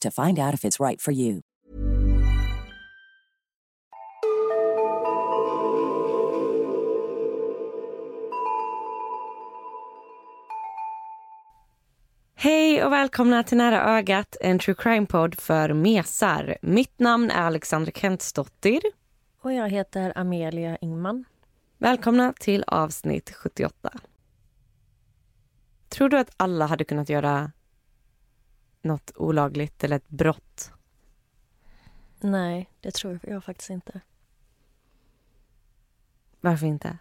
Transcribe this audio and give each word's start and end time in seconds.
to 0.00 0.10
find 0.10 0.38
out 0.38 0.54
if 0.54 0.64
it's 0.64 0.80
right 0.80 1.02
for 1.02 1.12
you. 1.12 1.40
Hej 12.38 12.84
och 12.84 12.92
välkomna 12.92 13.42
till 13.42 13.58
Nära 13.58 13.98
ögat, 13.98 14.36
en 14.40 14.58
true 14.58 14.74
crime-podd 14.78 15.40
för 15.40 15.72
mesar. 15.72 16.56
Mitt 16.62 16.98
namn 16.98 17.30
är 17.30 17.42
Alexandra 17.42 17.92
Kentsdottir. 17.92 18.80
Och 19.42 19.52
jag 19.52 19.70
heter 19.70 20.12
Amelia 20.18 20.76
Ingman. 20.80 21.24
Välkomna 21.78 22.32
till 22.40 22.64
avsnitt 22.66 23.30
78. 23.30 23.90
Tror 25.88 26.08
du 26.08 26.18
att 26.18 26.30
alla 26.36 26.66
hade 26.66 26.84
kunnat 26.84 27.08
göra 27.08 27.52
något 28.86 29.10
olagligt 29.16 29.84
eller 29.84 29.96
ett 29.96 30.08
brott? 30.08 30.72
Nej, 32.20 32.70
det 32.80 32.94
tror 32.94 33.20
jag 33.22 33.44
faktiskt 33.44 33.70
inte. 33.70 34.00
Varför 36.40 36.66
inte? 36.66 36.98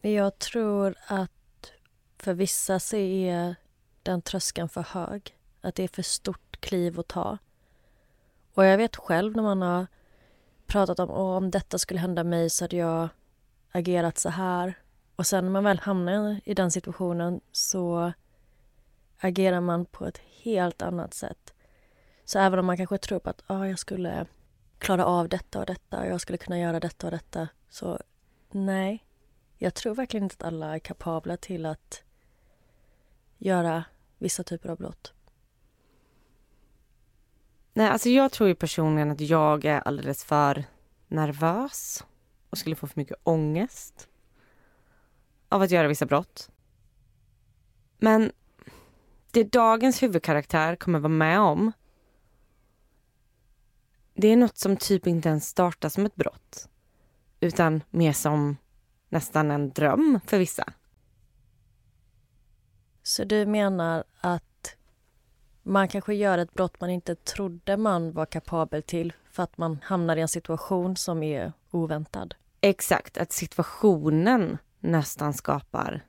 Jag 0.00 0.38
tror 0.38 0.94
att 1.06 1.72
för 2.18 2.34
vissa 2.34 2.80
så 2.80 2.96
är 2.96 3.56
den 4.02 4.22
tröskeln 4.22 4.68
för 4.68 4.82
hög. 4.82 5.36
Att 5.60 5.74
det 5.74 5.82
är 5.84 5.88
för 5.88 6.02
stort 6.02 6.60
kliv 6.60 7.00
att 7.00 7.08
ta. 7.08 7.38
Och 8.54 8.64
jag 8.64 8.76
vet 8.76 8.96
själv 8.96 9.36
när 9.36 9.42
man 9.42 9.62
har 9.62 9.86
pratat 10.66 10.98
om 10.98 11.10
om 11.10 11.50
detta 11.50 11.78
skulle 11.78 12.00
hända 12.00 12.24
mig 12.24 12.50
så 12.50 12.64
hade 12.64 12.76
jag 12.76 13.08
agerat 13.72 14.18
så 14.18 14.28
här. 14.28 14.74
Och 15.16 15.26
sen 15.26 15.44
när 15.44 15.50
man 15.50 15.64
väl 15.64 15.78
hamnar 15.78 16.40
i 16.44 16.54
den 16.54 16.70
situationen 16.70 17.40
så 17.52 18.12
agerar 19.20 19.60
man 19.60 19.84
på 19.86 20.06
ett 20.06 20.18
helt 20.42 20.82
annat 20.82 21.14
sätt. 21.14 21.54
Så 22.24 22.38
även 22.38 22.58
om 22.58 22.66
man 22.66 22.76
kanske 22.76 22.98
tror 22.98 23.18
på 23.18 23.30
att 23.30 23.42
ah, 23.46 23.66
jag 23.66 23.78
skulle 23.78 24.26
klara 24.78 25.04
av 25.04 25.28
detta 25.28 25.58
och 25.60 25.66
detta, 25.66 26.06
jag 26.06 26.20
skulle 26.20 26.38
kunna 26.38 26.58
göra 26.58 26.80
detta 26.80 27.06
och 27.06 27.10
detta, 27.10 27.48
så 27.68 28.00
nej. 28.50 29.06
Jag 29.56 29.74
tror 29.74 29.94
verkligen 29.94 30.24
inte 30.24 30.34
att 30.34 30.52
alla 30.52 30.74
är 30.74 30.78
kapabla 30.78 31.36
till 31.36 31.66
att 31.66 32.02
göra 33.38 33.84
vissa 34.18 34.44
typer 34.44 34.68
av 34.68 34.76
brott. 34.76 35.12
Nej, 37.72 37.88
alltså 37.88 38.08
jag 38.08 38.32
tror 38.32 38.48
ju 38.48 38.54
personligen 38.54 39.10
att 39.10 39.20
jag 39.20 39.64
är 39.64 39.80
alldeles 39.80 40.24
för 40.24 40.64
nervös 41.08 42.04
och 42.50 42.58
skulle 42.58 42.76
få 42.76 42.86
för 42.86 43.00
mycket 43.00 43.16
ångest 43.22 44.08
av 45.48 45.62
att 45.62 45.70
göra 45.70 45.88
vissa 45.88 46.06
brott. 46.06 46.50
Men 47.98 48.32
det 49.32 49.52
dagens 49.52 50.02
huvudkaraktär 50.02 50.76
kommer 50.76 50.98
vara 50.98 51.08
med 51.08 51.40
om 51.40 51.72
det 54.14 54.28
är 54.28 54.36
något 54.36 54.58
som 54.58 54.76
typ 54.76 55.06
inte 55.06 55.28
ens 55.28 55.48
startar 55.48 55.88
som 55.88 56.06
ett 56.06 56.14
brott 56.14 56.68
utan 57.40 57.82
mer 57.90 58.12
som 58.12 58.56
nästan 59.08 59.50
en 59.50 59.70
dröm 59.70 60.20
för 60.26 60.38
vissa. 60.38 60.72
Så 63.02 63.24
du 63.24 63.46
menar 63.46 64.04
att 64.20 64.76
man 65.62 65.88
kanske 65.88 66.14
gör 66.14 66.38
ett 66.38 66.54
brott 66.54 66.80
man 66.80 66.90
inte 66.90 67.14
trodde 67.14 67.76
man 67.76 68.12
var 68.12 68.26
kapabel 68.26 68.82
till 68.82 69.12
för 69.30 69.42
att 69.42 69.58
man 69.58 69.78
hamnar 69.82 70.16
i 70.16 70.20
en 70.20 70.28
situation 70.28 70.96
som 70.96 71.22
är 71.22 71.52
oväntad? 71.70 72.34
Exakt, 72.60 73.18
att 73.18 73.32
situationen 73.32 74.58
nästan 74.80 75.34
skapar 75.34 76.04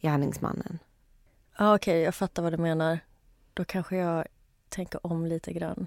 gärningsmannen. 0.00 0.78
Ja, 1.58 1.74
Okej, 1.74 1.92
okay, 1.92 2.04
jag 2.04 2.14
fattar 2.14 2.42
vad 2.42 2.52
du 2.52 2.56
menar. 2.56 2.98
Då 3.54 3.64
kanske 3.64 3.96
jag 3.96 4.26
tänker 4.68 5.06
om 5.06 5.26
lite 5.26 5.52
grann. 5.52 5.86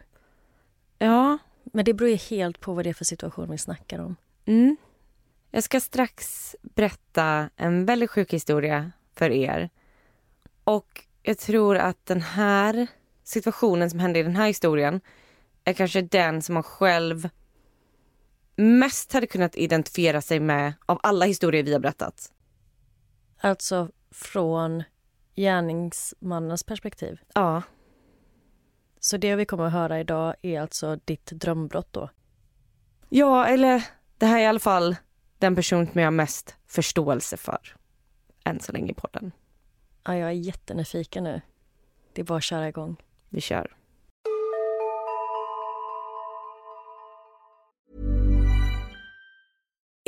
Ja. 0.98 1.38
Men 1.64 1.86
det 1.86 1.94
beror 1.94 2.10
ju 2.10 2.16
helt 2.16 2.60
på 2.60 2.74
vad 2.74 2.86
det 2.86 2.90
är 2.90 2.94
för 2.94 3.06
situation 3.06 3.52
vi 3.52 3.58
snackar 3.58 4.00
om. 4.00 4.16
Mm. 4.46 4.78
Jag 5.52 5.64
ska 5.64 5.80
strax 5.80 6.56
berätta 6.62 7.50
en 7.56 7.86
väldigt 7.86 8.12
sjuk 8.12 8.34
historia 8.34 8.92
för 9.16 9.30
er. 9.30 9.70
Och 10.64 11.06
jag 11.24 11.38
tror 11.38 11.78
att 11.78 12.06
den 12.06 12.22
här 12.22 12.88
situationen 13.24 13.90
som 13.90 14.00
hände 14.00 14.20
i 14.20 14.24
den 14.24 14.36
här 14.36 14.48
historien 14.48 15.02
är 15.64 15.74
kanske 15.74 16.02
den 16.02 16.42
som 16.42 16.54
man 16.54 16.64
själv 16.64 17.30
mest 18.56 19.14
hade 19.14 19.28
kunnat 19.28 19.56
identifiera 19.56 20.22
sig 20.22 20.40
med 20.40 20.74
av 20.86 21.00
alla 21.04 21.26
historier 21.26 21.64
vi 21.64 21.74
har 21.74 21.80
berättat. 21.80 22.32
Alltså 23.38 23.90
från 24.12 24.84
gärningsmannens 25.40 26.64
perspektiv? 26.64 27.22
Ja. 27.34 27.62
Så 29.00 29.18
det 29.18 29.36
vi 29.36 29.46
kommer 29.46 29.66
att 29.66 29.74
höra 29.74 30.00
idag 30.00 30.36
är 30.42 30.62
alltså 30.62 31.00
ditt 31.06 31.26
drömbrott 31.26 31.94
då? 31.94 32.10
Ja, 33.10 33.46
eller 33.46 33.84
det 34.18 34.26
här 34.26 34.38
är 34.40 34.44
i 34.44 34.46
alla 34.46 34.60
fall 34.60 34.96
den 35.38 35.56
person 35.56 35.88
som 35.88 36.02
jag 36.02 36.08
har 36.08 36.12
mest 36.12 36.56
förståelse 36.68 37.38
för 37.38 37.76
än 38.44 38.60
så 38.60 38.72
länge 38.72 38.92
i 38.92 38.94
podden. 38.94 39.32
Ja, 40.04 40.16
jag 40.16 40.30
är 40.30 40.34
jättenyfiken 40.34 41.24
nu. 41.24 41.42
Det 42.14 42.22
är 42.22 42.26
bara 42.26 42.38
att 42.38 42.44
köra 42.44 42.68
igång. 42.68 42.96
Vi 43.30 43.42
kör. 43.42 43.76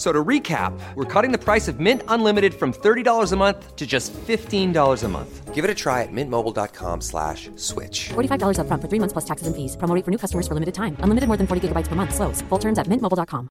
F- 0.00 0.06
So 0.06 0.12
to 0.12 0.28
recap, 0.28 0.72
we're 0.96 1.04
cutting 1.22 1.30
the 1.38 1.44
price 1.44 1.72
of 1.72 1.78
Mint 1.78 2.02
Unlimited 2.08 2.54
from 2.54 2.72
$30 2.72 3.32
a 3.32 3.36
month 3.36 3.76
to 3.76 3.86
just 3.86 4.14
$15 4.14 5.04
a 5.04 5.08
month. 5.08 5.54
Give 5.54 5.62
it 5.62 5.70
a 5.70 5.74
try 5.74 6.02
at 6.02 6.08
mintmobile.com 6.12 7.00
slash 7.02 7.50
switch. 7.56 8.08
$45 8.14 8.56
upfront 8.58 8.80
for 8.80 8.88
three 8.88 8.98
months 8.98 9.12
plus 9.12 9.26
taxes 9.26 9.46
and 9.46 9.54
fees. 9.54 9.76
Promo 9.76 9.94
rate 9.94 10.04
for 10.04 10.10
new 10.10 10.18
customers 10.18 10.46
for 10.48 10.54
limited 10.54 10.74
time. 10.74 10.96
Unlimited 11.04 11.28
more 11.28 11.36
than 11.36 11.46
40 11.46 11.60
gigabytes 11.68 11.88
per 11.88 11.96
month. 11.96 12.14
Slows. 12.14 12.40
Full 12.48 12.58
terms 12.58 12.78
at 12.78 12.86
mintmobile.com. 12.88 13.48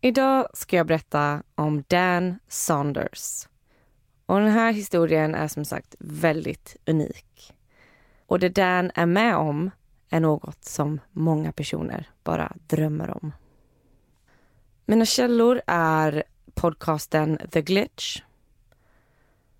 Idag 0.00 0.46
ska 0.54 0.76
jag 0.76 0.86
berätta 0.86 1.42
om 1.54 1.84
Dan 1.88 2.38
Saunders. 2.48 3.48
Och 4.26 4.40
den 4.40 4.50
här 4.50 4.72
historien 4.72 5.34
är 5.34 5.48
som 5.48 5.64
sagt 5.64 5.94
väldigt 5.98 6.76
unik. 6.86 7.52
Och 8.26 8.38
det 8.38 8.48
Dan 8.48 8.90
är 8.94 9.06
med 9.06 9.36
om 9.36 9.70
är 10.14 10.20
något 10.20 10.64
som 10.64 11.00
många 11.12 11.52
personer 11.52 12.08
bara 12.24 12.52
drömmer 12.66 13.10
om. 13.10 13.32
Mina 14.86 15.04
källor 15.04 15.62
är 15.66 16.24
podcasten 16.54 17.38
The 17.50 17.62
Glitch 17.62 18.22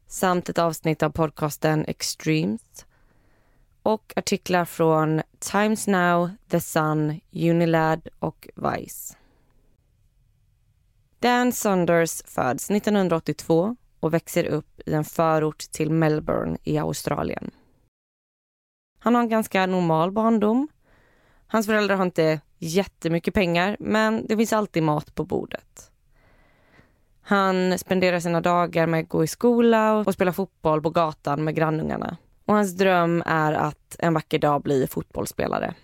samt 0.07 0.49
ett 0.49 0.59
avsnitt 0.59 1.03
av 1.03 1.11
podcasten 1.11 1.85
Extremes 1.89 2.87
och 3.83 4.13
artiklar 4.17 4.65
från 4.65 5.23
Times 5.39 5.87
Now, 5.87 6.31
The 6.49 6.61
Sun, 6.61 7.21
Unilad 7.33 8.09
och 8.19 8.49
Vice. 8.55 9.17
Dan 11.19 11.53
Saunders 11.53 12.23
föds 12.27 12.71
1982 12.71 13.77
och 14.01 14.15
växer 14.15 14.45
upp 14.45 14.81
i 14.87 14.93
en 14.93 15.05
förort 15.05 15.59
till 15.59 15.91
Melbourne 15.91 16.59
i 16.65 16.79
Australien. 16.79 17.51
Han 19.05 19.15
har 19.15 19.23
en 19.23 19.29
ganska 19.29 19.67
normal 19.67 20.13
barndom. 20.13 20.69
Hans 21.47 21.67
föräldrar 21.67 21.97
har 21.97 22.05
inte 22.05 22.41
jättemycket 22.59 23.35
pengar, 23.35 23.77
men 23.81 24.27
det 24.27 24.37
finns 24.37 24.53
alltid 24.53 24.83
mat 24.83 25.15
på 25.15 25.25
bordet. 25.25 25.91
Han 27.23 27.79
spenderar 27.79 28.21
sina 28.21 28.41
dagar 28.41 28.87
med 28.87 29.01
att 29.01 29.09
gå 29.09 29.25
i 29.25 29.27
skola 29.27 29.93
och 29.93 30.15
spela 30.15 30.33
fotboll 30.33 30.83
på 30.83 30.91
gatan 30.91 31.45
med 31.45 31.55
grannungarna. 31.55 32.17
Och 32.45 32.55
hans 32.55 32.77
dröm 32.77 33.23
är 33.27 33.53
att 33.53 33.97
en 33.99 34.15
vacker 34.15 34.39
dag 34.39 34.63
bli 34.63 34.87
fotbollsspelare. 34.87 35.75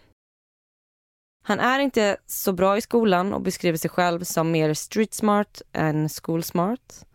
Han 1.45 1.61
är 1.61 1.79
inte 1.79 2.17
så 2.27 2.53
bra 2.53 2.77
i 2.77 2.81
skolan 2.81 3.33
och 3.33 3.41
beskriver 3.41 3.79
sig 3.79 3.91
själv 3.91 4.25
som 4.25 4.51
mer 4.51 4.75
street 4.75 5.15
smart 5.15 5.63
än 5.73 6.09
school 6.09 6.43
smart. 6.43 7.07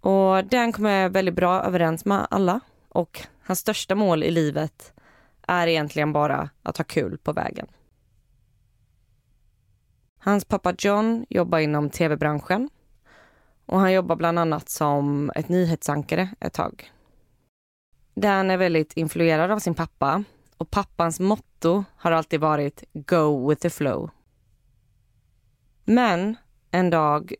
Och 0.00 0.44
Dan 0.44 0.72
kommer 0.72 1.08
väldigt 1.08 1.34
bra 1.34 1.62
överens 1.62 2.04
med 2.04 2.26
alla 2.30 2.60
och 2.88 3.26
hans 3.46 3.58
största 3.58 3.94
mål 3.94 4.22
i 4.22 4.30
livet 4.30 4.92
är 5.46 5.66
egentligen 5.66 6.12
bara 6.12 6.50
att 6.62 6.76
ha 6.76 6.84
kul 6.84 7.18
på 7.18 7.32
vägen. 7.32 7.66
Hans 10.18 10.44
pappa 10.44 10.74
John 10.78 11.26
jobbar 11.28 11.58
inom 11.58 11.90
tv-branschen 11.90 12.70
och 13.66 13.80
han 13.80 13.92
jobbar 13.92 14.16
bland 14.16 14.38
annat 14.38 14.68
som 14.68 15.30
ett 15.34 15.48
nyhetsankare 15.48 16.28
ett 16.40 16.52
tag. 16.52 16.92
Dan 18.14 18.50
är 18.50 18.56
väldigt 18.56 18.92
influerad 18.92 19.50
av 19.50 19.58
sin 19.58 19.74
pappa 19.74 20.24
och 20.56 20.70
pappans 20.70 21.20
motto 21.20 21.84
har 21.96 22.12
alltid 22.12 22.40
varit 22.40 22.84
Go 22.92 23.48
with 23.48 23.62
the 23.62 23.70
flow. 23.70 24.10
Men 25.84 26.36
en 26.70 26.90
dag 26.90 27.34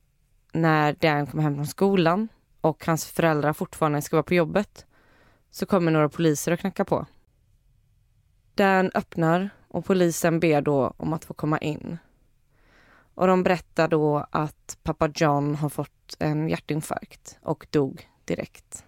när 0.52 0.92
Dan 0.92 1.26
kommer 1.26 1.42
hem 1.42 1.54
från 1.54 1.66
skolan 1.66 2.28
och 2.60 2.86
hans 2.86 3.06
föräldrar 3.06 3.52
fortfarande 3.52 4.02
ska 4.02 4.16
vara 4.16 4.22
på 4.22 4.34
jobbet 4.34 4.86
så 5.56 5.66
kommer 5.66 5.92
några 5.92 6.08
poliser 6.08 6.52
och 6.52 6.58
knackar 6.58 6.84
på. 6.84 7.06
Dan 8.54 8.90
öppnar 8.94 9.50
och 9.68 9.84
polisen 9.84 10.40
ber 10.40 10.60
då 10.60 10.94
om 10.96 11.12
att 11.12 11.24
få 11.24 11.34
komma 11.34 11.58
in. 11.58 11.98
Och 13.14 13.26
de 13.26 13.42
berättar 13.42 13.88
då 13.88 14.26
att 14.30 14.78
pappa 14.82 15.10
John 15.14 15.54
har 15.54 15.68
fått 15.68 16.16
en 16.18 16.48
hjärtinfarkt 16.48 17.38
och 17.42 17.66
dog 17.70 18.08
direkt. 18.24 18.84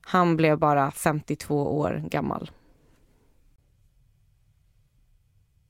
Han 0.00 0.36
blev 0.36 0.58
bara 0.58 0.90
52 0.90 1.78
år 1.78 2.04
gammal. 2.08 2.50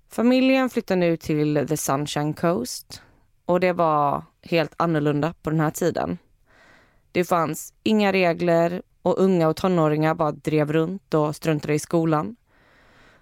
Familjen 0.08 0.70
flyttar 0.70 0.96
nu 0.96 1.16
till 1.16 1.66
The 1.68 1.76
Sunshine 1.76 2.34
Coast 2.34 3.02
och 3.44 3.60
det 3.60 3.72
var 3.72 4.24
helt 4.42 4.74
annorlunda 4.76 5.34
på 5.42 5.50
den 5.50 5.60
här 5.60 5.70
tiden. 5.70 6.18
Det 7.12 7.24
fanns 7.24 7.74
inga 7.82 8.12
regler 8.12 8.82
och 9.02 9.18
unga 9.18 9.48
och 9.48 9.56
tonåringar 9.56 10.14
bara 10.14 10.32
drev 10.32 10.72
runt 10.72 11.14
och 11.14 11.36
struntade 11.36 11.74
i 11.74 11.78
skolan. 11.78 12.36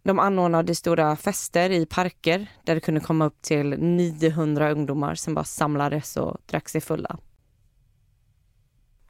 De 0.02 0.18
anordnade 0.18 0.74
stora 0.74 1.16
fester 1.16 1.70
i 1.70 1.86
parker 1.86 2.46
där 2.64 2.74
det 2.74 2.80
kunde 2.80 3.00
komma 3.00 3.26
upp 3.26 3.42
till 3.42 3.68
900 3.78 4.70
ungdomar 4.70 5.14
som 5.14 5.34
bara 5.34 5.44
samlades 5.44 6.16
och 6.16 6.36
drack 6.46 6.68
sig 6.68 6.80
fulla. 6.80 7.18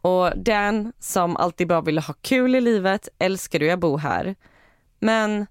Och 0.02 0.38
Dan, 0.38 0.92
som 0.98 1.36
alltid 1.36 1.68
bara 1.68 1.80
ville 1.80 2.00
ha 2.00 2.14
kul 2.20 2.54
i 2.54 2.60
livet, 2.60 3.08
älskade 3.18 3.64
ju 3.64 3.70
att 3.70 3.80
bo 3.80 3.96
här. 3.96 4.34
Men 4.98 5.46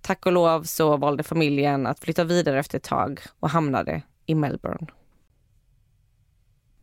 tack 0.00 0.26
och 0.26 0.32
lov 0.32 0.62
så 0.62 0.96
valde 0.96 1.22
familjen 1.22 1.86
att 1.86 2.00
flytta 2.00 2.24
vidare 2.24 2.58
efter 2.58 2.78
ett 2.78 2.84
tag 2.84 3.20
och 3.40 3.50
hamnade 3.50 4.02
i 4.26 4.34
Melbourne. 4.34 4.86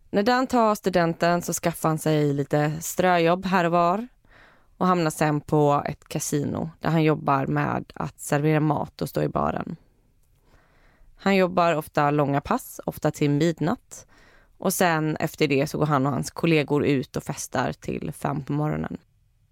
När 0.10 0.24
Dan 0.24 0.48
tar 0.48 0.76
studenten 0.76 1.42
så 1.42 1.54
skaffar 1.54 1.90
han 1.90 1.98
sig 1.98 2.34
lite 2.34 2.82
ströjobb 2.82 3.46
här 3.46 3.66
och 3.66 3.72
var 3.72 4.08
och 4.78 4.88
hamnar 4.88 5.12
sen 5.12 5.42
på 5.42 5.84
ett 5.86 6.08
kasino 6.08 6.70
där 6.80 6.90
han 6.90 7.04
jobbar 7.04 7.48
med 7.48 7.92
att 7.96 8.20
servera 8.20 8.60
mat 8.60 9.02
och 9.02 9.10
stå 9.10 9.22
i 9.22 9.30
baren. 9.30 9.76
Han 11.16 11.36
jobbar 11.36 11.76
ofta 11.76 12.12
långa 12.12 12.42
pass, 12.42 12.82
ofta 12.86 13.12
till 13.12 13.30
midnatt 13.30 14.08
och 14.58 14.74
sen 14.74 15.16
efter 15.16 15.48
det 15.48 15.68
så 15.68 15.78
går 15.78 15.86
han 15.86 16.06
och 16.06 16.12
hans 16.12 16.32
kollegor 16.32 16.86
ut 16.86 17.16
och 17.16 17.24
festar 17.24 17.74
till 17.74 18.12
fem 18.12 18.44
på 18.44 18.54
morgonen. 18.54 18.98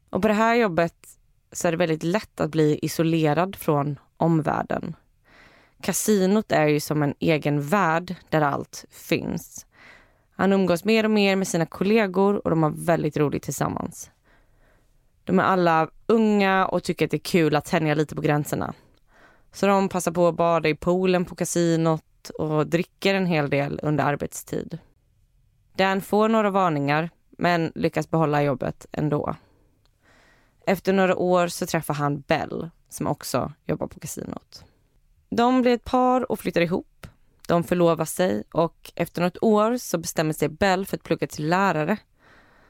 Och 0.09 0.21
på 0.21 0.27
det 0.27 0.33
här 0.33 0.55
jobbet 0.55 1.07
så 1.51 1.67
är 1.67 1.71
det 1.71 1.77
väldigt 1.77 2.03
lätt 2.03 2.39
att 2.39 2.51
bli 2.51 2.79
isolerad 2.81 3.55
från 3.55 3.99
omvärlden. 4.17 4.95
Kasinot 5.81 6.51
är 6.51 6.67
ju 6.67 6.79
som 6.79 7.03
en 7.03 7.13
egen 7.19 7.61
värld 7.61 8.15
där 8.29 8.41
allt 8.41 8.85
finns. 8.89 9.64
Han 10.35 10.53
umgås 10.53 10.85
mer 10.85 11.03
och 11.03 11.11
mer 11.11 11.35
med 11.35 11.47
sina 11.47 11.65
kollegor 11.65 12.41
och 12.43 12.49
de 12.49 12.63
har 12.63 12.69
väldigt 12.69 13.17
roligt 13.17 13.43
tillsammans. 13.43 14.11
De 15.23 15.39
är 15.39 15.43
alla 15.43 15.89
unga 16.05 16.65
och 16.65 16.83
tycker 16.83 17.05
att 17.05 17.11
det 17.11 17.17
är 17.17 17.19
kul 17.19 17.55
att 17.55 17.65
tänja 17.65 17.95
lite 17.95 18.15
på 18.15 18.21
gränserna. 18.21 18.73
Så 19.51 19.67
de 19.67 19.89
passar 19.89 20.11
på 20.11 20.27
att 20.27 20.35
bada 20.35 20.69
i 20.69 20.75
poolen 20.75 21.25
på 21.25 21.35
kasinot 21.35 22.29
och 22.39 22.67
dricker 22.67 23.15
en 23.15 23.25
hel 23.25 23.49
del 23.49 23.79
under 23.83 24.03
arbetstid. 24.03 24.77
Dan 25.75 26.01
får 26.01 26.29
några 26.29 26.49
varningar 26.49 27.09
men 27.29 27.71
lyckas 27.75 28.09
behålla 28.09 28.43
jobbet 28.43 28.85
ändå. 28.91 29.35
Efter 30.65 30.93
några 30.93 31.15
år 31.15 31.47
så 31.47 31.65
träffar 31.65 31.93
han 31.93 32.19
Bell 32.19 32.69
som 32.89 33.07
också 33.07 33.53
jobbar 33.65 33.87
på 33.87 33.99
kasinot. 33.99 34.65
De 35.29 35.61
blir 35.61 35.73
ett 35.73 35.85
par 35.85 36.31
och 36.31 36.39
flyttar 36.39 36.61
ihop. 36.61 37.07
De 37.47 37.63
förlovar 37.63 38.05
sig 38.05 38.43
och 38.51 38.91
efter 38.95 39.21
något 39.21 39.37
år 39.41 39.77
så 39.77 39.97
bestämmer 39.97 40.33
sig 40.33 40.49
Bell 40.49 40.85
för 40.85 40.97
att 40.97 41.03
plugga 41.03 41.27
till 41.27 41.49
lärare. 41.49 41.97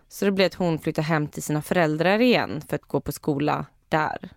Så 0.08 0.26
det 0.26 0.32
blir 0.32 0.46
att 0.46 0.54
hon 0.54 0.80
flyttar 0.80 1.04
hem 1.04 1.28
till 1.28 1.44
sina 1.44 1.62
föräldrar 1.62 2.20
igen 2.20 2.62
för 2.70 2.76
att 2.76 2.82
gå 2.82 3.02
på 3.02 3.12
skola 3.12 3.66
där. 3.90 4.30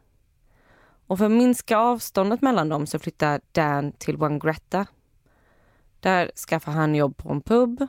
Och 1.06 1.18
för 1.18 1.24
att 1.24 1.30
minska 1.30 1.78
avståndet 1.78 2.42
mellan 2.42 2.68
dem 2.68 2.86
så 2.86 2.98
flyttar 2.98 3.40
Dan 3.52 3.92
till 3.92 4.16
Wangrätta. 4.16 4.86
Där 6.00 6.30
skaffar 6.48 6.72
han 6.72 6.94
jobb 6.94 7.16
på 7.16 7.30
en 7.30 7.40
pub 7.40 7.86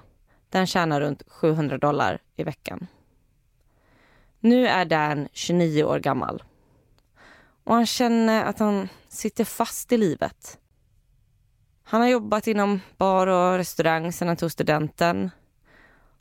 där 0.49 0.59
han 0.59 0.67
tjänar 0.67 1.01
runt 1.01 1.23
700 1.27 1.77
dollar 1.77 2.21
i 2.35 2.43
veckan. 2.43 2.87
Nu 4.39 4.67
är 4.67 4.85
Dan 4.85 5.27
29 5.33 5.83
år 5.83 5.99
gammal. 5.99 6.43
Och 7.63 7.75
han 7.75 7.85
känner 7.85 8.43
att 8.43 8.59
han 8.59 8.89
sitter 9.07 9.43
fast 9.43 9.91
i 9.91 9.97
livet. 9.97 10.58
Han 11.91 12.01
har 12.01 12.07
jobbat 12.07 12.47
inom 12.47 12.79
bar 12.97 13.27
och 13.27 13.57
restaurang 13.57 14.11
sedan 14.11 14.27
han 14.27 14.37
tog 14.37 14.51
studenten. 14.51 15.31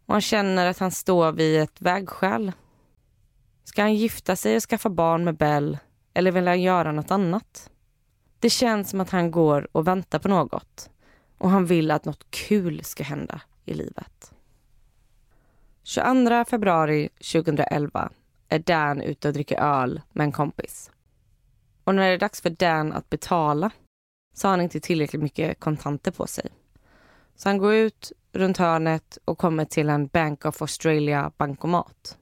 Och 0.06 0.14
han 0.14 0.20
känner 0.20 0.66
att 0.66 0.78
han 0.78 0.90
står 0.90 1.32
vid 1.32 1.60
ett 1.60 1.80
vägskäl. 1.80 2.52
Ska 3.64 3.82
han 3.82 3.94
gifta 3.94 4.36
sig 4.36 4.56
och 4.56 4.62
skaffa 4.62 4.88
barn 4.90 5.24
med 5.24 5.36
Bell 5.36 5.78
eller 6.14 6.32
vill 6.32 6.46
han 6.46 6.62
göra 6.62 6.92
något 6.92 7.10
annat? 7.10 7.70
Det 8.38 8.50
känns 8.50 8.90
som 8.90 9.00
att 9.00 9.10
han 9.10 9.30
går 9.30 9.68
och 9.72 9.86
väntar 9.86 10.18
på 10.18 10.28
något 10.28 10.90
och 11.38 11.50
han 11.50 11.66
vill 11.66 11.90
att 11.90 12.04
något 12.04 12.30
kul 12.30 12.84
ska 12.84 13.04
hända 13.04 13.40
i 13.64 13.74
livet. 13.74 14.32
22 15.82 16.44
februari 16.44 17.08
2011 17.32 18.10
är 18.48 18.58
Dan 18.58 19.00
ute 19.00 19.28
och 19.28 19.34
dricker 19.34 19.58
öl 19.60 20.00
med 20.12 20.24
en 20.24 20.32
kompis. 20.32 20.90
Och 21.84 21.94
när 21.94 22.08
det 22.08 22.14
är 22.14 22.18
dags 22.18 22.40
för 22.40 22.50
Dan 22.50 22.92
att 22.92 23.10
betala 23.10 23.70
så 24.38 24.48
har 24.48 24.50
han 24.50 24.60
inte 24.60 24.80
tillräckligt 24.80 25.22
mycket 25.22 25.60
kontanter 25.60 26.10
på 26.10 26.26
sig. 26.26 26.50
Så 27.36 27.48
han 27.48 27.58
går 27.58 27.74
ut 27.74 28.12
runt 28.32 28.56
hörnet 28.56 29.18
och 29.24 29.38
kommer 29.38 29.64
till 29.64 29.88
en 29.88 30.06
Bank 30.06 30.44
of 30.44 30.62
Australia 30.62 31.32
bankomat. 31.36 32.18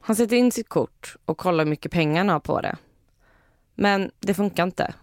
Han 0.00 0.16
sätter 0.16 0.36
in 0.36 0.52
sitt 0.52 0.68
kort 0.68 1.16
och 1.24 1.38
kollar 1.38 1.64
hur 1.64 1.70
mycket 1.70 1.92
pengar 1.92 2.18
han 2.18 2.28
har 2.28 2.40
på 2.40 2.60
det. 2.60 2.76
Men 3.74 4.10
det 4.20 4.34
funkar 4.34 4.62
inte. 4.62 4.94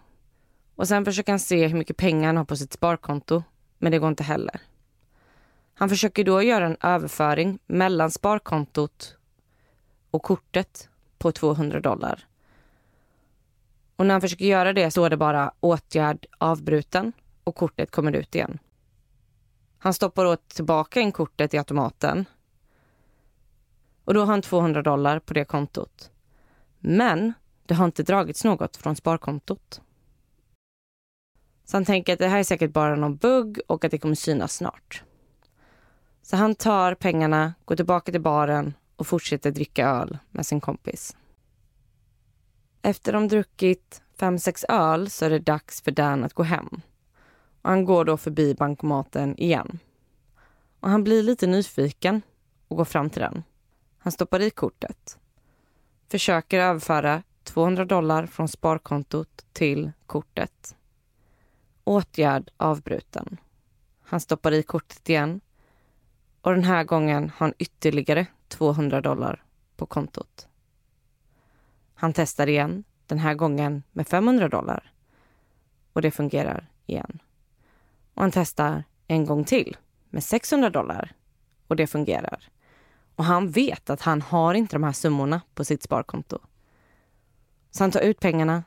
Och 0.74 0.88
sen 0.88 1.04
försöker 1.04 1.32
han 1.32 1.40
se 1.40 1.66
hur 1.66 1.78
mycket 1.78 1.96
pengar 1.96 2.26
han 2.26 2.36
har 2.36 2.44
på 2.44 2.56
sitt 2.56 2.72
sparkonto, 2.72 3.42
men 3.78 3.92
det 3.92 3.98
går 3.98 4.08
inte 4.08 4.22
heller. 4.22 4.60
Han 5.74 5.88
försöker 5.88 6.24
då 6.24 6.42
göra 6.42 6.66
en 6.66 6.76
överföring 6.80 7.58
mellan 7.66 8.10
sparkontot 8.10 9.16
och 10.10 10.22
kortet 10.22 10.88
på 11.18 11.32
200 11.32 11.80
dollar. 11.80 12.26
Och 13.96 14.06
när 14.06 14.14
han 14.14 14.20
försöker 14.20 14.44
göra 14.44 14.72
det 14.72 14.90
står 14.90 15.10
det 15.10 15.16
bara 15.16 15.52
åtgärd 15.60 16.26
avbruten 16.38 17.12
och 17.44 17.54
kortet 17.54 17.90
kommer 17.90 18.12
ut 18.12 18.34
igen. 18.34 18.58
Han 19.78 19.94
stoppar 19.94 20.24
åt 20.24 20.48
tillbaka 20.48 21.00
in 21.00 21.12
kortet 21.12 21.54
i 21.54 21.58
automaten 21.58 22.24
och 24.04 24.14
då 24.14 24.20
har 24.20 24.26
han 24.26 24.42
200 24.42 24.82
dollar 24.82 25.18
på 25.18 25.34
det 25.34 25.44
kontot. 25.44 26.10
Men 26.78 27.32
det 27.66 27.74
har 27.74 27.84
inte 27.84 28.02
dragits 28.02 28.44
något 28.44 28.76
från 28.76 28.96
sparkontot. 28.96 29.80
Så 31.64 31.76
han 31.76 31.84
tänker 31.84 32.12
att 32.12 32.18
det 32.18 32.28
här 32.28 32.38
är 32.38 32.44
säkert 32.44 32.72
bara 32.72 32.96
någon 32.96 33.16
bugg 33.16 33.60
och 33.66 33.84
att 33.84 33.90
det 33.90 33.98
kommer 33.98 34.14
synas 34.14 34.54
snart. 34.54 35.02
Så 36.22 36.36
han 36.36 36.54
tar 36.54 36.94
pengarna, 36.94 37.54
går 37.64 37.76
tillbaka 37.76 38.12
till 38.12 38.20
baren 38.20 38.74
och 38.96 39.06
fortsätter 39.06 39.50
dricka 39.50 39.88
öl 39.88 40.18
med 40.30 40.46
sin 40.46 40.60
kompis. 40.60 41.16
Efter 42.86 43.12
de 43.12 43.28
druckit 43.28 44.02
fem, 44.16 44.38
sex 44.38 44.64
öl 44.68 45.10
så 45.10 45.24
är 45.24 45.30
det 45.30 45.38
dags 45.38 45.82
för 45.82 45.90
Dan 45.90 46.24
att 46.24 46.34
gå 46.34 46.42
hem. 46.42 46.80
Och 47.62 47.70
han 47.70 47.84
går 47.84 48.04
då 48.04 48.16
förbi 48.16 48.54
bankomaten 48.54 49.38
igen. 49.38 49.78
Och 50.80 50.90
han 50.90 51.04
blir 51.04 51.22
lite 51.22 51.46
nyfiken 51.46 52.22
och 52.68 52.76
går 52.76 52.84
fram 52.84 53.10
till 53.10 53.20
den. 53.20 53.42
Han 53.98 54.12
stoppar 54.12 54.40
i 54.40 54.50
kortet. 54.50 55.18
Försöker 56.08 56.60
överföra 56.60 57.22
200 57.42 57.84
dollar 57.84 58.26
från 58.26 58.48
sparkontot 58.48 59.44
till 59.52 59.92
kortet. 60.06 60.76
Åtgärd 61.84 62.50
avbruten. 62.56 63.36
Han 64.02 64.20
stoppar 64.20 64.52
i 64.52 64.62
kortet 64.62 65.08
igen 65.08 65.40
och 66.40 66.54
den 66.54 66.64
här 66.64 66.84
gången 66.84 67.22
har 67.22 67.46
han 67.46 67.54
ytterligare 67.58 68.26
200 68.48 69.00
dollar 69.00 69.44
på 69.76 69.86
kontot. 69.86 70.48
Han 72.04 72.12
testar 72.12 72.46
igen, 72.46 72.84
den 73.06 73.18
här 73.18 73.34
gången 73.34 73.82
med 73.92 74.08
500 74.08 74.48
dollar. 74.48 74.92
Och 75.92 76.02
det 76.02 76.10
fungerar 76.10 76.70
igen. 76.86 77.22
Och 78.14 78.22
han 78.22 78.30
testar 78.30 78.84
en 79.06 79.26
gång 79.26 79.44
till 79.44 79.76
med 80.10 80.24
600 80.24 80.70
dollar. 80.70 81.12
Och 81.66 81.76
det 81.76 81.86
fungerar. 81.86 82.48
Och 83.16 83.24
han 83.24 83.50
vet 83.50 83.90
att 83.90 84.02
han 84.02 84.22
har 84.22 84.54
inte 84.54 84.74
de 84.76 84.82
här 84.82 84.92
summorna 84.92 85.40
på 85.54 85.64
sitt 85.64 85.82
sparkonto. 85.82 86.38
Så 87.70 87.82
han 87.82 87.90
tar 87.90 88.00
ut 88.00 88.20
pengarna 88.20 88.62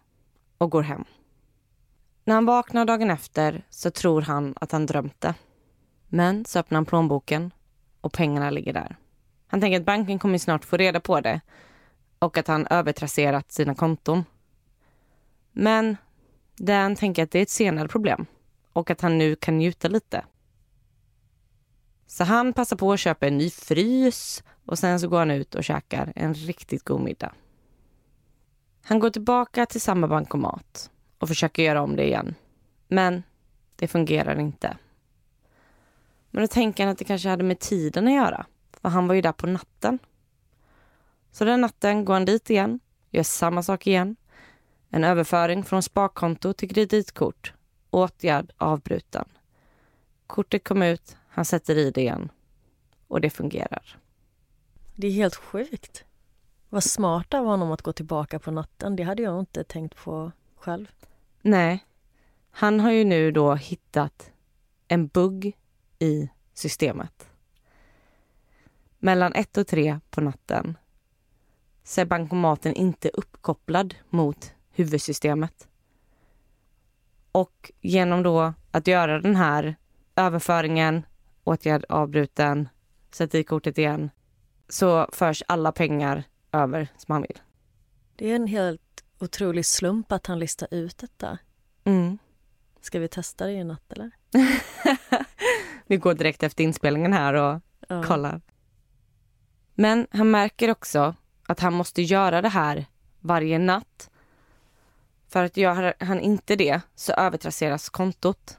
och 0.58 0.72
går 0.72 0.84
hem. 0.84 1.06
När 2.24 2.36
han 2.36 2.46
vaknar 2.46 2.86
dagen 2.86 3.12
efter 3.12 3.66
så 3.70 3.92
tror 3.92 4.22
han 4.22 4.54
att 4.62 4.72
han 4.72 4.86
drömt 4.86 5.22
det. 5.22 5.34
Men 6.08 6.46
så 6.46 6.60
öppnar 6.60 6.78
han 6.78 6.86
plånboken 6.86 7.52
och 8.02 8.14
pengarna 8.14 8.50
ligger 8.50 8.74
där. 8.74 8.98
Han 9.48 9.62
tänker 9.62 9.80
att 9.80 9.86
banken 9.86 10.20
kommer 10.20 10.38
snart 10.38 10.66
få 10.66 10.78
reda 10.78 11.00
på 11.00 11.22
det 11.22 11.42
och 12.20 12.38
att 12.38 12.48
han 12.48 12.68
övertrasserat 12.68 13.52
sina 13.52 13.76
konton. 13.76 14.26
Men 15.52 15.98
Dan 16.56 16.96
tänker 16.96 17.24
att 17.24 17.32
det 17.32 17.40
är 17.40 17.44
ett 17.44 17.50
senare 17.50 17.88
problem 17.88 18.26
och 18.74 18.92
att 18.92 19.02
han 19.02 19.18
nu 19.18 19.36
kan 19.36 19.58
njuta 19.58 19.88
lite. 19.88 20.26
Så 22.08 22.24
han 22.24 22.54
passar 22.54 22.78
på 22.78 22.94
att 22.94 23.00
köpa 23.00 23.28
en 23.28 23.38
ny 23.38 23.50
frys 23.50 24.44
och 24.66 24.80
sen 24.80 25.00
så 25.00 25.08
går 25.08 25.20
han 25.20 25.32
ut 25.32 25.56
och 25.56 25.64
käkar 25.64 26.14
en 26.16 26.34
riktigt 26.34 26.84
god 26.84 27.02
middag. 27.02 27.34
Han 28.84 29.00
går 29.00 29.10
tillbaka 29.10 29.66
till 29.66 29.82
samma 29.82 30.08
bankomat 30.08 30.92
och 31.18 31.28
försöker 31.28 31.64
göra 31.64 31.82
om 31.82 31.96
det 31.96 32.06
igen. 32.06 32.36
Men 32.88 33.24
det 33.76 33.88
fungerar 33.88 34.40
inte. 34.40 34.78
Men 36.32 36.44
då 36.44 36.48
tänker 36.48 36.84
han 36.84 36.92
att 36.92 36.98
det 36.98 37.06
kanske 37.06 37.30
hade 37.30 37.44
med 37.44 37.60
tiden 37.60 38.08
att 38.08 38.14
göra. 38.14 38.46
För 38.82 38.90
han 38.90 39.08
var 39.08 39.16
ju 39.16 39.22
där 39.22 39.32
på 39.32 39.48
natten. 39.48 40.00
Så 41.32 41.46
den 41.46 41.62
natten 41.62 42.06
går 42.06 42.14
han 42.14 42.26
dit 42.26 42.50
igen, 42.50 42.80
gör 43.12 43.24
samma 43.24 43.64
sak 43.64 43.88
igen. 43.88 44.16
En 44.90 45.04
överföring 45.04 45.64
från 45.64 45.84
sparkonto 45.84 46.54
till 46.54 46.70
kreditkort. 46.70 47.54
Åtgärd 47.90 48.52
avbruten. 48.58 49.26
Kortet 50.28 50.64
kom 50.64 50.82
ut, 50.82 51.18
han 51.30 51.46
sätter 51.46 51.76
i 51.76 51.92
det 51.92 52.02
igen. 52.02 52.30
Och 53.08 53.22
det 53.22 53.30
fungerar. 53.30 53.98
Det 54.96 55.08
är 55.08 55.12
helt 55.12 55.36
sjukt. 55.36 56.04
Vad 56.70 56.84
smart 56.84 57.34
av 57.34 57.46
honom 57.46 57.72
att 57.72 57.82
gå 57.82 57.94
tillbaka 57.94 58.40
på 58.40 58.52
natten. 58.52 58.96
Det 58.96 59.04
hade 59.04 59.22
jag 59.22 59.40
inte 59.40 59.64
tänkt 59.64 59.96
på 59.96 60.32
själv. 60.56 60.92
Nej. 61.42 61.86
Han 62.52 62.80
har 62.80 62.92
ju 62.92 63.04
nu 63.04 63.32
då 63.32 63.56
hittat 63.56 64.32
en 64.88 65.08
bugg 65.08 65.58
i 66.00 66.30
systemet. 66.54 67.30
Mellan 69.00 69.34
ett 69.34 69.58
och 69.58 69.68
tre 69.68 70.00
på 70.10 70.22
natten 70.22 70.78
så 71.88 72.02
är 72.02 72.06
bankomaten 72.06 72.74
inte 72.74 73.10
uppkopplad 73.14 73.96
mot 74.10 74.52
huvudsystemet. 74.72 75.68
Och 77.32 77.72
genom 77.82 78.24
då 78.24 78.54
att 78.72 78.88
göra 78.88 79.22
den 79.22 79.36
här 79.36 79.76
överföringen, 80.16 81.06
åtgärd 81.44 81.86
avbruten, 81.90 82.70
sätta 83.12 83.38
i 83.38 83.44
kortet 83.44 83.78
igen, 83.78 84.10
så 84.70 85.10
förs 85.14 85.44
alla 85.48 85.72
pengar 85.72 86.24
över 86.52 86.88
som 86.98 87.12
han 87.14 87.22
vill. 87.22 87.40
Det 88.16 88.32
är 88.32 88.36
en 88.36 88.48
helt 88.48 89.04
otrolig 89.20 89.66
slump 89.66 90.12
att 90.12 90.28
han 90.28 90.40
listar 90.40 90.68
ut 90.72 90.98
detta. 90.98 91.38
Mm. 91.84 92.18
Ska 92.82 93.00
vi 93.00 93.08
testa 93.08 93.46
det 93.46 93.52
i 93.52 93.64
natt 93.64 93.92
eller? 93.94 94.12
Vi 95.88 95.98
går 95.98 96.14
direkt 96.14 96.44
efter 96.44 96.64
inspelningen 96.64 97.14
här 97.14 97.34
och 97.34 97.62
Ja. 97.90 98.04
kollar. 98.04 98.42
Men 99.76 100.08
han 100.12 100.32
märker 100.32 100.72
också 100.72 101.16
att 101.48 101.60
han 101.60 101.74
måste 101.74 102.02
göra 102.02 102.42
det 102.42 102.50
här 102.50 102.86
varje 103.20 103.60
natt. 103.60 104.10
För 105.28 105.44
att 105.44 105.58
gör 105.58 105.94
han 106.00 106.20
inte 106.20 106.56
det 106.56 106.82
så 106.96 107.14
övertrasseras 107.14 107.90
kontot. 107.90 108.58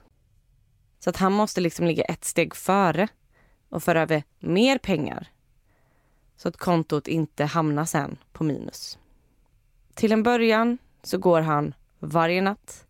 Så 0.99 1.11
att 1.11 1.17
han 1.17 1.33
måste 1.33 1.61
liksom 1.61 1.87
ligga 1.87 2.05
ett 2.05 2.25
steg 2.25 2.55
före 2.55 3.09
och 3.69 3.83
föra 3.83 4.03
över 4.03 4.23
mer 4.39 4.79
pengar. 4.79 5.29
Så 6.37 6.49
att 6.49 6.57
kontot 6.57 7.09
inte 7.09 7.45
hamnar 7.45 7.85
sen 7.85 8.17
på 8.33 8.45
minus. 8.45 8.99
Till 9.95 10.13
en 10.13 10.23
början 10.23 10.79
så 11.03 11.19
går 11.19 11.41
han 11.41 11.75
varje 11.99 12.43
natt, 12.43 12.87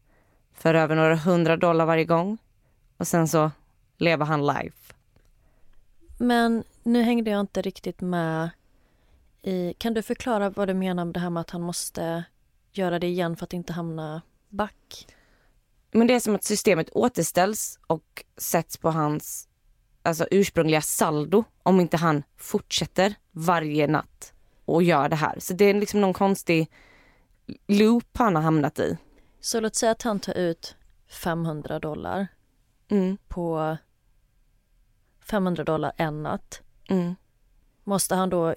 för 0.52 0.74
över 0.74 0.96
några 0.96 1.16
hundra 1.16 1.56
dollar 1.56 1.86
varje 1.86 2.04
gång 2.04 2.38
och 2.96 3.08
sen 3.08 3.28
så 3.28 3.50
lever 3.96 4.26
han 4.26 4.46
live. 4.46 4.72
Men 6.18 6.64
nu 6.82 7.02
hängde 7.02 7.30
jag 7.30 7.40
inte 7.40 7.62
riktigt 7.62 8.00
med 8.00 8.50
i... 9.42 9.74
Kan 9.78 9.94
du 9.94 10.02
förklara 10.02 10.50
vad 10.50 10.68
du 10.68 10.74
menar 10.74 11.04
med 11.04 11.14
det 11.14 11.20
här 11.20 11.30
med 11.30 11.40
att 11.40 11.50
han 11.50 11.62
måste 11.62 12.24
göra 12.72 12.98
det 12.98 13.06
igen 13.06 13.36
för 13.36 13.44
att 13.44 13.52
inte 13.52 13.72
hamna 13.72 14.22
back? 14.48 15.06
Men 15.92 16.06
det 16.06 16.14
är 16.14 16.20
som 16.20 16.34
att 16.34 16.44
systemet 16.44 16.90
återställs 16.90 17.78
och 17.86 18.24
sätts 18.36 18.76
på 18.76 18.90
hans 18.90 19.48
alltså, 20.02 20.26
ursprungliga 20.30 20.80
saldo 20.80 21.44
om 21.62 21.80
inte 21.80 21.96
han 21.96 22.22
fortsätter 22.36 23.14
varje 23.30 23.86
natt 23.86 24.32
och 24.64 24.82
gör 24.82 25.08
det 25.08 25.16
här. 25.16 25.36
Så 25.40 25.54
det 25.54 25.64
är 25.64 25.74
liksom 25.74 26.00
någon 26.00 26.12
konstig 26.12 26.70
loop 27.66 28.16
han 28.16 28.34
har 28.34 28.42
hamnat 28.42 28.78
i. 28.78 28.98
Så 29.40 29.60
låt 29.60 29.74
säga 29.74 29.92
att 29.92 30.02
han 30.02 30.20
tar 30.20 30.34
ut 30.38 30.76
500 31.08 31.78
dollar 31.78 32.26
Mm, 32.90 33.16
på 33.28 33.76
500 35.20 35.64
dollar 35.64 35.92
en 35.96 36.22
natt. 36.22 36.62
mm. 36.88 37.14
Måste 37.84 38.14
han 38.14 38.30
då 38.30 38.54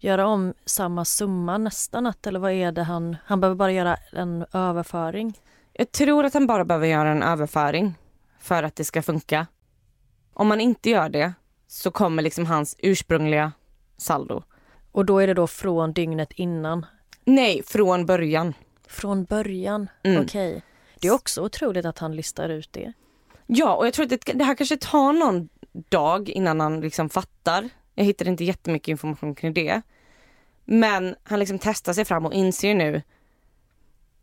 göra 0.00 0.26
om 0.26 0.54
samma 0.64 1.04
summa 1.04 1.58
nästa 1.58 2.00
natt 2.00 2.26
eller 2.26 2.40
vad 2.40 2.52
är 2.52 2.72
det 2.72 2.82
han... 2.82 3.16
Han 3.24 3.40
behöver 3.40 3.56
bara 3.56 3.72
göra 3.72 3.96
en 4.12 4.46
överföring. 4.52 5.38
Jag 5.72 5.92
tror 5.92 6.24
att 6.24 6.34
han 6.34 6.46
bara 6.46 6.64
behöver 6.64 6.86
göra 6.86 7.08
en 7.10 7.22
överföring 7.22 7.94
för 8.40 8.62
att 8.62 8.76
det 8.76 8.84
ska 8.84 9.02
funka. 9.02 9.46
Om 10.32 10.48
man 10.48 10.60
inte 10.60 10.90
gör 10.90 11.08
det 11.08 11.32
så 11.66 11.90
kommer 11.90 12.22
liksom 12.22 12.46
hans 12.46 12.76
ursprungliga 12.78 13.52
saldo. 13.96 14.42
Och 14.92 15.04
då 15.06 15.18
är 15.18 15.26
det 15.26 15.34
då 15.34 15.46
från 15.46 15.92
dygnet 15.92 16.32
innan. 16.32 16.86
Nej, 17.24 17.62
från 17.62 18.06
början. 18.06 18.54
Från 18.86 19.24
början? 19.24 19.88
Mm. 20.02 20.22
Okej. 20.22 20.62
Det 21.00 21.08
är 21.08 21.12
också 21.12 21.42
otroligt 21.42 21.84
att 21.84 21.98
han 21.98 22.16
listar 22.16 22.48
ut 22.48 22.72
det. 22.72 22.92
Ja, 23.46 23.74
och 23.74 23.86
jag 23.86 23.94
tror 23.94 24.04
att 24.04 24.10
det, 24.10 24.32
det 24.34 24.44
här 24.44 24.54
kanske 24.54 24.76
tar 24.76 25.12
någon 25.12 25.48
dag 25.72 26.28
innan 26.28 26.60
han 26.60 26.80
liksom 26.80 27.08
fattar. 27.08 27.68
Jag 28.00 28.04
hittar 28.04 28.28
inte 28.28 28.44
jättemycket 28.44 28.88
information 28.88 29.34
kring 29.34 29.54
det. 29.54 29.82
Men 30.64 31.16
han 31.22 31.38
liksom 31.38 31.58
testar 31.58 31.92
sig 31.92 32.04
fram 32.04 32.26
och 32.26 32.32
inser 32.32 32.74
nu 32.74 33.02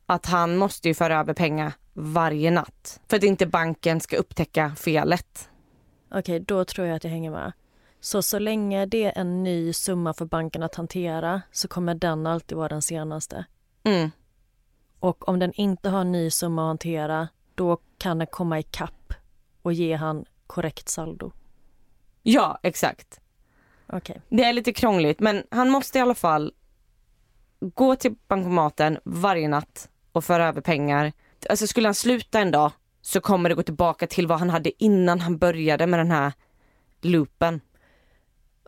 att 0.06 0.26
han 0.26 0.58
måste 0.58 0.88
ju 0.88 0.94
föra 0.94 1.20
över 1.20 1.34
pengar 1.34 1.74
varje 1.94 2.52
natt 2.52 3.00
för 3.08 3.18
att 3.18 3.24
inte 3.24 3.46
banken 3.48 4.00
ska 4.00 4.18
upptäcka 4.18 4.76
felet. 4.76 5.50
Okej, 6.12 6.40
då 6.40 6.66
tror 6.66 6.88
jag 6.88 6.96
att 6.96 7.04
jag 7.04 7.12
hänger 7.12 7.32
med. 7.32 7.52
Så 8.00 8.22
så 8.22 8.40
länge 8.40 8.86
det 8.86 9.04
är 9.04 9.18
en 9.18 9.44
ny 9.44 9.74
summa 9.74 10.14
för 10.14 10.26
banken 10.26 10.64
att 10.64 10.76
hantera 10.76 11.42
så 11.52 11.68
kommer 11.68 11.96
den 11.96 12.28
alltid 12.28 12.58
vara 12.58 12.70
den 12.70 12.82
senaste. 12.82 13.46
Mm. 13.84 14.12
Och 15.00 15.30
om 15.30 15.40
den 15.40 15.54
inte 15.54 15.90
har 15.90 16.02
en 16.02 16.12
ny 16.12 16.30
summa 16.30 16.62
att 16.62 16.68
hantera 16.68 17.28
då 17.56 17.78
kan 17.98 18.18
den 18.18 18.28
komma 18.28 18.60
i 18.60 18.64
kapp 18.64 19.14
och 19.62 19.74
ge 19.74 19.96
han 19.96 20.26
korrekt 20.48 20.90
saldo. 20.90 21.32
Ja, 22.24 22.60
exakt. 22.64 23.22
Okej. 23.94 24.22
Det 24.30 24.44
är 24.44 24.54
lite 24.54 24.74
krångligt 24.74 25.20
men 25.20 25.44
han 25.52 25.70
måste 25.70 25.98
i 25.98 26.02
alla 26.02 26.16
fall 26.16 26.54
gå 27.60 27.96
till 27.96 28.16
bankomaten 28.28 28.98
varje 29.04 29.48
natt 29.48 29.90
och 30.12 30.24
föra 30.24 30.48
över 30.48 30.62
pengar. 30.62 31.14
Alltså 31.50 31.68
skulle 31.68 31.88
han 31.88 31.96
sluta 31.96 32.40
en 32.40 32.52
dag 32.52 32.72
så 33.02 33.22
kommer 33.22 33.50
det 33.50 33.56
gå 33.56 33.64
tillbaka 33.64 34.08
till 34.08 34.28
vad 34.28 34.40
han 34.40 34.50
hade 34.50 34.84
innan 34.84 35.20
han 35.20 35.38
började 35.38 35.88
med 35.88 36.00
den 36.00 36.12
här 36.12 36.34
loopen. 37.02 37.62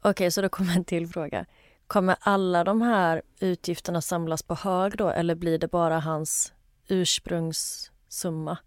Okej, 0.02 0.32
så 0.32 0.42
då 0.42 0.50
kommer 0.50 0.76
en 0.76 0.84
till 0.84 1.08
fråga. 1.08 1.46
Kommer 1.88 2.16
alla 2.20 2.64
de 2.64 2.82
här 2.82 3.22
utgifterna 3.40 4.02
samlas 4.02 4.44
på 4.44 4.56
hög 4.56 4.98
då 4.98 5.10
eller 5.10 5.36
blir 5.36 5.58
det 5.58 5.68
bara 5.68 6.00
hans 6.00 6.54
ursprungssumma? 6.88 8.58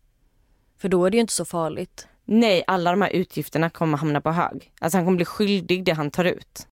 För 0.78 0.88
då 0.88 1.04
är 1.04 1.10
det 1.10 1.16
ju 1.16 1.20
inte 1.20 1.32
så 1.32 1.44
farligt. 1.44 2.08
Nej, 2.24 2.64
alla 2.66 2.90
de 2.90 3.02
här 3.02 3.10
utgifterna 3.10 3.70
kommer 3.70 3.98
hamna 3.98 4.20
på 4.20 4.30
hög. 4.30 4.72
Alltså 4.80 4.98
han 4.98 5.04
kommer 5.04 5.16
bli 5.16 5.24
skyldig 5.24 5.84
det 5.84 5.92
han 5.92 6.10
tar 6.10 6.24
ut. 6.24 6.68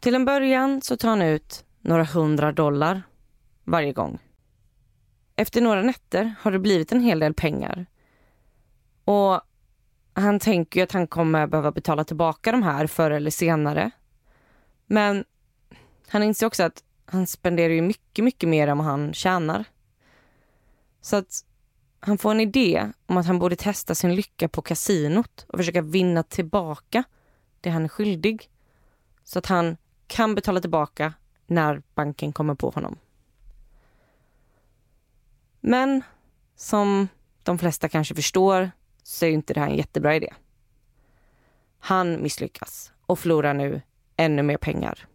Till 0.00 0.14
en 0.14 0.24
början 0.24 0.82
så 0.82 0.96
tar 0.96 1.08
han 1.08 1.22
ut 1.22 1.64
några 1.80 2.04
hundra 2.04 2.52
dollar 2.52 3.02
varje 3.64 3.92
gång. 3.92 4.18
Efter 5.36 5.60
några 5.60 5.82
nätter 5.82 6.34
har 6.40 6.52
det 6.52 6.58
blivit 6.58 6.92
en 6.92 7.00
hel 7.00 7.18
del 7.18 7.34
pengar. 7.34 7.86
Och 9.04 9.40
han 10.12 10.40
tänker 10.40 10.80
ju 10.80 10.84
att 10.84 10.92
han 10.92 11.06
kommer 11.06 11.46
behöva 11.46 11.72
betala 11.72 12.04
tillbaka 12.04 12.52
de 12.52 12.62
här 12.62 12.86
förr 12.86 13.10
eller 13.10 13.30
senare. 13.30 13.90
Men 14.86 15.24
han 16.08 16.22
inser 16.22 16.46
också 16.46 16.62
att 16.62 16.84
han 17.04 17.26
spenderar 17.26 17.72
ju 17.72 17.82
mycket, 17.82 18.24
mycket 18.24 18.48
mer 18.48 18.68
än 18.68 18.78
vad 18.78 18.86
han 18.86 19.12
tjänar. 19.14 19.64
Så 21.00 21.16
att 21.16 21.44
han 22.00 22.18
får 22.18 22.30
en 22.30 22.40
idé 22.40 22.92
om 23.06 23.16
att 23.16 23.26
han 23.26 23.38
borde 23.38 23.56
testa 23.56 23.94
sin 23.94 24.14
lycka 24.14 24.48
på 24.48 24.62
kasinot 24.62 25.46
och 25.48 25.58
försöka 25.58 25.82
vinna 25.82 26.22
tillbaka 26.22 27.04
det 27.60 27.70
han 27.70 27.84
är 27.84 27.88
skyldig. 27.88 28.50
Så 29.24 29.38
att 29.38 29.46
han 29.46 29.76
kan 30.06 30.34
betala 30.34 30.60
tillbaka 30.60 31.14
när 31.46 31.82
banken 31.94 32.32
kommer 32.32 32.54
på 32.54 32.70
honom. 32.70 32.98
Men 35.60 36.02
som 36.56 37.08
de 37.42 37.58
flesta 37.58 37.88
kanske 37.88 38.14
förstår 38.14 38.70
så 39.02 39.26
är 39.26 39.30
inte 39.30 39.54
det 39.54 39.60
här 39.60 39.68
en 39.68 39.76
jättebra 39.76 40.16
idé. 40.16 40.34
Han 41.78 42.22
misslyckas 42.22 42.92
och 43.06 43.18
förlorar 43.18 43.54
nu 43.54 43.82
ännu 44.16 44.42
mer 44.42 44.56
pengar. 44.56 45.06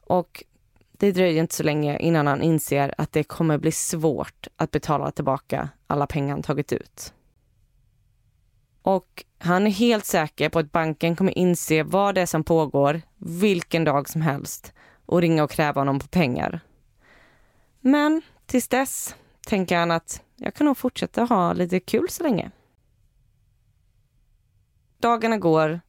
Och 0.00 0.44
det 1.04 1.12
dröjer 1.12 1.40
inte 1.40 1.54
så 1.54 1.62
länge 1.62 1.98
innan 1.98 2.26
han 2.26 2.42
inser 2.42 2.94
att 2.98 3.12
det 3.12 3.24
kommer 3.24 3.58
bli 3.58 3.72
svårt 3.72 4.48
att 4.56 4.70
betala 4.70 5.10
tillbaka 5.10 5.68
alla 5.86 6.06
pengar 6.06 6.34
han 6.34 6.42
tagit 6.42 6.72
ut. 6.72 7.14
Och 8.82 9.24
han 9.38 9.66
är 9.66 9.70
helt 9.70 10.04
säker 10.06 10.48
på 10.48 10.58
att 10.58 10.72
banken 10.72 11.16
kommer 11.16 11.38
inse 11.38 11.82
vad 11.82 12.14
det 12.14 12.20
är 12.20 12.26
som 12.26 12.44
pågår 12.44 13.02
vilken 13.18 13.84
dag 13.84 14.08
som 14.08 14.22
helst 14.22 14.72
och 15.06 15.20
ringa 15.20 15.44
och 15.44 15.50
kräva 15.50 15.80
honom 15.80 15.98
på 15.98 16.06
pengar. 16.06 16.60
Men 17.80 18.22
tills 18.46 18.68
dess 18.68 19.16
tänker 19.46 19.78
han 19.78 19.90
att 19.90 20.22
jag 20.36 20.54
kan 20.54 20.64
nog 20.64 20.76
fortsätta 20.76 21.24
ha 21.24 21.52
lite 21.52 21.80
kul 21.80 22.08
så 22.10 22.22
länge. 22.22 22.50
Dagarna 24.98 25.38
går 25.38 25.80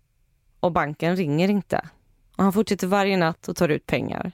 och 0.60 0.72
banken 0.72 1.16
ringer 1.16 1.50
inte. 1.50 1.90
Och 2.38 2.44
han 2.44 2.54
fortsätter 2.54 2.88
varje 2.88 3.18
natt 3.18 3.48
och 3.48 3.56
tar 3.56 3.70
ut 3.70 3.86
pengar. 3.86 4.32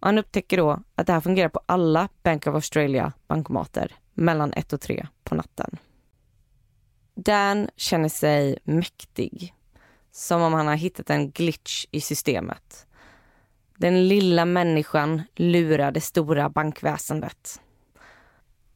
Och 0.00 0.06
han 0.06 0.18
upptäcker 0.18 0.56
då 0.56 0.80
att 0.94 1.06
det 1.06 1.12
här 1.12 1.20
fungerar 1.20 1.48
på 1.48 1.60
alla 1.66 2.08
Bank 2.22 2.46
of 2.46 2.54
Australia 2.54 3.12
bankomater 3.26 3.94
mellan 4.14 4.52
1 4.52 4.72
och 4.72 4.80
3 4.80 5.06
på 5.24 5.34
natten. 5.34 5.78
Dan 7.14 7.68
känner 7.76 8.08
sig 8.08 8.58
mäktig. 8.64 9.54
Som 10.10 10.42
om 10.42 10.52
han 10.52 10.66
har 10.66 10.74
hittat 10.74 11.10
en 11.10 11.30
glitch 11.30 11.86
i 11.90 12.00
systemet. 12.00 12.86
Den 13.76 14.08
lilla 14.08 14.44
människan 14.44 15.22
lurar 15.36 15.92
det 15.92 16.00
stora 16.00 16.48
bankväsendet. 16.48 17.60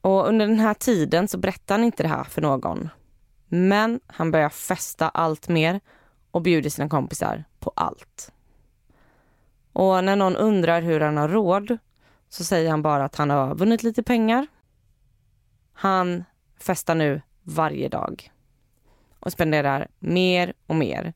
Och 0.00 0.28
under 0.28 0.46
den 0.46 0.60
här 0.60 0.74
tiden 0.74 1.28
så 1.28 1.38
berättar 1.38 1.74
han 1.74 1.84
inte 1.84 2.02
det 2.02 2.08
här 2.08 2.24
för 2.24 2.42
någon. 2.42 2.88
Men 3.48 4.00
han 4.06 4.30
börjar 4.30 4.48
festa 4.48 5.08
allt 5.08 5.48
mer 5.48 5.80
och 6.30 6.42
bjuder 6.42 6.70
sina 6.70 6.88
kompisar 6.88 7.44
på 7.60 7.72
allt. 7.76 8.32
Och 9.72 10.04
när 10.04 10.16
någon 10.16 10.36
undrar 10.36 10.82
hur 10.82 11.00
han 11.00 11.16
har 11.16 11.28
råd 11.28 11.78
så 12.28 12.44
säger 12.44 12.70
han 12.70 12.82
bara 12.82 13.04
att 13.04 13.16
han 13.16 13.30
har 13.30 13.54
vunnit 13.54 13.82
lite 13.82 14.02
pengar. 14.02 14.46
Han 15.72 16.24
festar 16.58 16.94
nu 16.94 17.22
varje 17.42 17.88
dag 17.88 18.32
och 19.20 19.32
spenderar 19.32 19.88
mer 19.98 20.52
och 20.66 20.76
mer. 20.76 21.12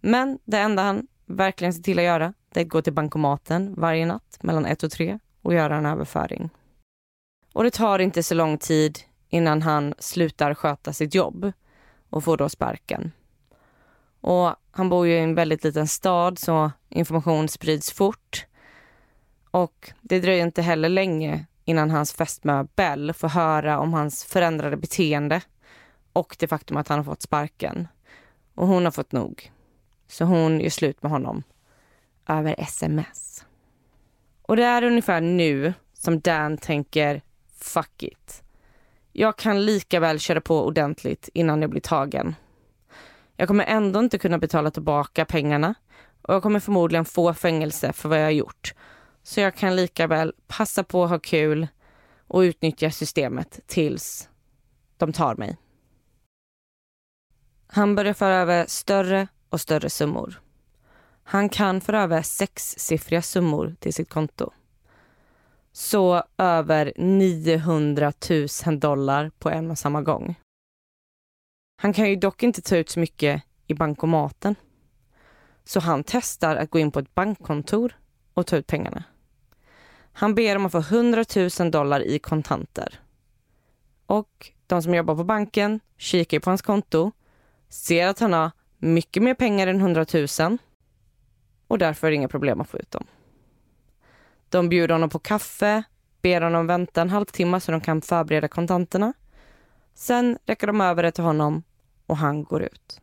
Men 0.00 0.38
det 0.44 0.58
enda 0.58 0.82
han 0.82 1.06
verkligen 1.26 1.74
ser 1.74 1.82
till 1.82 1.98
att 1.98 2.04
göra 2.04 2.34
det 2.48 2.60
är 2.60 2.64
att 2.64 2.70
gå 2.70 2.82
till 2.82 2.92
bankomaten 2.92 3.74
varje 3.74 4.06
natt 4.06 4.38
mellan 4.42 4.66
ett 4.66 4.82
och 4.82 4.90
tre 4.90 5.18
och 5.42 5.54
göra 5.54 5.76
en 5.76 5.86
överföring. 5.86 6.50
Och 7.52 7.64
det 7.64 7.70
tar 7.70 7.98
inte 7.98 8.22
så 8.22 8.34
lång 8.34 8.58
tid 8.58 8.98
innan 9.28 9.62
han 9.62 9.94
slutar 9.98 10.54
sköta 10.54 10.92
sitt 10.92 11.14
jobb 11.14 11.52
och 12.10 12.24
får 12.24 12.36
då 12.36 12.48
sparken. 12.48 13.12
Och 14.26 14.54
han 14.70 14.88
bor 14.88 15.06
ju 15.06 15.12
i 15.12 15.18
en 15.18 15.34
väldigt 15.34 15.64
liten 15.64 15.88
stad 15.88 16.38
så 16.38 16.70
information 16.88 17.48
sprids 17.48 17.92
fort. 17.92 18.46
Och 19.50 19.92
det 20.00 20.20
dröjer 20.20 20.42
inte 20.42 20.62
heller 20.62 20.88
länge 20.88 21.46
innan 21.64 21.90
hans 21.90 22.12
fästmö 22.12 22.66
Bell 22.76 23.12
får 23.12 23.28
höra 23.28 23.78
om 23.78 23.92
hans 23.92 24.24
förändrade 24.24 24.76
beteende 24.76 25.42
och 26.12 26.36
det 26.38 26.48
faktum 26.48 26.76
att 26.76 26.88
han 26.88 26.98
har 26.98 27.04
fått 27.04 27.22
sparken. 27.22 27.88
Och 28.54 28.66
hon 28.66 28.84
har 28.84 28.92
fått 28.92 29.12
nog. 29.12 29.52
Så 30.08 30.24
hon 30.24 30.60
gör 30.60 30.70
slut 30.70 31.02
med 31.02 31.12
honom 31.12 31.42
över 32.28 32.54
sms. 32.58 33.44
Och 34.42 34.56
det 34.56 34.64
är 34.64 34.82
ungefär 34.82 35.20
nu 35.20 35.74
som 35.92 36.20
Dan 36.20 36.58
tänker 36.58 37.22
fuck 37.58 38.02
it. 38.02 38.42
Jag 39.12 39.36
kan 39.36 39.66
lika 39.66 40.00
väl 40.00 40.18
köra 40.18 40.40
på 40.40 40.64
ordentligt 40.66 41.28
innan 41.34 41.62
jag 41.62 41.70
blir 41.70 41.80
tagen. 41.80 42.34
Jag 43.36 43.48
kommer 43.48 43.64
ändå 43.64 44.00
inte 44.00 44.18
kunna 44.18 44.38
betala 44.38 44.70
tillbaka 44.70 45.24
pengarna 45.24 45.74
och 46.22 46.34
jag 46.34 46.42
kommer 46.42 46.60
förmodligen 46.60 47.04
få 47.04 47.34
fängelse 47.34 47.92
för 47.92 48.08
vad 48.08 48.18
jag 48.18 48.24
har 48.24 48.30
gjort. 48.30 48.74
Så 49.22 49.40
jag 49.40 49.54
kan 49.54 49.76
lika 49.76 50.06
väl 50.06 50.32
passa 50.46 50.84
på 50.84 51.04
att 51.04 51.10
ha 51.10 51.18
kul 51.18 51.68
och 52.26 52.40
utnyttja 52.40 52.90
systemet 52.90 53.60
tills 53.66 54.28
de 54.96 55.12
tar 55.12 55.34
mig. 55.34 55.56
Han 57.66 57.94
börjar 57.94 58.14
föra 58.14 58.34
över 58.34 58.66
större 58.68 59.28
och 59.50 59.60
större 59.60 59.90
summor. 59.90 60.40
Han 61.24 61.48
kan 61.48 61.80
föra 61.80 62.02
över 62.02 62.22
sexsiffriga 62.22 63.22
summor 63.22 63.76
till 63.80 63.94
sitt 63.94 64.08
konto. 64.08 64.52
Så 65.72 66.22
över 66.38 66.92
900 66.96 68.12
000 68.66 68.80
dollar 68.80 69.30
på 69.38 69.50
en 69.50 69.70
och 69.70 69.78
samma 69.78 70.02
gång. 70.02 70.36
Han 71.76 71.92
kan 71.92 72.10
ju 72.10 72.16
dock 72.16 72.42
inte 72.42 72.62
ta 72.62 72.76
ut 72.76 72.90
så 72.90 73.00
mycket 73.00 73.42
i 73.66 73.74
bankomaten. 73.74 74.54
Så 75.64 75.80
han 75.80 76.04
testar 76.04 76.56
att 76.56 76.70
gå 76.70 76.78
in 76.78 76.90
på 76.90 76.98
ett 76.98 77.14
bankkontor 77.14 77.96
och 78.34 78.46
ta 78.46 78.56
ut 78.56 78.66
pengarna. 78.66 79.04
Han 80.12 80.34
ber 80.34 80.56
om 80.56 80.66
att 80.66 80.72
få 80.72 80.78
100 80.78 81.24
000 81.60 81.70
dollar 81.70 82.00
i 82.00 82.18
kontanter. 82.18 83.00
Och 84.06 84.52
de 84.66 84.82
som 84.82 84.94
jobbar 84.94 85.16
på 85.16 85.24
banken 85.24 85.80
kikar 85.96 86.40
på 86.40 86.50
hans 86.50 86.62
konto, 86.62 87.12
ser 87.68 88.06
att 88.06 88.18
han 88.18 88.32
har 88.32 88.50
mycket 88.78 89.22
mer 89.22 89.34
pengar 89.34 89.66
än 89.66 89.80
100 89.80 90.06
000 90.40 90.58
och 91.68 91.78
därför 91.78 92.06
är 92.06 92.10
det 92.10 92.14
inga 92.14 92.28
problem 92.28 92.60
att 92.60 92.68
få 92.68 92.78
ut 92.78 92.90
dem. 92.90 93.06
De 94.48 94.68
bjuder 94.68 94.94
honom 94.94 95.10
på 95.10 95.18
kaffe, 95.18 95.82
ber 96.22 96.40
honom 96.40 96.66
vänta 96.66 97.02
en 97.02 97.10
halvtimme 97.10 97.60
så 97.60 97.72
de 97.72 97.80
kan 97.80 98.02
förbereda 98.02 98.48
kontanterna. 98.48 99.12
Sen 99.98 100.38
räcker 100.46 100.66
de 100.66 100.80
över 100.80 101.02
det 101.02 101.12
till 101.12 101.24
honom 101.24 101.62
och 102.06 102.16
han 102.16 102.44
går 102.44 102.62
ut. 102.62 103.00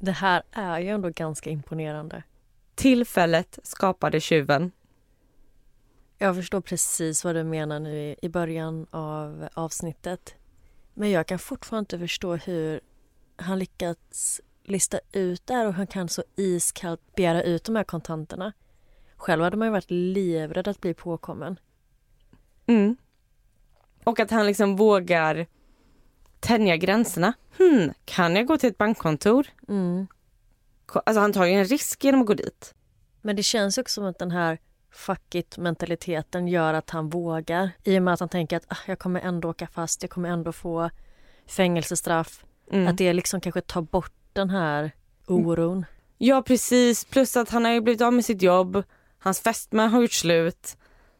Det 0.00 0.12
här 0.12 0.42
är 0.52 0.78
ju 0.78 0.88
ändå 0.88 1.08
ganska 1.08 1.50
imponerande. 1.50 2.22
Tillfället 2.74 3.58
skapade 3.62 4.20
tjuven. 4.20 4.72
Jag 6.18 6.36
förstår 6.36 6.60
precis 6.60 7.24
vad 7.24 7.34
du 7.34 7.44
menar 7.44 7.80
nu 7.80 8.16
i 8.22 8.28
början 8.28 8.86
av 8.90 9.48
avsnittet. 9.54 10.34
Men 10.94 11.10
jag 11.10 11.26
kan 11.26 11.38
fortfarande 11.38 11.82
inte 11.82 11.98
förstå 11.98 12.36
hur 12.36 12.80
han 13.36 13.58
lyckats 13.58 14.40
lista 14.64 15.00
ut 15.12 15.46
det 15.46 15.54
här 15.54 15.66
och 15.66 15.74
han 15.74 15.86
kan 15.86 16.08
så 16.08 16.22
iskallt 16.36 17.14
begära 17.14 17.42
ut 17.42 17.64
de 17.64 17.76
här 17.76 17.84
kontanterna. 17.84 18.52
Själv 19.16 19.42
hade 19.42 19.56
man 19.56 19.68
ju 19.68 19.72
varit 19.72 19.90
livrädd 19.90 20.68
att 20.68 20.80
bli 20.80 20.94
påkommen. 20.94 21.58
Mm. 22.66 22.96
Och 24.04 24.20
att 24.20 24.30
han 24.30 24.46
liksom 24.46 24.76
vågar 24.76 25.46
tänja 26.40 26.76
gränserna. 26.76 27.32
Hmm, 27.58 27.92
kan 28.04 28.36
jag 28.36 28.46
gå 28.46 28.56
till 28.56 28.70
ett 28.70 28.78
bankkontor? 28.78 29.46
Mm. 29.68 30.06
Alltså 30.94 31.20
han 31.20 31.32
tar 31.32 31.44
ju 31.44 31.52
en 31.52 31.64
risk 31.64 32.04
genom 32.04 32.20
att 32.20 32.26
gå 32.26 32.34
dit. 32.34 32.74
Men 33.20 33.36
det 33.36 33.42
känns 33.42 33.78
också 33.78 33.94
som 33.94 34.04
att 34.04 34.18
den 34.18 34.30
här 34.30 34.58
fuck 34.92 35.34
it 35.34 35.58
mentaliteten 35.58 36.48
gör 36.48 36.74
att 36.74 36.90
han 36.90 37.08
vågar. 37.08 37.70
I 37.84 37.98
och 37.98 38.02
med 38.02 38.14
att 38.14 38.20
han 38.20 38.28
tänker 38.28 38.56
att 38.56 38.64
ah, 38.68 38.76
jag 38.86 38.98
kommer 38.98 39.20
ändå 39.20 39.50
åka 39.50 39.66
fast, 39.66 40.02
jag 40.02 40.10
kommer 40.10 40.28
ändå 40.28 40.52
få 40.52 40.90
fängelsestraff. 41.46 42.44
Mm. 42.72 42.88
Att 42.88 42.96
det 42.96 43.12
liksom 43.12 43.40
kanske 43.40 43.60
tar 43.60 43.82
bort 43.82 44.14
den 44.32 44.50
här 44.50 44.90
oron. 45.26 45.84
Ja 46.18 46.42
precis, 46.42 47.04
plus 47.04 47.36
att 47.36 47.50
han 47.50 47.64
har 47.64 47.72
ju 47.72 47.80
blivit 47.80 48.00
av 48.00 48.12
med 48.12 48.24
sitt 48.24 48.42
jobb, 48.42 48.82
hans 49.18 49.40
fästmö 49.40 49.86
har 49.86 50.00
gjort 50.00 50.12
slut 50.12 50.76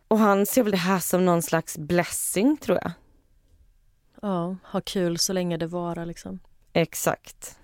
och 0.08 0.18
han 0.18 0.46
ser 0.46 0.62
väl 0.62 0.70
det 0.70 0.76
här 0.76 0.98
som 0.98 1.24
någon 1.24 1.42
slags 1.42 1.78
blessing 1.78 2.56
tror 2.56 2.78
jag. 2.82 2.92
Ja, 4.22 4.56
ha 4.64 4.80
kul 4.80 5.18
så 5.18 5.32
länge 5.32 5.56
det 5.56 5.66
varar 5.66 6.06
liksom. 6.06 6.40
Exakt. 6.72 7.58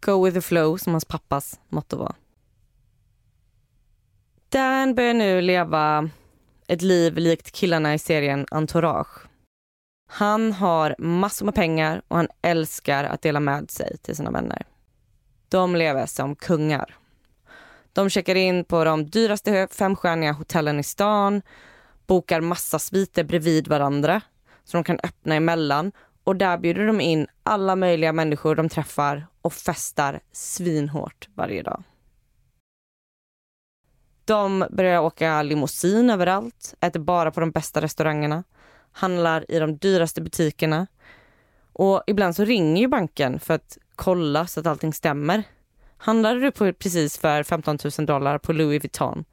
Go 0.00 0.24
with 0.24 0.34
the 0.34 0.40
flow 0.40 0.76
som 0.76 0.92
hans 0.92 1.04
pappas 1.04 1.60
motto 1.68 1.96
var. 1.96 2.14
Dan 4.48 4.94
börjar 4.94 5.14
nu 5.14 5.40
leva 5.40 6.10
ett 6.66 6.82
liv 6.82 7.16
likt 7.16 7.50
killarna 7.50 7.94
i 7.94 7.98
serien 7.98 8.46
Entourage. 8.50 9.28
Han 10.10 10.52
har 10.52 10.94
massor 10.98 11.44
med 11.44 11.54
pengar 11.54 12.02
och 12.08 12.16
han 12.16 12.28
älskar 12.42 13.04
att 13.04 13.22
dela 13.22 13.40
med 13.40 13.70
sig 13.70 13.98
till 13.98 14.16
sina 14.16 14.30
vänner. 14.30 14.66
De 15.48 15.76
lever 15.76 16.06
som 16.06 16.36
kungar. 16.36 16.96
De 17.92 18.10
checkar 18.10 18.34
in 18.34 18.64
på 18.64 18.84
de 18.84 19.10
dyraste 19.10 19.68
femstjärniga 19.70 20.32
hotellen 20.32 20.78
i 20.78 20.82
stan, 20.82 21.42
bokar 22.06 22.40
massa 22.40 22.78
sviter 22.78 23.24
bredvid 23.24 23.68
varandra 23.68 24.20
så 24.68 24.76
de 24.76 24.84
kan 24.84 24.98
öppna 25.02 25.34
emellan 25.34 25.92
och 26.24 26.36
där 26.36 26.58
bjuder 26.58 26.86
de 26.86 27.00
in 27.00 27.26
alla 27.42 27.76
möjliga 27.76 28.12
människor 28.12 28.54
de 28.54 28.68
träffar 28.68 29.26
och 29.42 29.52
festar 29.52 30.20
svinhårt 30.32 31.28
varje 31.34 31.62
dag. 31.62 31.82
De 34.24 34.66
börjar 34.70 35.00
åka 35.00 35.42
limousin 35.42 36.10
överallt, 36.10 36.74
äter 36.80 37.00
bara 37.00 37.30
på 37.30 37.40
de 37.40 37.50
bästa 37.50 37.80
restaurangerna, 37.80 38.44
handlar 38.92 39.50
i 39.50 39.58
de 39.58 39.76
dyraste 39.76 40.20
butikerna 40.20 40.86
och 41.72 42.02
ibland 42.06 42.36
så 42.36 42.44
ringer 42.44 42.80
ju 42.80 42.88
banken 42.88 43.40
för 43.40 43.54
att 43.54 43.78
kolla 43.94 44.46
så 44.46 44.60
att 44.60 44.66
allting 44.66 44.92
stämmer. 44.92 45.42
Handlade 45.96 46.40
du 46.40 46.50
på, 46.50 46.72
precis 46.72 47.18
för 47.18 47.42
15 47.42 47.78
000 47.98 48.06
dollar 48.06 48.38
på 48.38 48.52
Louis 48.52 48.82
Vuitton? 48.82 49.24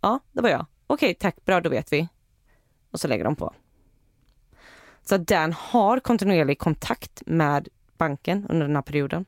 Ja, 0.00 0.20
det 0.32 0.42
var 0.42 0.48
jag. 0.48 0.66
Okej, 0.86 1.14
tack, 1.14 1.44
bra, 1.44 1.60
då 1.60 1.70
vet 1.70 1.92
vi. 1.92 2.08
Och 2.90 3.00
så 3.00 3.08
lägger 3.08 3.24
de 3.24 3.36
på. 3.36 3.54
Så 5.02 5.16
Dan 5.16 5.52
har 5.52 6.00
kontinuerlig 6.00 6.58
kontakt 6.58 7.22
med 7.26 7.68
banken 7.98 8.46
under 8.48 8.66
den 8.66 8.76
här 8.76 8.82
perioden. 8.82 9.24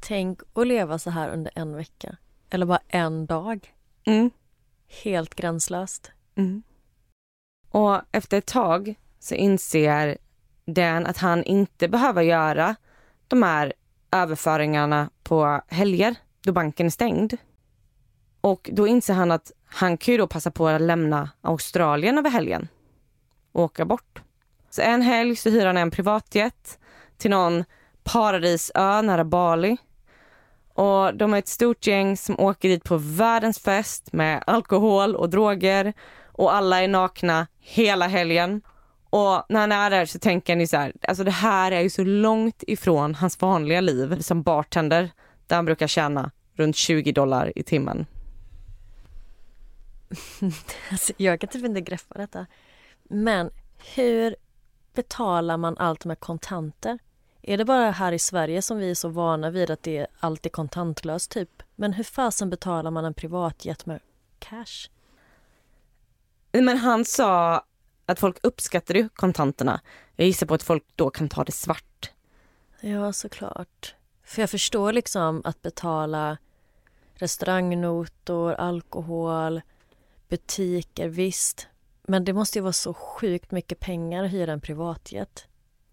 Tänk 0.00 0.40
att 0.52 0.66
leva 0.66 0.98
så 0.98 1.10
här 1.10 1.28
under 1.28 1.52
en 1.54 1.76
vecka. 1.76 2.16
Eller 2.50 2.66
bara 2.66 2.80
en 2.88 3.26
dag. 3.26 3.74
Mm. 4.04 4.30
Helt 5.02 5.34
gränslöst. 5.34 6.12
Mm. 6.34 6.62
Och 7.70 8.00
efter 8.12 8.38
ett 8.38 8.46
tag 8.46 8.94
så 9.18 9.34
inser 9.34 10.18
Dan 10.64 11.06
att 11.06 11.18
han 11.18 11.44
inte 11.44 11.88
behöver 11.88 12.22
göra 12.22 12.76
de 13.28 13.42
här 13.42 13.72
överföringarna 14.10 15.10
på 15.22 15.62
helger 15.68 16.14
då 16.42 16.52
banken 16.52 16.86
är 16.86 16.90
stängd. 16.90 17.36
Och 18.40 18.70
då 18.72 18.86
inser 18.86 19.14
han 19.14 19.30
att 19.30 19.52
han 19.64 19.98
kan 19.98 20.12
ju 20.12 20.18
då 20.18 20.26
passa 20.26 20.50
på 20.50 20.68
att 20.68 20.80
lämna 20.80 21.30
Australien 21.40 22.18
över 22.18 22.30
helgen 22.30 22.68
och 23.52 23.62
åka 23.62 23.84
bort. 23.84 24.22
Så 24.74 24.82
en 24.82 25.02
helg 25.02 25.36
så 25.36 25.50
hyr 25.50 25.66
han 25.66 25.76
en 25.76 25.90
privatjet 25.90 26.78
till 27.18 27.30
någon 27.30 27.64
paradisö 28.04 29.02
nära 29.02 29.24
Bali. 29.24 29.76
Och 30.74 31.16
de 31.16 31.34
är 31.34 31.38
ett 31.38 31.48
stort 31.48 31.86
gäng 31.86 32.16
som 32.16 32.40
åker 32.40 32.68
dit 32.68 32.84
på 32.84 32.96
världens 32.96 33.58
fest 33.58 34.12
med 34.12 34.44
alkohol 34.46 35.16
och 35.16 35.30
droger 35.30 35.92
och 36.26 36.54
alla 36.54 36.82
är 36.82 36.88
nakna 36.88 37.46
hela 37.60 38.06
helgen. 38.06 38.62
Och 39.10 39.44
när 39.48 39.60
han 39.60 39.72
är 39.72 39.90
där 39.90 40.06
så 40.06 40.18
tänker 40.18 40.56
han 40.56 40.68
så 40.68 40.76
här, 40.76 40.92
alltså 41.02 41.24
det 41.24 41.30
här 41.30 41.72
är 41.72 41.80
ju 41.80 41.90
så 41.90 42.04
långt 42.04 42.64
ifrån 42.66 43.14
hans 43.14 43.40
vanliga 43.40 43.80
liv 43.80 44.20
som 44.20 44.42
bartender 44.42 45.10
där 45.46 45.56
han 45.56 45.64
brukar 45.64 45.86
tjäna 45.86 46.30
runt 46.56 46.76
20 46.76 47.12
dollar 47.12 47.52
i 47.56 47.62
timmen. 47.62 48.06
Alltså, 50.90 51.12
jag 51.16 51.40
kan 51.40 51.48
typ 51.48 51.64
inte 51.64 51.80
greppa 51.80 52.18
detta. 52.18 52.46
Men 53.02 53.50
hur 53.94 54.36
betalar 54.94 55.56
man 55.56 55.78
allt 55.78 56.04
med 56.04 56.20
kontanter? 56.20 56.98
Är 57.42 57.58
det 57.58 57.64
bara 57.64 57.90
här 57.90 58.12
i 58.12 58.18
Sverige 58.18 58.62
som 58.62 58.78
vi 58.78 58.90
är 58.90 58.94
så 58.94 59.08
vana 59.08 59.50
vid 59.50 59.70
att 59.70 59.82
det 59.82 59.96
är 59.98 60.06
alltid 60.20 60.52
kontantlöst 60.52 61.30
typ? 61.30 61.62
Men 61.74 61.92
hur 61.92 62.04
fasen 62.04 62.50
betalar 62.50 62.90
man 62.90 63.04
en 63.04 63.14
privatjet 63.14 63.86
med 63.86 64.00
cash? 64.38 64.88
Men 66.52 66.78
han 66.78 67.04
sa 67.04 67.64
att 68.06 68.20
folk 68.20 68.38
uppskattade 68.42 68.98
ju 68.98 69.08
kontanterna. 69.08 69.80
Jag 70.16 70.26
gissar 70.26 70.46
på 70.46 70.54
att 70.54 70.62
folk 70.62 70.84
då 70.96 71.10
kan 71.10 71.28
ta 71.28 71.44
det 71.44 71.52
svart. 71.52 72.10
Ja, 72.80 73.12
såklart. 73.12 73.94
För 74.24 74.42
jag 74.42 74.50
förstår 74.50 74.92
liksom 74.92 75.42
att 75.44 75.62
betala 75.62 76.38
restaurangnotor, 77.14 78.52
alkohol, 78.52 79.60
butiker, 80.28 81.08
visst. 81.08 81.68
Men 82.08 82.24
det 82.24 82.32
måste 82.32 82.58
ju 82.58 82.62
vara 82.62 82.72
så 82.72 82.94
sjukt 82.94 83.50
mycket 83.50 83.80
pengar 83.80 84.24
att 84.24 84.32
hyra 84.32 84.52
en 84.52 84.60
privatjet. 84.60 85.46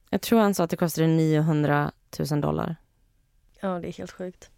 Jag 0.10 0.22
tror 0.22 0.40
han 0.40 0.54
sa 0.54 0.64
att 0.64 0.70
det 0.70 0.78
kostade 0.78 1.08
900 1.08 1.92
000 2.32 2.42
dollar. 2.42 2.76
Ja, 3.62 3.80
det 3.80 3.88
är 3.88 3.94
helt 3.94 4.12
sjukt. 4.12 4.50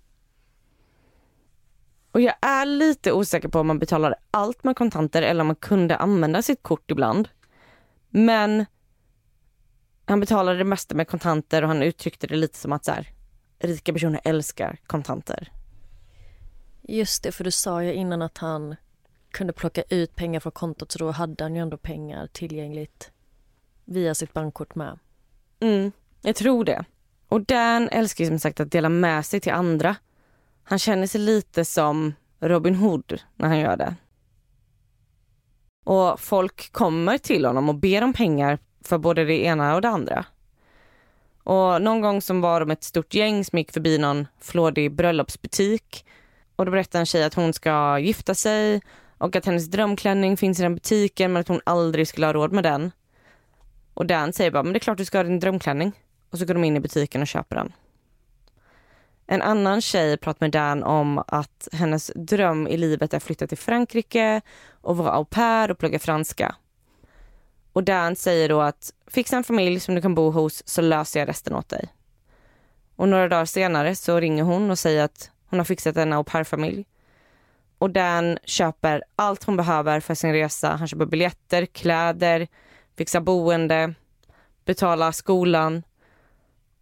Och 2.11 2.21
jag 2.21 2.35
är 2.41 2.65
lite 2.65 3.11
osäker 3.11 3.49
på 3.49 3.59
om 3.59 3.67
man 3.67 3.79
betalade 3.79 4.15
allt 4.31 4.63
med 4.63 4.75
kontanter 4.75 5.21
eller 5.21 5.41
om 5.41 5.47
man 5.47 5.55
kunde 5.55 5.95
använda 5.95 6.41
sitt 6.41 6.63
kort 6.63 6.91
ibland. 6.91 7.29
Men 8.09 8.65
han 10.05 10.19
betalade 10.19 10.57
det 10.57 10.63
mesta 10.63 10.95
med 10.95 11.07
kontanter 11.07 11.61
och 11.61 11.67
han 11.67 11.83
uttryckte 11.83 12.27
det 12.27 12.35
lite 12.35 12.57
som 12.57 12.71
att 12.71 12.85
så 12.85 12.91
här, 12.91 13.09
rika 13.59 13.93
personer 13.93 14.21
älskar 14.23 14.77
kontanter. 14.85 15.51
Just 16.81 17.23
det, 17.23 17.31
för 17.31 17.43
du 17.43 17.51
sa 17.51 17.83
ju 17.83 17.93
innan 17.93 18.21
att 18.21 18.37
han 18.37 18.75
kunde 19.31 19.53
plocka 19.53 19.83
ut 19.89 20.15
pengar 20.15 20.39
från 20.39 20.51
kontot 20.51 20.91
så 20.91 20.99
då 20.99 21.11
hade 21.11 21.43
han 21.43 21.55
ju 21.55 21.61
ändå 21.61 21.77
pengar 21.77 22.27
tillgängligt 22.27 23.11
via 23.85 24.15
sitt 24.15 24.33
bankkort 24.33 24.75
med. 24.75 24.99
Mm, 25.59 25.91
jag 26.21 26.35
tror 26.35 26.63
det. 26.65 26.85
Och 27.27 27.41
Dan 27.41 27.89
älskar 27.89 28.23
ju 28.23 28.29
som 28.29 28.39
sagt 28.39 28.59
att 28.59 28.71
dela 28.71 28.89
med 28.89 29.25
sig 29.25 29.39
till 29.39 29.51
andra. 29.51 29.95
Han 30.63 30.79
känner 30.79 31.07
sig 31.07 31.21
lite 31.21 31.65
som 31.65 32.13
Robin 32.39 32.75
Hood 32.75 33.21
när 33.35 33.47
han 33.47 33.59
gör 33.59 33.77
det. 33.77 33.95
Och 35.83 36.19
folk 36.19 36.71
kommer 36.71 37.17
till 37.17 37.45
honom 37.45 37.69
och 37.69 37.75
ber 37.75 38.03
om 38.03 38.13
pengar 38.13 38.59
för 38.81 38.97
både 38.97 39.25
det 39.25 39.43
ena 39.43 39.75
och 39.75 39.81
det 39.81 39.89
andra. 39.89 40.25
Och 41.43 41.81
någon 41.81 42.01
gång 42.01 42.21
som 42.21 42.41
var 42.41 42.59
de 42.59 42.71
ett 42.71 42.83
stort 42.83 43.13
gäng 43.13 43.45
som 43.45 43.57
gick 43.57 43.71
förbi 43.71 43.97
någon 43.97 44.27
flådig 44.39 44.95
bröllopsbutik 44.95 46.05
och 46.55 46.65
då 46.65 46.71
berättade 46.71 46.99
en 46.99 47.05
tjej 47.05 47.23
att 47.23 47.33
hon 47.33 47.53
ska 47.53 47.99
gifta 47.99 48.35
sig 48.35 48.81
och 49.21 49.35
att 49.35 49.45
hennes 49.45 49.67
drömklänning 49.67 50.37
finns 50.37 50.59
i 50.59 50.63
den 50.63 50.75
butiken 50.75 51.33
men 51.33 51.39
att 51.39 51.47
hon 51.47 51.61
aldrig 51.63 52.07
skulle 52.07 52.25
ha 52.25 52.33
råd 52.33 52.51
med 52.51 52.63
den. 52.63 52.91
Och 53.93 54.05
Dan 54.05 54.33
säger 54.33 54.51
bara, 54.51 54.63
men 54.63 54.73
det 54.73 54.77
är 54.77 54.79
klart 54.79 54.97
du 54.97 55.05
ska 55.05 55.17
ha 55.17 55.23
din 55.23 55.39
drömklänning. 55.39 55.91
Och 56.29 56.39
så 56.39 56.45
går 56.45 56.53
de 56.53 56.63
in 56.63 56.77
i 56.77 56.79
butiken 56.79 57.21
och 57.21 57.27
köper 57.27 57.55
den. 57.55 57.73
En 59.27 59.41
annan 59.41 59.81
tjej 59.81 60.17
pratar 60.17 60.45
med 60.45 60.51
Dan 60.51 60.83
om 60.83 61.23
att 61.27 61.67
hennes 61.71 62.11
dröm 62.15 62.67
i 62.67 62.77
livet 62.77 63.13
är 63.13 63.17
att 63.17 63.23
flytta 63.23 63.47
till 63.47 63.57
Frankrike 63.57 64.41
och 64.71 64.97
vara 64.97 65.11
au 65.11 65.25
pair 65.25 65.71
och 65.71 65.77
plugga 65.77 65.99
franska. 65.99 66.55
Och 67.73 67.83
Dan 67.83 68.15
säger 68.15 68.49
då 68.49 68.61
att 68.61 68.93
fixa 69.07 69.37
en 69.37 69.43
familj 69.43 69.79
som 69.79 69.95
du 69.95 70.01
kan 70.01 70.15
bo 70.15 70.31
hos 70.31 70.67
så 70.67 70.81
löser 70.81 71.19
jag 71.19 71.29
resten 71.29 71.55
åt 71.55 71.69
dig. 71.69 71.87
Och 72.95 73.09
några 73.09 73.27
dagar 73.27 73.45
senare 73.45 73.95
så 73.95 74.19
ringer 74.19 74.43
hon 74.43 74.71
och 74.71 74.79
säger 74.79 75.03
att 75.03 75.31
hon 75.45 75.59
har 75.59 75.65
fixat 75.65 75.97
en 75.97 76.13
au 76.13 76.23
pair-familj. 76.23 76.85
Och 77.81 77.89
Dan 77.89 78.37
köper 78.45 79.03
allt 79.15 79.43
hon 79.43 79.57
behöver 79.57 79.99
för 79.99 80.15
sin 80.15 80.33
resa. 80.33 80.69
Han 80.75 80.87
köper 80.87 81.05
biljetter, 81.05 81.65
kläder, 81.65 82.47
fixar 82.97 83.21
boende, 83.21 83.93
betalar 84.65 85.11
skolan 85.11 85.83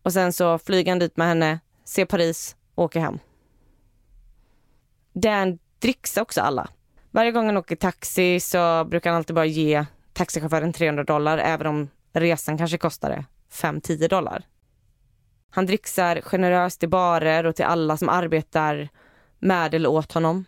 och 0.03 0.13
sen 0.13 0.33
så 0.33 0.57
flyger 0.57 0.91
han 0.91 0.99
dit 0.99 1.17
med 1.17 1.27
henne, 1.27 1.59
ser 1.83 2.05
Paris 2.05 2.55
och 2.75 2.83
åker 2.83 2.99
hem. 2.99 3.19
Dan 5.13 5.59
dricksar 5.79 6.21
också 6.21 6.41
alla. 6.41 6.69
Varje 7.11 7.31
gång 7.31 7.45
han 7.45 7.57
åker 7.57 7.75
taxi 7.75 8.39
så 8.39 8.85
brukar 8.85 9.09
han 9.09 9.17
alltid 9.17 9.35
bara 9.35 9.45
ge 9.45 9.85
taxichauffören 10.13 10.73
300 10.73 11.03
dollar 11.03 11.37
även 11.37 11.67
om 11.67 11.89
resan 12.13 12.57
kanske 12.57 12.77
kostade 12.77 13.25
5-10 13.51 14.07
dollar. 14.07 14.43
Han 15.49 15.65
dricksar 15.65 16.21
generöst 16.21 16.83
i 16.83 16.87
barer 16.87 17.45
och 17.45 17.55
till 17.55 17.65
alla 17.65 17.97
som 17.97 18.09
arbetar 18.09 18.89
med 19.39 19.73
eller 19.73 19.89
åt 19.89 20.11
honom. 20.11 20.45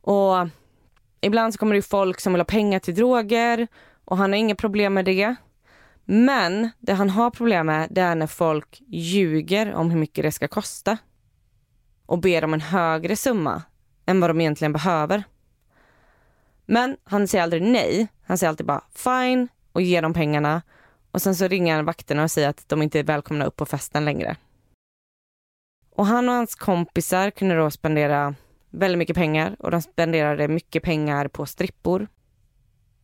Och 0.00 0.48
ibland 1.20 1.52
så 1.52 1.58
kommer 1.58 1.74
det 1.74 1.82
folk 1.82 2.20
som 2.20 2.32
vill 2.32 2.40
ha 2.40 2.44
pengar 2.44 2.78
till 2.78 2.94
droger 2.94 3.68
och 4.04 4.16
han 4.16 4.32
har 4.32 4.38
inga 4.38 4.54
problem 4.54 4.94
med 4.94 5.04
det. 5.04 5.34
Men 6.04 6.70
det 6.78 6.92
han 6.92 7.10
har 7.10 7.30
problem 7.30 7.66
med 7.66 7.88
det 7.90 8.00
är 8.00 8.14
när 8.14 8.26
folk 8.26 8.82
ljuger 8.86 9.74
om 9.74 9.90
hur 9.90 9.98
mycket 9.98 10.24
det 10.24 10.32
ska 10.32 10.48
kosta 10.48 10.98
och 12.06 12.18
ber 12.18 12.44
om 12.44 12.54
en 12.54 12.60
högre 12.60 13.16
summa 13.16 13.62
än 14.06 14.20
vad 14.20 14.30
de 14.30 14.40
egentligen 14.40 14.72
behöver. 14.72 15.24
Men 16.66 16.96
han 17.04 17.28
säger 17.28 17.42
aldrig 17.42 17.62
nej. 17.62 18.08
Han 18.22 18.38
säger 18.38 18.48
alltid 18.48 18.66
bara 18.66 18.84
fine 18.94 19.48
och 19.72 19.82
ger 19.82 20.02
dem 20.02 20.14
pengarna 20.14 20.62
och 21.10 21.22
sen 21.22 21.36
så 21.36 21.48
ringer 21.48 21.76
han 21.76 21.84
vakterna 21.84 22.22
och 22.22 22.30
säger 22.30 22.48
att 22.48 22.68
de 22.68 22.82
inte 22.82 22.98
är 22.98 23.04
välkomna 23.04 23.44
upp 23.44 23.56
på 23.56 23.66
festen 23.66 24.04
längre. 24.04 24.36
Och 25.96 26.06
han 26.06 26.28
och 26.28 26.34
hans 26.34 26.54
kompisar 26.54 27.30
kunde 27.30 27.56
då 27.56 27.70
spendera 27.70 28.34
väldigt 28.70 28.98
mycket 28.98 29.16
pengar 29.16 29.56
och 29.58 29.70
de 29.70 29.82
spenderade 29.82 30.48
mycket 30.48 30.82
pengar 30.82 31.28
på 31.28 31.46
strippor. 31.46 32.08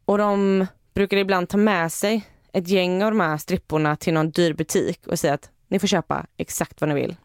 Och 0.05 0.18
de 0.18 0.66
brukade 0.94 1.22
ibland 1.22 1.48
ta 1.48 1.57
med 1.57 1.92
sig 1.92 2.24
ett 2.52 2.68
gäng 2.68 3.02
av 3.02 3.11
de 3.11 3.20
här 3.20 3.37
stripporna 3.37 3.96
till 3.96 4.14
någon 4.14 4.31
dyr 4.31 4.55
butik 4.55 5.07
och 5.07 5.18
säga 5.18 5.35
att 5.35 5.50
ni 5.68 5.79
får 5.79 5.87
köpa 5.87 6.26
exakt 6.37 6.81
vad 6.81 6.88
ni 6.88 6.94
vill. 6.94 7.16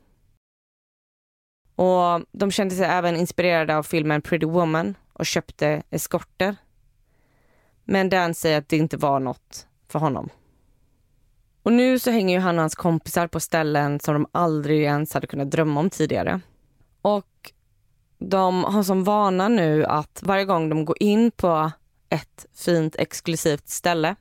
Och 1.76 2.26
de 2.32 2.52
kände 2.52 2.76
sig 2.76 2.86
även 2.86 3.16
inspirerade 3.16 3.78
av 3.78 3.84
filmen 3.84 4.22
Pretty 4.22 4.46
Woman 4.46 4.96
och 5.14 5.26
köpte 5.26 5.84
eskorter. 5.90 6.56
Men 7.84 8.10
Dan 8.10 8.34
säger 8.34 8.58
att 8.58 8.70
det 8.70 8.78
inte 8.78 8.98
var 8.98 9.20
något 9.20 9.68
för 9.88 10.00
honom. 10.00 10.30
Och 11.64 11.74
nu 11.74 12.00
så 12.00 12.12
hänger 12.12 12.36
ju 12.36 12.42
han 12.42 12.56
och 12.56 12.62
hans 12.62 12.76
kompisar 12.76 13.28
på 13.28 13.40
ställen 13.40 14.00
som 14.00 14.14
de 14.14 14.28
aldrig 14.32 14.84
ens 14.84 15.14
hade 15.14 15.28
kunnat 15.28 15.52
drömma 15.52 15.80
om 15.80 15.90
tidigare. 15.90 16.42
Och 17.02 17.52
de 18.22 18.64
har 18.64 18.84
som 18.84 19.04
vana 19.04 19.48
nu 19.48 19.86
att 19.86 20.20
varje 20.24 20.46
gång 20.46 20.70
de 20.70 20.86
går 20.86 20.98
in 21.00 21.32
på 21.32 21.72
ett 22.10 22.46
fint 22.54 22.96
exklusivt 22.96 23.70
ställe 23.70 24.16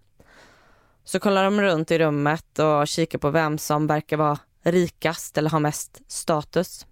så 1.04 1.20
kollar 1.20 1.44
de 1.44 1.60
runt 1.60 1.90
i 1.90 1.98
rummet 1.98 2.58
och 2.58 2.88
kikar 2.88 3.18
på 3.18 3.30
vem 3.30 3.58
som 3.58 3.86
verkar 3.86 4.16
vara 4.16 4.38
rikast 4.62 5.38
eller 5.38 5.50
har 5.50 5.60
mest 5.60 6.02
status. 6.06 6.86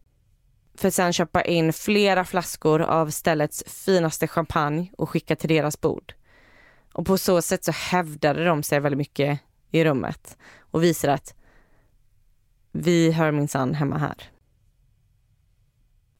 För 0.74 0.88
att 0.88 0.94
sen 0.94 1.12
köpa 1.12 1.42
in 1.42 1.72
flera 1.72 2.24
flaskor 2.24 2.82
av 2.82 3.10
ställets 3.10 3.64
finaste 3.66 4.26
champagne 4.26 4.90
och 4.98 5.10
skicka 5.10 5.36
till 5.36 5.48
deras 5.48 5.80
bord. 5.80 6.14
Och 6.92 7.06
på 7.06 7.18
så 7.18 7.42
sätt 7.42 7.64
så 7.64 7.72
hävdade 7.72 8.44
de 8.44 8.62
sig 8.62 8.80
väldigt 8.80 8.98
mycket 8.98 9.40
i 9.70 9.84
rummet 9.84 10.36
och 10.60 10.82
visar 10.82 11.08
att 11.08 11.34
vi 12.72 13.12
hör 13.12 13.32
minsann 13.32 13.74
hemma 13.74 13.98
här. 13.98 14.38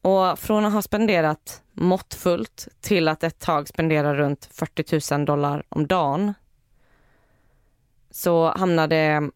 Och 0.01 0.39
från 0.39 0.65
att 0.65 0.73
ha 0.73 0.81
spenderat 0.81 1.63
måttfullt 1.73 2.67
till 2.81 3.07
att 3.07 3.23
ett 3.23 3.39
tag 3.39 3.67
spendera 3.67 4.15
runt 4.15 4.49
40 4.51 5.15
000 5.15 5.25
dollar 5.25 5.63
om 5.69 5.87
dagen 5.87 6.33
så 8.11 8.53
hamnade 8.57 9.29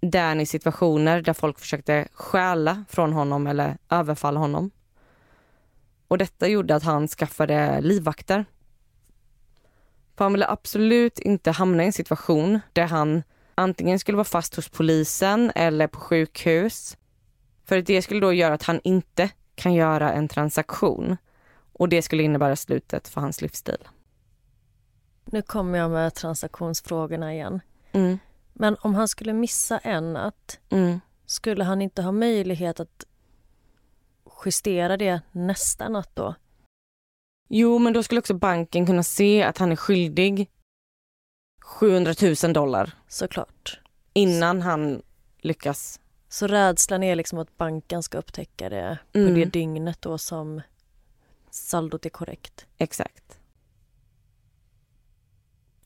Dan 0.00 0.40
i 0.40 0.46
situationer 0.46 1.22
där 1.22 1.32
folk 1.32 1.58
försökte 1.58 2.08
stjäla 2.12 2.84
från 2.88 3.12
honom 3.12 3.46
eller 3.46 3.78
överfalla 3.90 4.40
honom. 4.40 4.70
Och 6.08 6.18
detta 6.18 6.48
gjorde 6.48 6.74
att 6.74 6.82
han 6.82 7.08
skaffade 7.08 7.80
livvakter. 7.80 8.44
För 10.16 10.24
han 10.24 10.32
ville 10.32 10.48
absolut 10.48 11.18
inte 11.18 11.50
hamna 11.50 11.82
i 11.82 11.86
en 11.86 11.92
situation 11.92 12.60
där 12.72 12.86
han 12.86 13.22
antingen 13.54 13.98
skulle 13.98 14.16
vara 14.16 14.24
fast 14.24 14.56
hos 14.56 14.68
polisen 14.68 15.52
eller 15.54 15.86
på 15.86 16.00
sjukhus. 16.00 16.96
För 17.64 17.82
det 17.82 18.02
skulle 18.02 18.20
då 18.20 18.32
göra 18.32 18.54
att 18.54 18.62
han 18.62 18.80
inte 18.84 19.30
kan 19.56 19.74
göra 19.74 20.12
en 20.12 20.28
transaktion 20.28 21.16
och 21.72 21.88
det 21.88 22.02
skulle 22.02 22.22
innebära 22.22 22.56
slutet 22.56 23.08
för 23.08 23.20
hans 23.20 23.40
livsstil. 23.42 23.88
Nu 25.24 25.42
kommer 25.42 25.78
jag 25.78 25.90
med 25.90 26.14
transaktionsfrågorna 26.14 27.34
igen. 27.34 27.60
Mm. 27.92 28.18
Men 28.52 28.76
om 28.80 28.94
han 28.94 29.08
skulle 29.08 29.32
missa 29.32 29.78
en 29.78 30.12
natt, 30.12 30.60
Mm. 30.70 31.00
skulle 31.26 31.64
han 31.64 31.82
inte 31.82 32.02
ha 32.02 32.12
möjlighet 32.12 32.80
att 32.80 33.04
justera 34.44 34.96
det 34.96 35.20
nästa 35.32 35.88
natt 35.88 36.10
då? 36.14 36.34
Jo, 37.48 37.78
men 37.78 37.92
då 37.92 38.02
skulle 38.02 38.18
också 38.18 38.34
banken 38.34 38.86
kunna 38.86 39.02
se 39.02 39.42
att 39.42 39.58
han 39.58 39.72
är 39.72 39.76
skyldig 39.76 40.50
700 41.62 42.14
000 42.44 42.52
dollar 42.52 42.92
Såklart. 43.08 43.80
innan 44.12 44.62
han 44.62 45.02
lyckas. 45.38 46.00
Så 46.36 46.46
rädslan 46.46 47.02
är 47.02 47.16
liksom 47.16 47.38
att 47.38 47.56
banken 47.56 48.02
ska 48.02 48.18
upptäcka 48.18 48.68
det 48.68 48.98
Mm. 49.12 49.28
på 49.28 49.34
det 49.34 49.44
dygnet 49.44 50.02
då 50.02 50.18
som 50.18 50.62
saldot 51.50 52.06
är 52.06 52.10
korrekt. 52.10 52.66
Exakt. 52.78 53.38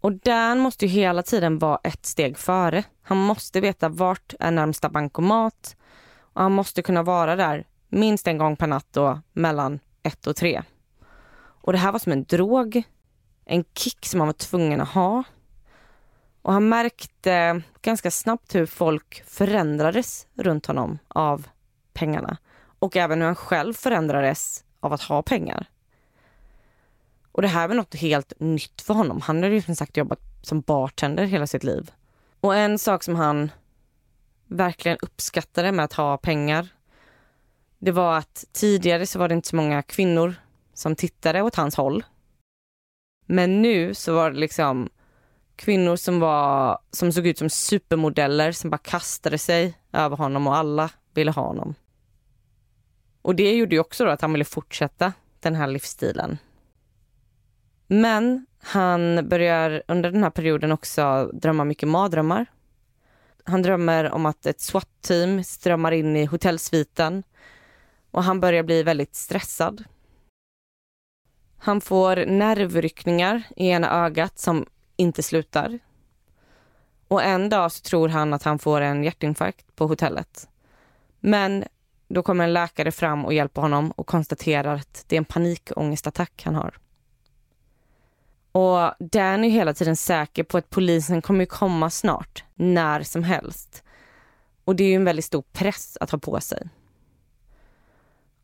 Och 0.00 0.12
Dan 0.12 0.58
måste 0.58 0.86
ju 0.86 0.92
hela 0.92 1.22
tiden 1.22 1.58
vara 1.58 1.80
ett 1.84 2.06
steg 2.06 2.38
före. 2.38 2.84
Han 3.02 3.16
måste 3.16 3.60
veta 3.60 3.88
vart 3.88 4.34
är 4.40 4.50
närmsta 4.50 4.88
bankomat 4.88 5.76
och 6.16 6.42
han 6.42 6.52
måste 6.52 6.82
kunna 6.82 7.02
vara 7.02 7.36
där 7.36 7.66
minst 7.88 8.26
en 8.26 8.38
gång 8.38 8.56
per 8.56 8.66
natt 8.66 8.86
då 8.90 9.20
mellan 9.32 9.80
ett 10.02 10.26
och 10.26 10.36
tre. 10.36 10.62
Och 11.38 11.72
det 11.72 11.78
här 11.78 11.92
var 11.92 11.98
som 11.98 12.12
en 12.12 12.24
drog, 12.24 12.82
en 13.44 13.64
kick 13.74 14.06
som 14.06 14.20
han 14.20 14.28
var 14.28 14.32
tvungen 14.32 14.80
att 14.80 14.88
ha. 14.88 15.24
Och 16.42 16.52
han 16.52 16.68
märkte 16.68 17.62
ganska 17.82 18.10
snabbt 18.10 18.54
hur 18.54 18.66
folk 18.66 19.22
förändrades 19.26 20.26
runt 20.34 20.66
honom 20.66 20.98
av 21.08 21.46
pengarna. 21.92 22.36
Och 22.78 22.96
även 22.96 23.18
hur 23.18 23.26
han 23.26 23.36
själv 23.36 23.74
förändrades 23.74 24.64
av 24.80 24.92
att 24.92 25.02
ha 25.02 25.22
pengar. 25.22 25.66
Och 27.32 27.42
det 27.42 27.48
här 27.48 27.68
var 27.68 27.74
något 27.74 27.94
helt 27.94 28.32
nytt 28.38 28.82
för 28.82 28.94
honom. 28.94 29.20
Han 29.20 29.42
hade 29.42 29.54
ju 29.54 29.62
som 29.62 29.76
sagt 29.76 29.96
jobbat 29.96 30.20
som 30.42 30.60
bartender 30.60 31.24
hela 31.24 31.46
sitt 31.46 31.64
liv. 31.64 31.90
Och 32.40 32.56
en 32.56 32.78
sak 32.78 33.02
som 33.02 33.14
han 33.14 33.50
verkligen 34.46 34.98
uppskattade 35.02 35.72
med 35.72 35.84
att 35.84 35.92
ha 35.92 36.16
pengar, 36.16 36.68
det 37.78 37.92
var 37.92 38.18
att 38.18 38.44
tidigare 38.52 39.06
så 39.06 39.18
var 39.18 39.28
det 39.28 39.34
inte 39.34 39.48
så 39.48 39.56
många 39.56 39.82
kvinnor 39.82 40.34
som 40.74 40.96
tittade 40.96 41.42
åt 41.42 41.54
hans 41.54 41.76
håll. 41.76 42.04
Men 43.26 43.62
nu 43.62 43.94
så 43.94 44.14
var 44.14 44.30
det 44.30 44.38
liksom 44.38 44.88
kvinnor 45.60 45.96
som 45.96 46.20
var, 46.20 46.78
som 46.90 47.12
såg 47.12 47.26
ut 47.26 47.38
som 47.38 47.50
supermodeller 47.50 48.52
som 48.52 48.70
bara 48.70 48.78
kastade 48.78 49.38
sig 49.38 49.78
över 49.92 50.16
honom 50.16 50.46
och 50.46 50.56
alla 50.56 50.90
ville 51.14 51.30
ha 51.30 51.42
honom. 51.42 51.74
Och 53.22 53.34
det 53.34 53.52
gjorde 53.56 53.74
ju 53.74 53.80
också 53.80 54.04
då 54.04 54.10
att 54.10 54.20
han 54.20 54.32
ville 54.32 54.44
fortsätta 54.44 55.12
den 55.40 55.54
här 55.54 55.66
livsstilen. 55.66 56.38
Men 57.86 58.46
han 58.62 59.28
börjar 59.28 59.82
under 59.88 60.10
den 60.10 60.22
här 60.22 60.30
perioden 60.30 60.72
också 60.72 61.30
drömma 61.32 61.64
mycket 61.64 61.88
mardrömmar. 61.88 62.46
Han 63.44 63.62
drömmer 63.62 64.10
om 64.10 64.26
att 64.26 64.46
ett 64.46 64.60
SWAT-team 64.60 65.44
strömmar 65.44 65.92
in 65.92 66.16
i 66.16 66.24
hotellsviten 66.24 67.22
och 68.10 68.24
han 68.24 68.40
börjar 68.40 68.62
bli 68.62 68.82
väldigt 68.82 69.14
stressad. 69.14 69.84
Han 71.58 71.80
får 71.80 72.16
nervryckningar 72.26 73.42
i 73.56 73.68
ena 73.68 74.04
ögat 74.04 74.38
som 74.38 74.66
inte 75.00 75.22
slutar. 75.22 75.78
Och 77.08 77.22
en 77.22 77.48
dag 77.48 77.72
så 77.72 77.82
tror 77.82 78.08
han 78.08 78.34
att 78.34 78.42
han 78.42 78.58
får 78.58 78.80
en 78.80 79.04
hjärtinfarkt 79.04 79.76
på 79.76 79.86
hotellet. 79.86 80.48
Men 81.20 81.64
då 82.08 82.22
kommer 82.22 82.44
en 82.44 82.52
läkare 82.52 82.92
fram 82.92 83.24
och 83.24 83.34
hjälper 83.34 83.62
honom 83.62 83.90
och 83.90 84.06
konstaterar 84.06 84.74
att 84.74 85.04
det 85.08 85.16
är 85.16 85.18
en 85.18 85.24
panikångestattack 85.24 86.42
han 86.44 86.54
har. 86.54 86.78
Och 88.52 88.94
Dan 88.98 89.44
är 89.44 89.50
hela 89.50 89.74
tiden 89.74 89.96
säker 89.96 90.44
på 90.44 90.58
att 90.58 90.70
polisen 90.70 91.22
kommer 91.22 91.44
komma 91.44 91.90
snart, 91.90 92.44
när 92.54 93.02
som 93.02 93.24
helst. 93.24 93.82
Och 94.64 94.76
det 94.76 94.84
är 94.84 94.88
ju 94.88 94.94
en 94.94 95.04
väldigt 95.04 95.24
stor 95.24 95.44
press 95.52 95.98
att 96.00 96.10
ha 96.10 96.18
på 96.18 96.40
sig. 96.40 96.68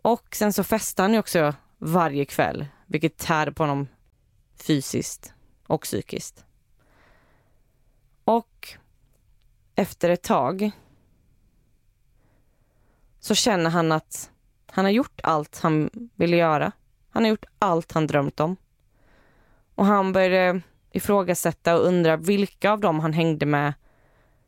Och 0.03 0.37
sen 0.37 0.53
så 0.53 0.65
festar 0.65 1.05
han 1.05 1.13
ju 1.13 1.19
också 1.19 1.55
varje 1.79 2.25
kväll, 2.25 2.67
vilket 2.87 3.19
tär 3.19 3.51
på 3.51 3.63
honom 3.63 3.89
fysiskt 4.57 5.33
och 5.67 5.83
psykiskt. 5.83 6.46
Och 8.27 8.69
efter 9.75 10.11
ett 10.11 10.23
tag 10.23 10.71
så 13.21 13.35
känner 13.35 13.71
han 13.71 13.93
att 13.93 14.31
han 14.67 14.85
har 14.85 14.93
gjort 14.93 15.21
allt 15.23 15.61
han 15.61 15.91
ville 16.15 16.37
göra. 16.37 16.73
Han 17.11 17.23
har 17.23 17.31
gjort 17.31 17.45
allt 17.59 17.93
han 17.93 18.07
drömt 18.07 18.41
om. 18.41 18.57
Och 19.75 19.87
han 19.87 20.13
började 20.13 20.61
ifrågasätta 20.93 21.75
och 21.75 21.87
undra 21.87 22.17
vilka 22.17 22.71
av 22.71 22.81
dem 22.81 23.01
han 23.01 23.13
hängde 23.13 23.47
med 23.47 23.75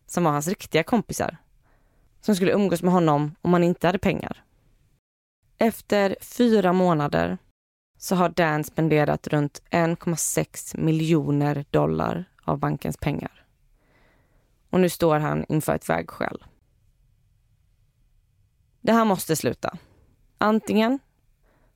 som 0.06 0.24
var 0.24 0.30
hans 0.30 0.48
riktiga 0.48 0.82
kompisar. 0.82 1.36
Som 2.20 2.36
skulle 2.36 2.52
umgås 2.52 2.82
med 2.82 2.92
honom 2.92 3.34
om 3.42 3.52
han 3.52 3.64
inte 3.64 3.86
hade 3.86 3.98
pengar. 3.98 4.44
Efter 5.58 6.16
fyra 6.20 6.72
månader 6.72 7.38
så 7.98 8.14
har 8.14 8.28
Dan 8.28 8.64
spenderat 8.64 9.28
runt 9.28 9.62
1,6 9.70 10.78
miljoner 10.80 11.64
dollar 11.70 12.24
av 12.44 12.58
bankens 12.58 12.96
pengar. 12.96 13.37
Och 14.70 14.80
nu 14.80 14.88
står 14.88 15.18
han 15.18 15.44
inför 15.48 15.74
ett 15.74 15.88
vägskäl. 15.88 16.44
det 18.80 18.92
här 18.92 19.04
måste 19.04 19.36
sluta. 19.36 19.78
Antingen 20.38 20.98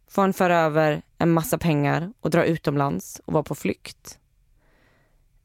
får 0.09 0.23
han 0.23 0.33
föra 0.33 0.59
över 0.59 1.03
en 1.19 1.31
massa 1.31 1.59
pengar 1.59 2.13
och 2.21 2.31
dra 2.31 2.45
utomlands 2.45 3.21
och 3.25 3.33
vara 3.33 3.43
på 3.43 3.55
flykt. 3.55 4.19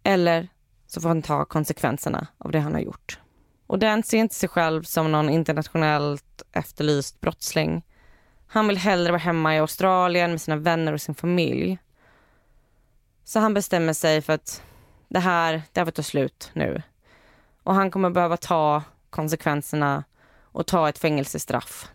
Eller 0.03 0.47
så 0.88 1.01
får 1.01 1.07
han 1.10 1.21
ta 1.21 1.45
konsekvenserna 1.45 2.27
av 2.38 2.51
det 2.51 2.60
han 2.60 2.73
har 2.73 2.81
gjort. 2.81 3.19
Och 3.67 3.79
Dan 3.79 4.03
ser 4.03 4.17
inte 4.17 4.36
sig 4.36 4.49
själv 4.49 4.83
som 4.83 5.12
någon 5.12 5.29
internationellt 5.29 6.41
efterlyst 6.51 7.21
brottsling. 7.21 7.86
Han 8.47 8.67
vill 8.67 8.77
hellre 8.77 9.12
vara 9.12 9.21
hemma 9.21 9.55
i 9.55 9.60
Australien 9.60 10.31
med 10.31 10.41
sina 10.41 10.57
vänner 10.57 10.93
och 10.93 11.01
sin 11.01 11.15
familj. 11.15 11.77
Så 13.23 13.39
han 13.39 13.53
bestämmer 13.53 13.93
sig 13.93 14.21
för 14.21 14.33
att 14.33 14.63
det 15.07 15.19
här, 15.19 15.62
det 15.71 15.79
här 15.79 15.86
får 15.86 15.91
ta 15.91 16.03
slut 16.03 16.51
nu. 16.53 16.81
Och 17.67 17.75
han 17.75 17.91
kommer 17.91 18.10
behöva 18.10 18.38
ta 18.38 18.84
konsekvenserna 19.10 20.03
och 20.41 20.67
ta 20.67 20.89
ett 20.89 20.97
fängelsestraff. 20.97 21.91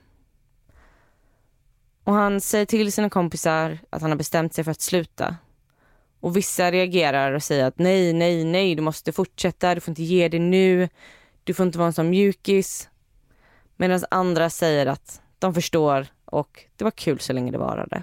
Och 2.04 2.14
han 2.14 2.40
säger 2.40 2.66
till 2.66 2.92
sina 2.92 3.10
kompisar 3.10 3.78
att 3.90 4.02
han 4.02 4.10
har 4.10 4.18
bestämt 4.18 4.54
sig 4.54 4.64
för 4.64 4.70
att 4.70 4.80
sluta. 4.80 5.36
Och 6.20 6.36
vissa 6.36 6.70
reagerar 6.70 7.32
och 7.32 7.42
säger 7.42 7.64
att 7.64 7.78
nej, 7.78 8.12
nej, 8.12 8.44
nej, 8.44 8.74
du 8.74 8.82
måste 8.82 9.12
fortsätta, 9.12 9.74
du 9.74 9.80
får 9.80 9.92
inte 9.92 10.02
ge 10.02 10.28
dig 10.28 10.40
nu, 10.40 10.88
du 11.44 11.54
får 11.54 11.66
inte 11.66 11.78
vara 11.78 11.86
en 11.86 11.92
sån 11.92 12.10
mjukis. 12.10 12.88
Medan 13.76 14.00
andra 14.10 14.50
säger 14.50 14.86
att 14.86 15.22
de 15.38 15.54
förstår 15.54 16.06
och 16.24 16.64
det 16.76 16.84
var 16.84 16.90
kul 16.90 17.20
så 17.20 17.32
länge 17.32 17.52
det 17.52 17.58
varade. 17.58 18.02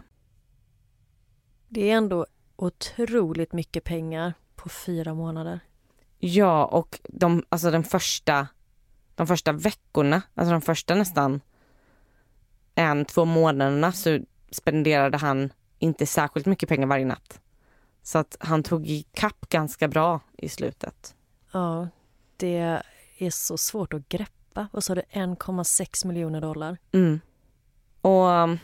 Det 1.67 1.91
är 1.91 1.95
ändå 1.97 2.25
otroligt 2.55 3.53
mycket 3.53 3.83
pengar 3.83 4.33
på 4.55 4.69
fyra 4.69 5.13
månader. 5.13 5.59
Ja, 6.19 6.65
och 6.65 6.99
de, 7.03 7.43
alltså 7.49 7.71
den 7.71 7.83
första, 7.83 8.47
de 9.15 9.27
första 9.27 9.51
veckorna, 9.51 10.21
alltså 10.35 10.51
de 10.51 10.61
första 10.61 10.95
nästan 10.95 11.41
en, 12.75 13.05
två 13.05 13.25
månaderna 13.25 13.91
så 13.91 14.19
spenderade 14.51 15.17
han 15.17 15.53
inte 15.79 16.05
särskilt 16.05 16.45
mycket 16.45 16.69
pengar 16.69 16.87
varje 16.87 17.05
natt. 17.05 17.41
Så 18.03 18.17
att 18.17 18.37
han 18.39 18.63
tog 18.63 18.87
i 18.87 19.05
kapp 19.13 19.49
ganska 19.49 19.87
bra 19.87 20.19
i 20.37 20.49
slutet. 20.49 21.15
Ja, 21.51 21.87
det 22.37 22.81
är 23.17 23.29
så 23.29 23.57
svårt 23.57 23.93
att 23.93 24.09
greppa. 24.09 24.67
Vad 24.71 24.83
sa 24.83 24.95
du, 24.95 25.01
1,6 25.01 26.07
miljoner 26.07 26.41
dollar? 26.41 26.77
Mm. 26.91 27.19
Och 28.01 28.25
um, 28.25 28.59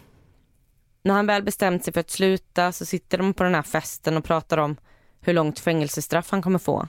när 1.04 1.14
han 1.14 1.28
väl 1.28 1.44
bestämt 1.44 1.84
sig 1.84 1.94
för 1.94 2.00
att 2.00 2.10
sluta 2.10 2.72
så 2.72 2.86
sitter 2.86 3.18
de 3.18 3.34
på 3.34 3.44
den 3.44 3.56
här 3.56 3.62
festen 3.62 4.18
och 4.18 4.24
pratar 4.24 4.58
om 4.58 4.78
hur 5.22 5.34
långt 5.34 5.60
fängelsestraff 5.60 6.32
han 6.32 6.42
kommer 6.42 6.60
få. 6.60 6.88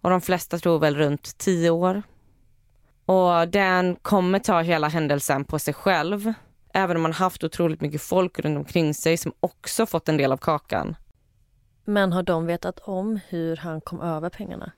Och 0.00 0.10
de 0.10 0.20
flesta 0.20 0.58
tror 0.58 0.78
väl 0.78 0.96
runt 0.96 1.38
tio 1.38 1.70
år. 1.70 2.02
Och 3.06 3.48
Dan 3.48 3.96
kommer 3.96 4.38
ta 4.38 4.60
hela 4.60 4.88
händelsen 4.88 5.44
på 5.44 5.58
sig 5.58 5.74
själv. 5.74 6.32
Även 6.74 6.96
om 6.96 7.04
han 7.04 7.12
haft 7.12 7.44
otroligt 7.44 7.80
mycket 7.80 8.02
folk 8.02 8.38
runt 8.38 8.58
omkring 8.58 8.94
sig 8.94 9.16
som 9.16 9.32
också 9.40 9.86
fått 9.86 10.08
en 10.08 10.16
del 10.16 10.32
av 10.32 10.36
kakan. 10.36 10.96
Men 11.84 12.12
har 12.12 12.22
de 12.22 12.46
vetat 12.46 12.78
om 12.78 13.20
hur 13.28 13.56
han 13.56 13.80
kom 13.80 14.00
över 14.00 14.30
pengarna? 14.30 14.72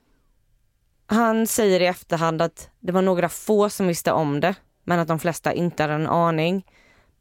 Han 1.05 1.47
säger 1.47 1.79
i 1.79 1.85
efterhand 1.85 2.41
att 2.41 2.69
det 2.79 2.91
var 2.91 3.01
några 3.01 3.29
få 3.29 3.69
som 3.69 3.87
visste 3.87 4.11
om 4.11 4.39
det, 4.39 4.55
men 4.83 4.99
att 4.99 5.07
de 5.07 5.19
flesta 5.19 5.53
inte 5.53 5.83
hade 5.83 5.93
en 5.93 6.07
aning. 6.07 6.65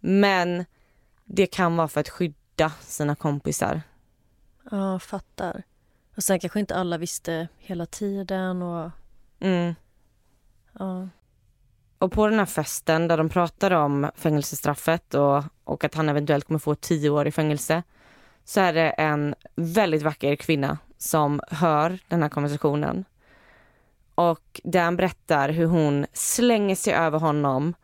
Men 0.00 0.64
det 1.24 1.46
kan 1.46 1.76
vara 1.76 1.88
för 1.88 2.00
att 2.00 2.08
skydda 2.08 2.72
sina 2.80 3.14
kompisar. 3.14 3.82
Ja, 4.70 4.98
fattar. 4.98 5.62
Och 6.20 6.24
sen 6.24 6.40
kanske 6.40 6.60
inte 6.60 6.76
alla 6.76 6.98
visste 6.98 7.48
hela 7.58 7.86
tiden 7.86 8.62
och... 8.62 8.90
Mm. 9.40 9.74
Ja. 10.78 11.08
Och 11.98 12.12
på 12.12 12.26
den 12.26 12.38
här 12.38 12.46
festen 12.46 13.08
där 13.08 13.16
de 13.16 13.28
pratar 13.28 13.70
om 13.70 14.10
fängelsestraffet 14.14 15.14
och, 15.14 15.44
och 15.64 15.84
att 15.84 15.94
han 15.94 16.08
eventuellt 16.08 16.44
kommer 16.44 16.58
få 16.58 16.74
tio 16.74 17.10
år 17.10 17.26
i 17.26 17.32
fängelse 17.32 17.82
så 18.44 18.60
är 18.60 18.72
det 18.72 18.90
en 18.90 19.34
väldigt 19.54 20.02
vacker 20.02 20.36
kvinna 20.36 20.78
som 20.98 21.40
hör 21.50 21.98
den 22.08 22.22
här 22.22 22.28
konversationen. 22.28 23.04
Och 24.14 24.60
Dan 24.64 24.96
berättar 24.96 25.48
hur 25.48 25.66
hon 25.66 26.06
slänger 26.12 26.74
sig 26.74 26.94
över 26.94 27.18
honom 27.18 27.74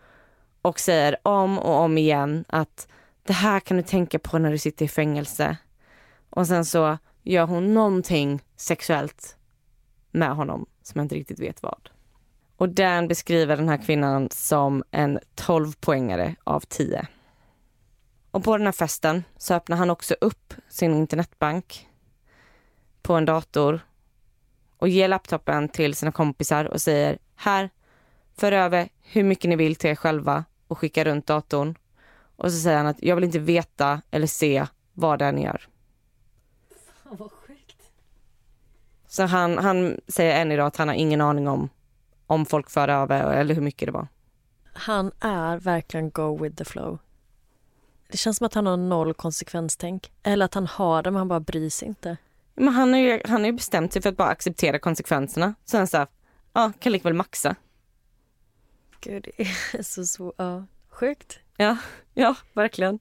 och 0.63 0.81
säger 0.81 1.17
om 1.23 1.59
och 1.59 1.81
om 1.81 1.99
igen 1.99 2.45
att 2.49 2.89
det 3.23 3.33
här 3.33 3.61
kan 3.61 3.77
du 3.77 3.83
tänka 3.83 4.19
på 4.19 4.39
när 4.39 4.51
du 4.51 4.59
sitter 4.59 4.85
i 4.85 4.89
fängelse. 4.89 5.57
Och 6.31 6.47
sen 6.47 6.65
så 6.65 6.99
gör 7.27 7.47
hon 7.47 7.75
någonting 7.75 8.43
sexuellt 8.57 9.37
med 10.11 10.37
honom 10.37 10.67
som 10.83 10.99
jag 10.99 11.05
inte 11.05 11.15
riktigt 11.15 11.41
vet 11.41 11.63
vad. 11.63 11.91
Och 12.57 12.69
Dan 12.69 13.09
beskriver 13.09 13.57
den 13.57 13.69
här 13.69 13.77
kvinnan 13.77 14.29
som 14.31 14.85
en 14.91 15.19
12-poängare 15.37 16.35
av 16.45 16.61
10. 16.61 17.07
Och 18.31 18.45
på 18.45 18.57
den 18.57 18.67
här 18.67 18.73
festen 18.73 19.25
så 19.37 19.55
öppnar 19.55 19.77
han 19.77 19.91
också 19.91 20.15
upp 20.21 20.55
sin 20.69 20.95
internetbank 20.95 21.89
på 23.03 23.15
en 23.15 23.25
dator 23.25 23.81
och 24.77 24.89
ger 24.89 25.09
laptopen 25.09 25.69
till 25.69 25.95
sina 25.95 26.13
kompisar 26.13 26.65
och 26.65 26.83
säger 26.83 27.19
här, 27.37 27.71
för 28.37 28.53
över 28.53 28.89
hur 29.03 29.25
mycket 29.25 29.49
ni 29.49 29.57
vill 29.57 29.77
till 29.77 29.91
er 29.91 29.95
själva 29.95 30.45
och 30.69 30.79
skicka 30.79 31.05
runt 31.05 31.27
datorn. 31.27 31.79
Och 32.37 32.53
så 32.53 32.59
säger 32.59 32.77
han 32.77 32.87
att 32.87 33.03
jag 33.03 33.15
vill 33.15 33.25
inte 33.25 33.39
veta 33.39 34.03
eller 34.11 34.27
se 34.27 34.67
vad 34.93 35.19
det 35.19 35.25
är 35.25 35.33
ni 35.33 35.45
gör. 35.45 35.69
Fan 37.09 37.17
vad 37.19 37.33
sjukt. 37.33 37.91
Så 39.07 39.23
han, 39.23 39.59
han 39.59 40.01
säger 40.09 40.41
än 40.41 40.53
idag 40.53 40.67
att 40.67 40.77
han 40.77 40.89
har 40.89 40.95
ingen 40.95 41.21
aning 41.21 41.49
om 41.49 41.69
om 42.27 42.47
folk 42.47 42.71
för 42.71 42.89
över 42.89 43.35
eller 43.35 43.55
hur 43.55 43.63
mycket 43.63 43.87
det 43.87 43.93
var. 43.93 44.09
Han 44.73 45.13
är 45.21 45.57
verkligen 45.57 46.11
go 46.11 46.43
with 46.43 46.57
the 46.57 46.65
flow. 46.65 46.99
Det 48.09 48.17
känns 48.17 48.37
som 48.37 48.47
att 48.47 48.55
han 48.55 48.67
har 48.67 48.77
noll 48.77 49.15
konsekvenstänk. 49.15 50.13
Eller 50.23 50.45
att 50.45 50.55
han 50.55 50.67
har 50.67 51.03
det 51.03 51.11
men 51.11 51.19
han 51.19 51.29
bara 51.29 51.41
bryr 51.41 51.71
sig 51.71 51.89
inte. 51.89 52.17
Men 52.55 52.69
han 52.69 52.93
har 52.93 53.01
ju, 53.01 53.21
han 53.25 53.41
har 53.41 53.47
ju 53.47 53.53
bestämt 53.53 53.93
sig 53.93 54.03
för 54.03 54.09
att 54.09 54.17
bara 54.17 54.29
acceptera 54.29 54.79
konsekvenserna. 54.79 55.55
Så 55.65 55.77
han 55.77 55.87
sa, 55.87 56.07
ja, 56.53 56.73
kan 56.79 56.93
likväl 56.93 57.15
maxa. 57.15 57.57
Gud, 59.01 59.29
det 59.37 59.43
är 59.43 59.83
så 59.83 60.05
svårt. 60.05 60.35
Ja, 60.39 60.67
sjukt. 60.89 61.39
Ja, 61.57 61.77
ja, 62.15 62.35
verkligen. 62.53 62.99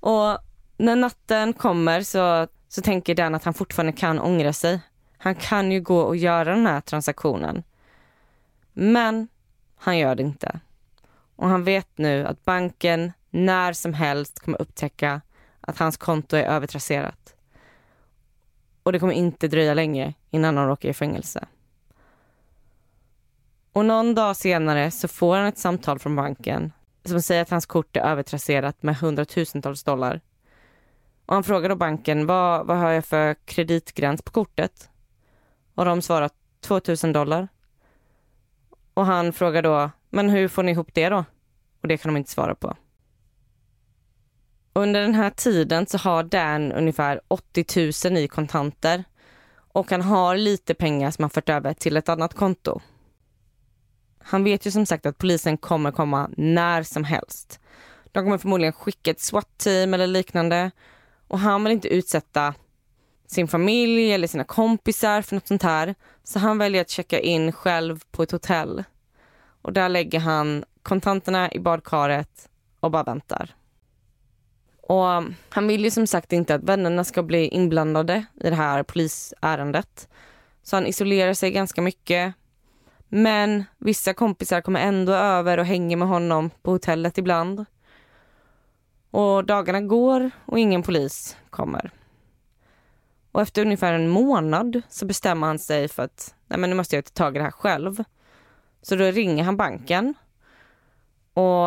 Och 0.00 0.38
när 0.76 0.96
natten 0.96 1.52
kommer 1.52 2.02
så, 2.02 2.48
så 2.68 2.82
tänker 2.82 3.14
den 3.14 3.34
att 3.34 3.44
han 3.44 3.54
fortfarande 3.54 3.92
kan 3.92 4.18
ångra 4.18 4.52
sig. 4.52 4.80
Han 5.18 5.34
kan 5.34 5.72
ju 5.72 5.80
gå 5.80 6.00
och 6.00 6.16
göra 6.16 6.54
den 6.54 6.66
här 6.66 6.80
transaktionen. 6.80 7.62
Men 8.72 9.28
han 9.76 9.98
gör 9.98 10.14
det 10.14 10.22
inte. 10.22 10.60
Och 11.36 11.48
han 11.48 11.64
vet 11.64 11.98
nu 11.98 12.26
att 12.26 12.44
banken 12.44 13.12
när 13.30 13.72
som 13.72 13.94
helst 13.94 14.40
kommer 14.40 14.62
upptäcka 14.62 15.20
att 15.60 15.78
hans 15.78 15.96
konto 15.96 16.36
är 16.36 16.44
övertrasserat. 16.44 17.34
Och 18.82 18.92
det 18.92 18.98
kommer 18.98 19.12
inte 19.12 19.48
dröja 19.48 19.74
länge 19.74 20.14
innan 20.30 20.56
han 20.56 20.66
råkar 20.66 20.88
i 20.88 20.94
fängelse. 20.94 21.46
Och 23.72 23.84
någon 23.84 24.14
dag 24.14 24.36
senare 24.36 24.90
så 24.90 25.08
får 25.08 25.36
han 25.36 25.46
ett 25.46 25.58
samtal 25.58 25.98
från 25.98 26.16
banken 26.16 26.72
som 27.04 27.22
säger 27.22 27.42
att 27.42 27.50
hans 27.50 27.66
kort 27.66 27.96
är 27.96 28.00
övertrasserat 28.00 28.82
med 28.82 28.96
hundratusentals 28.96 29.84
dollar. 29.84 30.20
Och 31.28 31.34
han 31.34 31.44
frågar 31.44 31.68
då 31.68 31.76
banken 31.76 32.26
vad, 32.26 32.66
vad 32.66 32.76
har 32.76 32.90
jag 32.90 33.04
för 33.04 33.34
kreditgräns 33.44 34.22
på 34.22 34.32
kortet? 34.32 34.90
Och 35.74 35.84
de 35.84 36.02
svarar 36.02 36.30
2000 36.60 37.12
dollar. 37.12 37.48
Och 38.94 39.06
han 39.06 39.32
frågar 39.32 39.62
då, 39.62 39.90
men 40.10 40.30
hur 40.30 40.48
får 40.48 40.62
ni 40.62 40.72
ihop 40.72 40.94
det 40.94 41.08
då? 41.08 41.24
Och 41.82 41.88
det 41.88 41.96
kan 41.96 42.14
de 42.14 42.18
inte 42.18 42.30
svara 42.30 42.54
på. 42.54 42.76
Under 44.72 45.00
den 45.00 45.14
här 45.14 45.30
tiden 45.30 45.86
så 45.86 45.98
har 45.98 46.22
Dan 46.22 46.72
ungefär 46.72 47.20
80 47.28 48.10
000 48.10 48.18
i 48.18 48.28
kontanter 48.28 49.04
och 49.56 49.90
han 49.90 50.02
har 50.02 50.36
lite 50.36 50.74
pengar 50.74 51.10
som 51.10 51.22
han 51.22 51.30
fört 51.30 51.48
över 51.48 51.74
till 51.74 51.96
ett 51.96 52.08
annat 52.08 52.34
konto. 52.34 52.80
Han 54.18 54.44
vet 54.44 54.66
ju 54.66 54.70
som 54.70 54.86
sagt 54.86 55.06
att 55.06 55.18
polisen 55.18 55.56
kommer 55.56 55.90
komma 55.90 56.30
när 56.36 56.82
som 56.82 57.04
helst. 57.04 57.60
De 58.12 58.24
kommer 58.24 58.38
förmodligen 58.38 58.72
skicka 58.72 59.10
ett 59.10 59.20
SWAT-team 59.20 59.94
eller 59.94 60.06
liknande 60.06 60.70
och 61.28 61.38
han 61.38 61.64
vill 61.64 61.72
inte 61.72 61.88
utsätta 61.88 62.54
sin 63.26 63.48
familj 63.48 64.12
eller 64.12 64.26
sina 64.26 64.44
kompisar 64.44 65.22
för 65.22 65.34
något 65.34 65.46
sånt 65.46 65.62
här. 65.62 65.94
Så 66.24 66.38
han 66.38 66.58
väljer 66.58 66.80
att 66.80 66.90
checka 66.90 67.20
in 67.20 67.52
själv 67.52 68.00
på 68.10 68.22
ett 68.22 68.30
hotell. 68.30 68.84
Och 69.62 69.72
där 69.72 69.88
lägger 69.88 70.20
han 70.20 70.64
kontanterna 70.82 71.52
i 71.52 71.58
badkaret 71.60 72.48
och 72.80 72.90
bara 72.90 73.02
väntar. 73.02 73.54
Och 74.82 75.24
han 75.48 75.68
vill 75.68 75.84
ju 75.84 75.90
som 75.90 76.06
sagt 76.06 76.32
inte 76.32 76.54
att 76.54 76.62
vännerna 76.62 77.04
ska 77.04 77.22
bli 77.22 77.48
inblandade 77.48 78.24
i 78.44 78.50
det 78.50 78.56
här 78.56 78.82
polisärendet. 78.82 80.08
Så 80.62 80.76
han 80.76 80.86
isolerar 80.86 81.34
sig 81.34 81.50
ganska 81.50 81.82
mycket. 81.82 82.34
Men 83.08 83.64
vissa 83.78 84.14
kompisar 84.14 84.60
kommer 84.60 84.80
ändå 84.80 85.12
över 85.12 85.58
och 85.58 85.66
hänger 85.66 85.96
med 85.96 86.08
honom 86.08 86.50
på 86.62 86.70
hotellet 86.70 87.18
ibland. 87.18 87.64
Och 89.10 89.44
dagarna 89.44 89.80
går 89.80 90.30
och 90.44 90.58
ingen 90.58 90.82
polis 90.82 91.36
kommer. 91.50 91.90
Och 93.32 93.42
efter 93.42 93.62
ungefär 93.62 93.92
en 93.92 94.08
månad 94.08 94.82
så 94.88 95.06
bestämmer 95.06 95.46
han 95.46 95.58
sig 95.58 95.88
för 95.88 96.02
att 96.02 96.34
nej 96.46 96.58
men 96.58 96.70
nu 96.70 96.76
måste 96.76 96.96
jag 96.96 97.04
ta 97.04 97.24
tag 97.24 97.36
i 97.36 97.38
det 97.38 97.44
här 97.44 97.50
själv. 97.50 98.04
Så 98.82 98.96
då 98.96 99.04
ringer 99.04 99.44
han 99.44 99.56
banken 99.56 100.14
Och 101.34 101.66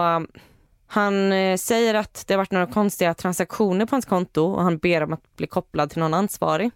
han 0.87 1.31
eh, 1.31 1.57
säger 1.57 1.93
att 1.93 2.23
det 2.27 2.33
har 2.33 2.37
varit 2.37 2.51
några 2.51 2.67
konstiga 2.67 3.13
transaktioner 3.13 3.85
på 3.85 3.95
hans 3.95 4.05
konto 4.05 4.43
och 4.43 4.63
han 4.63 4.77
ber 4.77 5.03
om 5.03 5.13
att 5.13 5.35
bli 5.35 5.47
kopplad 5.47 5.89
till 5.89 5.99
någon 5.99 6.13
ansvarig. 6.13 6.71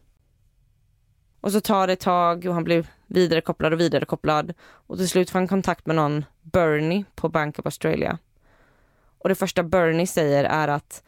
Och 1.42 1.52
så 1.52 1.62
tar 1.62 1.88
det 1.88 1.94
ett 1.94 2.00
tag 2.00 2.46
och 2.46 2.54
han 2.54 2.64
blir 2.64 2.88
vidarekopplad 3.08 3.74
och 3.74 3.80
vidarekopplad. 3.80 4.54
och 4.60 4.98
till 4.98 5.10
slut 5.10 5.30
får 5.30 5.40
han 5.40 5.48
kontakt 5.48 5.86
med 5.86 5.96
någon 5.96 6.26
Bernie 6.42 7.06
på 7.16 7.30
Bank 7.30 7.60
of 7.60 7.66
Australia. 7.66 8.18
Och 9.26 9.30
det 9.30 9.36
första 9.36 9.64
Bernie 9.64 10.08
säger 10.08 10.44
är 10.44 10.68
att 10.68 11.04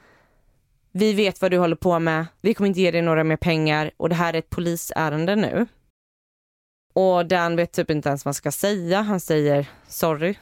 vi 0.91 1.13
vet 1.13 1.41
vad 1.41 1.51
du 1.51 1.57
håller 1.57 1.75
på 1.75 1.99
med, 1.99 2.25
vi 2.41 2.53
kommer 2.53 2.67
inte 2.67 2.81
ge 2.81 2.91
dig 2.91 3.01
några 3.01 3.23
mer 3.23 3.37
pengar 3.37 3.91
och 3.97 4.09
det 4.09 4.15
här 4.15 4.33
är 4.33 4.37
ett 4.37 4.49
polisärende 4.49 5.35
nu. 5.35 5.65
Och 6.93 7.25
Dan 7.25 7.55
vet 7.55 7.71
typ 7.71 7.91
inte 7.91 8.09
ens 8.09 8.25
vad 8.25 8.29
han 8.29 8.33
ska 8.33 8.51
säga, 8.51 9.01
han 9.01 9.19
säger 9.19 9.69
sorry. 9.87 10.35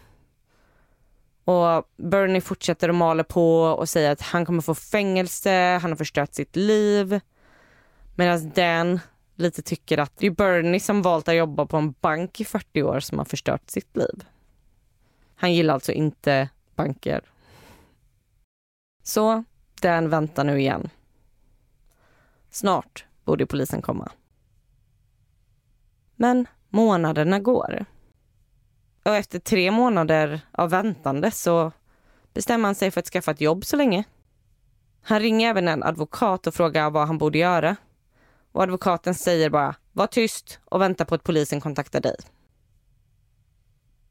Och 1.44 1.90
Bernie 1.98 2.42
fortsätter 2.42 2.90
att 2.90 2.96
mala 2.96 3.24
på 3.24 3.62
och 3.62 3.90
säger 3.90 4.12
att 4.12 4.22
han 4.22 4.46
kommer 4.46 4.62
få 4.62 4.76
fängelse, 4.76 5.80
han 5.82 5.92
har 5.92 5.98
förstört 5.98 6.34
sitt 6.34 6.56
liv. 6.56 7.20
Medan 8.16 8.50
Dan 8.50 9.00
lite 9.36 9.62
tycker 9.62 9.98
att 9.98 10.18
det 10.18 10.28
är 10.28 10.32
Bernie 10.32 10.80
som 10.80 11.02
valt 11.02 11.28
att 11.28 11.36
jobba 11.36 11.66
på 11.66 11.78
en 11.78 11.94
bank 12.02 12.42
i 12.42 12.46
40 12.46 12.84
år 12.84 13.00
som 13.00 13.18
har 13.18 13.26
förstört 13.26 13.70
sitt 13.70 13.98
liv. 13.98 14.26
Han 15.36 15.54
gillar 15.54 15.74
alltså 15.74 15.92
inte 15.92 16.50
banker. 16.76 17.22
Så 19.08 19.44
Dan 19.82 20.10
väntar 20.10 20.44
nu 20.44 20.60
igen. 20.60 20.90
Snart 22.50 23.06
borde 23.24 23.46
polisen 23.46 23.82
komma. 23.82 24.12
Men 26.16 26.48
månaderna 26.70 27.40
går. 27.40 27.86
Och 29.04 29.16
efter 29.16 29.40
tre 29.40 29.72
månader 29.72 30.42
av 30.52 30.70
väntande 30.70 31.32
så 31.32 31.72
bestämmer 32.34 32.66
han 32.68 32.76
sig 32.76 32.92
för 32.92 33.00
att 33.00 33.08
skaffa 33.08 33.32
ett 33.32 33.42
jobb 33.42 33.66
så 33.66 33.76
länge. 33.76 34.04
Han 35.02 35.20
ringer 35.20 35.50
även 35.50 35.68
en 35.68 35.84
advokat 35.84 36.48
och 36.48 36.54
frågar 36.54 36.90
vad 36.90 37.08
han 37.08 37.18
borde 37.18 37.38
göra. 37.38 37.76
Och 38.52 38.64
advokaten 38.64 39.16
säger 39.16 39.50
bara, 39.50 39.76
var 39.92 40.08
tyst 40.08 40.60
och 40.66 40.82
vänta 40.82 41.06
på 41.06 41.16
att 41.16 41.24
polisen 41.24 41.62
kontaktar 41.62 42.02
dig. 42.02 42.16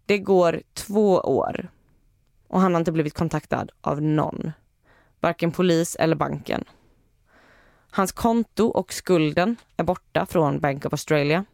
Det 0.07 0.19
går 0.19 0.63
två 0.75 1.15
år 1.15 1.69
och 2.49 2.61
han 2.61 2.75
har 2.75 2.79
inte 2.79 2.93
blivit 2.93 3.15
kontaktad 3.15 3.71
av 3.81 4.03
någon. 4.03 4.53
Varken 5.25 5.53
polis 5.53 5.97
eller 5.97 6.17
banken. 6.17 6.65
Hans 7.91 8.13
konto 8.13 8.67
och 8.67 8.93
skulden 8.93 9.57
är 9.77 9.85
borta 9.85 10.27
från 10.27 10.61
Bank 10.61 10.87
of 10.87 10.93
Australia. 10.93 11.45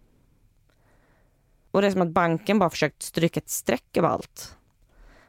Och 1.71 1.81
det 1.81 1.87
är 1.87 1.91
som 1.91 2.03
att 2.03 2.09
banken 2.09 2.59
bara 2.59 2.71
försökt 2.71 3.03
stryka 3.03 3.41
ett 3.41 3.49
streck 3.49 3.97
över 3.97 4.09
allt. 4.09 4.57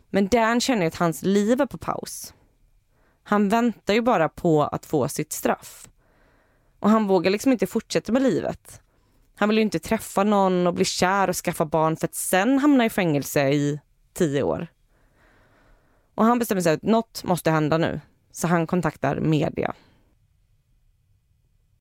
Men 0.09 0.27
Dan 0.27 0.61
känner 0.61 0.85
att 0.85 0.95
hans 0.95 1.23
liv 1.23 1.61
är 1.61 1.65
på 1.65 1.77
paus. 1.77 2.33
Han 3.23 3.49
väntar 3.49 3.93
ju 3.93 4.01
bara 4.01 4.29
på 4.29 4.63
att 4.63 4.85
få 4.85 5.07
sitt 5.07 5.33
straff. 5.33 5.89
Och 6.79 6.89
han 6.89 7.07
vågar 7.07 7.31
liksom 7.31 7.51
inte 7.51 7.67
fortsätta 7.67 8.11
med 8.11 8.21
livet. 8.21 8.81
Han 9.35 9.49
vill 9.49 9.57
ju 9.57 9.63
inte 9.63 9.79
träffa 9.79 10.23
någon 10.23 10.67
och 10.67 10.73
bli 10.73 10.85
kär 10.85 11.27
och 11.27 11.35
skaffa 11.35 11.65
barn 11.65 11.97
för 11.97 12.07
att 12.07 12.15
sen 12.15 12.59
hamna 12.59 12.85
i 12.85 12.89
fängelse 12.89 13.49
i 13.49 13.79
tio 14.13 14.43
år. 14.43 14.67
Och 16.15 16.25
han 16.25 16.39
bestämmer 16.39 16.61
sig 16.61 16.73
att 16.73 16.83
något 16.83 17.23
måste 17.23 17.51
hända 17.51 17.77
nu, 17.77 18.01
så 18.31 18.47
han 18.47 18.67
kontaktar 18.67 19.19
media. 19.19 19.73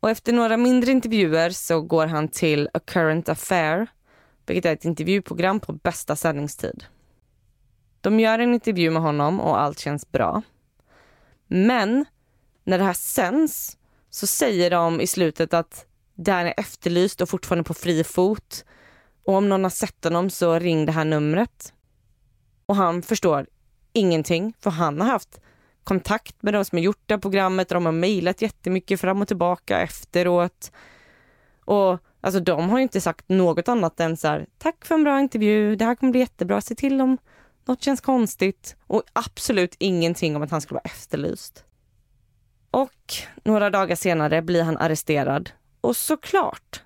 Och 0.01 0.11
efter 0.11 0.33
några 0.33 0.57
mindre 0.57 0.91
intervjuer 0.91 1.51
så 1.51 1.81
går 1.81 2.07
han 2.07 2.29
till 2.29 2.69
A 2.75 2.81
Current 2.85 3.29
Affair, 3.29 3.87
vilket 4.47 4.65
är 4.65 4.73
ett 4.73 4.85
intervjuprogram 4.85 5.61
på 5.61 5.73
bästa 5.73 6.17
sändningstid. 6.17 6.85
De 8.01 8.21
gör 8.21 8.39
en 8.39 8.55
intervju 8.55 8.91
med 8.91 9.03
honom 9.03 9.41
och 9.41 9.61
allt 9.61 9.79
känns 9.79 10.13
bra. 10.13 10.43
Men 11.47 12.05
när 12.65 12.79
det 12.79 12.85
här 12.85 12.93
sänds 12.93 13.77
så 14.11 14.27
säger 14.27 14.71
de 14.71 15.01
i 15.01 15.07
slutet 15.07 15.55
att 15.55 15.87
Dan 16.15 16.47
är 16.47 16.55
efterlyst 16.57 17.21
och 17.21 17.29
fortfarande 17.29 17.65
på 17.65 17.75
fri 17.75 18.05
fot. 18.05 18.65
Och 19.25 19.35
om 19.35 19.49
någon 19.49 19.63
har 19.63 19.71
sett 19.71 20.05
honom 20.05 20.31
så 20.31 20.59
ring 20.59 20.87
det 20.87 20.93
här 20.93 21.05
numret. 21.05 21.73
Och 22.67 22.77
han 22.77 23.03
förstår 23.03 23.47
ingenting 23.93 24.55
för 24.61 24.71
han 24.71 25.01
har 25.01 25.09
haft 25.09 25.41
kontakt 25.85 26.43
med 26.43 26.55
de 26.55 26.65
som 26.65 26.79
har 26.79 26.83
gjort 26.83 27.03
det 27.07 27.15
här 27.15 27.21
programmet 27.21 27.71
och 27.71 27.75
de 27.75 27.85
har 27.85 27.93
mejlat 27.93 28.43
jättemycket 28.43 29.01
fram 29.01 29.23
och 29.23 29.29
tillbaka 29.29 29.81
efteråt. 29.81 30.73
Och 31.65 31.99
alltså 32.21 32.41
de 32.41 32.71
har 32.71 32.79
ju 32.79 32.83
inte 32.83 33.01
sagt 33.01 33.29
något 33.29 33.69
annat 33.69 34.01
än 34.01 34.17
så 34.17 34.29
här, 34.29 34.47
tack 34.59 34.85
för 34.85 34.95
en 34.95 35.05
bra 35.05 35.21
intervju, 35.21 35.77
det 35.77 35.85
här 35.85 35.95
kommer 35.95 36.11
bli 36.11 36.21
jättebra, 36.21 36.61
se 36.61 36.75
till 36.75 37.01
om 37.01 37.19
något 37.65 37.83
känns 37.83 38.01
konstigt. 38.01 38.77
Och 38.87 39.03
absolut 39.13 39.77
ingenting 39.79 40.37
om 40.37 40.43
att 40.43 40.51
han 40.51 40.61
skulle 40.61 40.77
vara 40.77 40.93
efterlyst. 40.93 41.65
Och 42.71 43.15
några 43.45 43.71
dagar 43.71 43.97
senare 43.97 44.43
blir 44.43 44.63
han 44.63 44.77
arresterad. 44.77 45.51
Och 45.81 45.97
såklart 45.97 46.83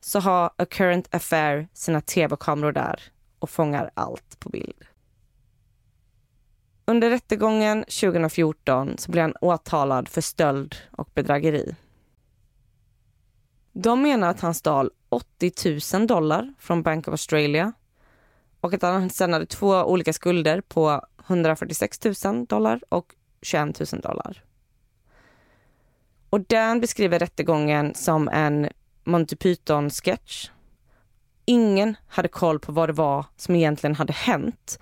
så 0.00 0.20
har 0.20 0.50
A 0.56 0.64
Current 0.70 1.14
Affair 1.14 1.68
sina 1.72 2.00
tv-kameror 2.00 2.72
där 2.72 3.02
och 3.38 3.50
fångar 3.50 3.90
allt 3.94 4.40
på 4.40 4.48
bild. 4.48 4.84
Under 6.90 7.10
rättegången 7.10 7.84
2014 7.84 8.98
så 8.98 9.10
blir 9.10 9.22
han 9.22 9.34
åtalad 9.40 10.08
för 10.08 10.20
stöld 10.20 10.76
och 10.90 11.08
bedrägeri. 11.14 11.74
De 13.72 14.02
menar 14.02 14.28
att 14.28 14.40
han 14.40 14.54
stal 14.54 14.90
80 15.08 15.96
000 15.98 16.06
dollar 16.06 16.54
från 16.58 16.82
Bank 16.82 17.08
of 17.08 17.12
Australia 17.12 17.72
och 18.60 18.74
att 18.74 18.82
han 18.82 19.10
sen 19.10 19.32
hade 19.32 19.46
två 19.46 19.68
olika 19.68 20.12
skulder 20.12 20.60
på 20.60 21.06
146 21.26 22.24
000 22.24 22.44
dollar 22.46 22.80
och 22.88 23.14
21 23.42 23.92
000 23.92 24.00
dollar. 24.00 24.44
Och 26.30 26.40
Dan 26.40 26.80
beskriver 26.80 27.18
rättegången 27.18 27.94
som 27.94 28.28
en 28.28 28.68
Monty 29.04 29.36
Python-sketch. 29.36 30.50
Ingen 31.44 31.96
hade 32.08 32.28
koll 32.28 32.58
på 32.58 32.72
vad 32.72 32.88
det 32.88 32.92
var 32.92 33.24
som 33.36 33.54
egentligen 33.54 33.96
hade 33.96 34.12
hänt, 34.12 34.78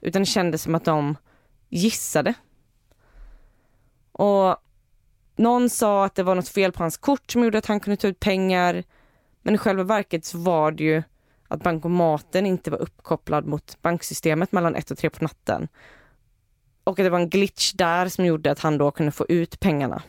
utan 0.00 0.22
det 0.22 0.26
kändes 0.26 0.62
som 0.62 0.74
att 0.74 0.84
de 0.84 1.16
gissade. 1.72 2.34
Och 4.12 4.56
någon 5.36 5.70
sa 5.70 6.04
att 6.04 6.14
det 6.14 6.22
var 6.22 6.34
något 6.34 6.48
fel 6.48 6.72
på 6.72 6.82
hans 6.82 6.96
kort 6.96 7.30
som 7.30 7.44
gjorde 7.44 7.58
att 7.58 7.66
han 7.66 7.80
kunde 7.80 7.96
ta 7.96 8.08
ut 8.08 8.20
pengar. 8.20 8.84
Men 9.42 9.54
i 9.54 9.58
själva 9.58 9.82
verket 9.82 10.24
så 10.24 10.38
var 10.38 10.72
det 10.72 10.84
ju 10.84 11.02
att 11.48 11.62
bankomaten 11.62 12.46
inte 12.46 12.70
var 12.70 12.78
uppkopplad 12.78 13.46
mot 13.46 13.82
banksystemet 13.82 14.52
mellan 14.52 14.74
ett 14.74 14.90
och 14.90 14.98
tre 14.98 15.10
på 15.10 15.24
natten. 15.24 15.68
Och 16.84 16.98
att 16.98 17.04
det 17.04 17.10
var 17.10 17.20
en 17.20 17.30
glitch 17.30 17.72
där 17.72 18.08
som 18.08 18.24
gjorde 18.24 18.50
att 18.50 18.60
han 18.60 18.78
då 18.78 18.90
kunde 18.90 19.12
få 19.12 19.26
ut 19.28 19.60
pengarna. 19.60 20.02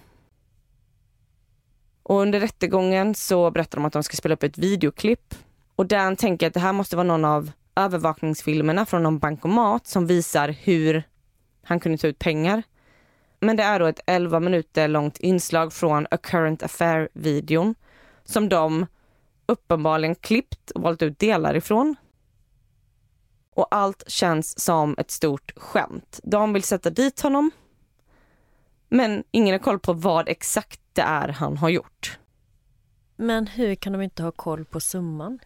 Och 2.03 2.21
under 2.21 2.39
rättegången 2.39 3.15
så 3.15 3.51
berättar 3.51 3.77
de 3.77 3.85
att 3.85 3.93
de 3.93 4.03
ska 4.03 4.17
spela 4.17 4.33
upp 4.33 4.43
ett 4.43 4.57
videoklipp. 4.57 5.35
Och 5.75 5.85
Dan 5.85 6.15
tänker 6.15 6.47
att 6.47 6.53
det 6.53 6.59
här 6.59 6.73
måste 6.73 6.95
vara 6.95 7.07
någon 7.07 7.25
av 7.25 7.51
övervakningsfilmerna 7.75 8.85
från 8.85 9.03
någon 9.03 9.19
bankomat 9.19 9.87
som 9.87 10.07
visar 10.07 10.49
hur 10.49 11.03
han 11.63 11.79
kunde 11.79 11.97
ta 11.97 12.07
ut 12.07 12.19
pengar. 12.19 12.63
Men 13.39 13.57
det 13.57 13.63
är 13.63 13.79
då 13.79 13.85
ett 13.85 13.99
11 14.05 14.39
minuter 14.39 14.87
långt 14.87 15.17
inslag 15.17 15.73
från 15.73 16.07
A 16.11 16.17
Current 16.17 16.63
Affair-videon 16.63 17.75
som 18.23 18.49
de 18.49 18.85
uppenbarligen 19.45 20.15
klippt 20.15 20.71
och 20.71 20.81
valt 20.81 21.01
ut 21.01 21.19
delar 21.19 21.55
ifrån. 21.55 21.95
Och 23.55 23.67
allt 23.71 24.03
känns 24.07 24.59
som 24.59 24.95
ett 24.97 25.11
stort 25.11 25.53
skämt. 25.55 26.19
De 26.23 26.53
vill 26.53 26.63
sätta 26.63 26.89
dit 26.89 27.21
honom, 27.21 27.51
men 28.89 29.23
ingen 29.31 29.53
har 29.53 29.59
koll 29.59 29.79
på 29.79 29.93
vad 29.93 30.29
exakt 30.29 30.81
det 30.93 31.01
är 31.01 31.27
han 31.27 31.57
har 31.57 31.69
gjort. 31.69 32.19
Men 33.15 33.47
hur 33.47 33.75
kan 33.75 33.93
de 33.93 34.01
inte 34.01 34.23
ha 34.23 34.31
koll 34.31 34.65
på 34.65 34.79
summan? 34.79 35.39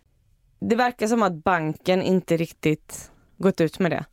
Det 0.60 0.76
verkar 0.76 1.08
som 1.08 1.24
att 1.24 1.44
banken 1.44 2.02
inte 2.02 2.38
riktigt 2.38 3.12
gått 3.38 3.62
ut 3.62 3.80
med 3.80 3.92
det. 3.92 4.06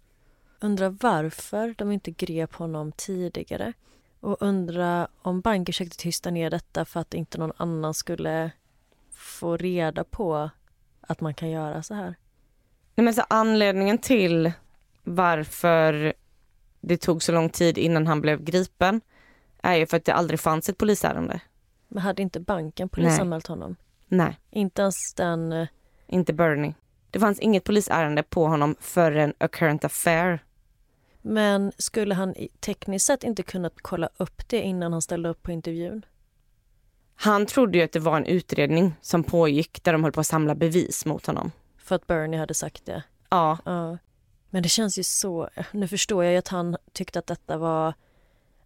Undrar 0.65 0.97
varför 1.01 1.75
de 1.79 1.93
inte 1.93 2.11
grep 2.11 2.55
honom 2.55 2.93
tidigare. 2.93 3.73
Och 4.21 4.37
undra 4.41 5.09
om 5.23 5.41
banken 5.41 5.73
försökte 5.73 5.97
tysta 5.97 6.31
ner 6.31 6.51
detta 6.51 6.85
för 6.85 7.01
att 7.01 7.15
inte 7.15 7.39
någon 7.39 7.53
annan 7.57 7.95
skulle 7.95 8.51
få 9.13 9.57
reda 9.57 10.05
på 10.05 10.51
att 11.01 11.21
man 11.21 11.35
kan 11.35 11.51
göra 11.51 11.83
så 11.83 11.95
här. 11.95 12.15
Nej, 12.95 13.05
men 13.05 13.15
så 13.15 13.23
anledningen 13.29 13.99
till 13.99 14.53
varför 15.03 16.13
det 16.81 16.97
tog 16.97 17.23
så 17.23 17.33
lång 17.33 17.49
tid 17.49 17.79
innan 17.79 18.07
han 18.07 18.21
blev 18.21 18.45
gripen 18.45 19.01
är 19.63 19.75
ju 19.75 19.87
för 19.87 19.97
att 19.97 20.05
det 20.05 20.15
aldrig 20.15 20.41
fanns 20.41 20.69
ett 20.69 20.79
polisärende. 20.79 21.41
Men 21.89 22.03
hade 22.03 22.23
inte 22.23 22.41
banken 22.41 22.89
polisanmält 22.89 23.47
honom? 23.47 23.77
Nej, 24.09 24.41
Inte 24.51 24.83
ens 24.83 25.15
den... 25.15 25.53
eh, 25.53 25.69
inte 26.07 26.33
Bernie. 26.33 26.75
Det 27.11 27.21
fanns 27.21 27.39
inget 27.39 27.65
polisärende 27.65 28.23
på 28.23 28.47
honom 28.47 28.77
förrän 28.81 29.35
A 29.39 29.49
Current 29.49 29.85
Affair. 29.85 30.45
Men 31.27 31.73
skulle 31.79 32.15
han 32.15 32.35
tekniskt 32.61 33.07
sett 33.07 33.25
inte 33.25 33.43
kunnat 33.43 33.73
kolla 33.83 34.09
upp 34.17 34.49
det 34.49 34.61
innan 34.63 34.93
han 34.93 35.03
ställde 35.03 35.29
upp 35.29 35.43
på 35.43 35.53
intervjun? 35.53 36.05
Han 37.15 37.47
trodde 37.47 37.79
ju 37.79 37.85
att 37.85 37.93
det 37.93 38.01
var 38.01 38.17
en 38.17 38.27
utredning 38.27 38.95
som 39.01 39.25
pågick 39.25 39.85
där 39.85 39.93
de 39.93 40.03
höll 40.03 40.13
på 40.13 40.21
att 40.21 40.27
samla 40.27 40.55
bevis 40.55 41.07
mot 41.07 41.27
honom. 41.27 41.53
För 41.79 41.95
att 41.95 42.07
Bernie 42.07 42.39
hade 42.39 42.55
sagt 42.55 42.87
det? 42.87 43.03
Ja, 43.31 43.59
Ja. 43.65 43.99
Men 44.51 44.63
det 44.63 44.69
känns 44.69 44.99
ju 44.99 45.03
så, 45.03 45.49
nu 45.73 45.89
förstår 45.89 46.25
jag 46.25 46.33
ju 46.33 46.39
att 46.39 46.49
han 46.49 46.77
tyckte 46.93 47.19
att 47.19 47.27
detta 47.27 47.59
var, 47.59 47.95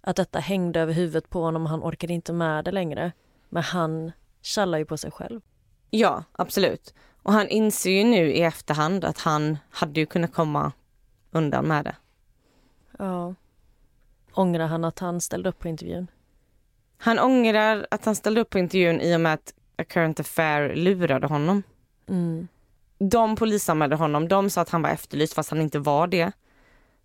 att 0.00 0.16
detta 0.16 0.38
hängde 0.38 0.80
över 0.80 0.92
huvudet 0.92 1.30
på 1.30 1.42
honom 1.42 1.62
och 1.62 1.70
han 1.70 1.82
orkade 1.82 2.12
inte 2.12 2.32
med 2.32 2.64
det 2.64 2.72
längre. 2.72 3.12
Men 3.48 3.62
han 3.62 4.12
tjallar 4.42 4.78
ju 4.78 4.84
på 4.84 4.96
sig 4.96 5.10
själv. 5.10 5.40
Ja, 5.90 6.24
absolut. 6.32 6.94
Och 7.22 7.32
han 7.32 7.48
inser 7.48 7.90
ju 7.90 8.04
nu 8.04 8.32
i 8.32 8.42
efterhand 8.42 9.04
att 9.04 9.18
han 9.18 9.58
hade 9.70 10.00
ju 10.00 10.06
kunnat 10.06 10.32
komma 10.32 10.72
undan 11.30 11.64
med 11.64 11.84
det. 11.84 11.96
Ja. 12.98 13.34
Ångrar 14.32 14.66
han 14.66 14.84
att 14.84 14.98
han 14.98 15.20
ställde 15.20 15.48
upp 15.48 15.58
på 15.58 15.68
intervjun? 15.68 16.10
Han 16.96 17.18
ångrar 17.18 17.86
att 17.90 18.04
han 18.04 18.14
ställde 18.14 18.40
upp 18.40 18.50
på 18.50 18.58
intervjun 18.58 19.00
i 19.00 19.16
och 19.16 19.20
med 19.20 19.34
att 19.34 19.54
A 19.76 19.84
Current 19.84 20.20
Affair 20.20 20.74
lurade 20.74 21.26
honom. 21.26 21.62
Mm. 22.08 22.48
De 22.98 23.36
polisanmälde 23.36 23.96
honom. 23.96 24.28
De 24.28 24.50
sa 24.50 24.60
att 24.60 24.70
han 24.70 24.82
var 24.82 24.90
efterlyst 24.90 25.34
fast 25.34 25.50
han 25.50 25.60
inte 25.60 25.78
var 25.78 26.06
det 26.06 26.32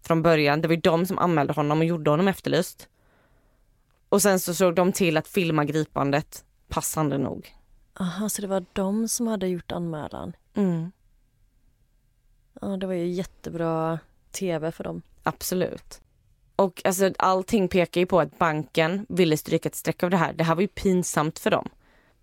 från 0.01 0.21
början. 0.21 0.61
Det 0.61 0.67
var 0.67 0.75
ju 0.75 0.81
de 0.81 1.05
som 1.05 1.19
anmälde 1.19 1.53
honom 1.53 1.79
och 1.79 1.85
gjorde 1.85 2.09
honom 2.09 2.27
efterlyst. 2.27 2.89
Och 4.09 4.21
sen 4.21 4.39
så 4.39 4.53
såg 4.53 4.75
de 4.75 4.91
till 4.91 5.17
att 5.17 5.27
filma 5.27 5.65
gripandet, 5.65 6.45
passande 6.67 7.17
nog. 7.17 7.55
Aha, 7.99 8.29
så 8.29 8.41
det 8.41 8.47
var 8.47 8.65
de 8.73 9.07
som 9.07 9.27
hade 9.27 9.47
gjort 9.47 9.71
anmälan? 9.71 10.33
Mm. 10.53 10.91
Ja, 12.61 12.67
det 12.67 12.87
var 12.87 12.93
ju 12.93 13.07
jättebra 13.07 13.99
tv 14.31 14.71
för 14.71 14.83
dem. 14.83 15.01
Absolut. 15.23 16.01
Och 16.55 16.81
alltså, 16.83 17.13
allting 17.17 17.67
pekar 17.67 18.01
ju 18.01 18.07
på 18.07 18.19
att 18.19 18.37
banken 18.37 19.05
ville 19.09 19.37
stryka 19.37 19.69
ett 19.69 19.75
streck 19.75 20.03
av 20.03 20.09
det 20.09 20.17
här. 20.17 20.33
Det 20.33 20.43
här 20.43 20.55
var 20.55 20.61
ju 20.61 20.67
pinsamt 20.67 21.39
för 21.39 21.51
dem. 21.51 21.69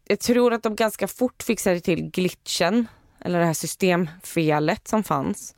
Jag 0.04 0.20
tror 0.20 0.52
att 0.52 0.62
de 0.62 0.76
ganska 0.76 1.08
fort 1.08 1.42
fixade 1.42 1.80
till 1.80 2.10
glitchen, 2.10 2.86
eller 3.20 3.38
det 3.38 3.44
här 3.44 3.52
systemfelet 3.52 4.88
som 4.88 5.02
fanns. 5.02 5.54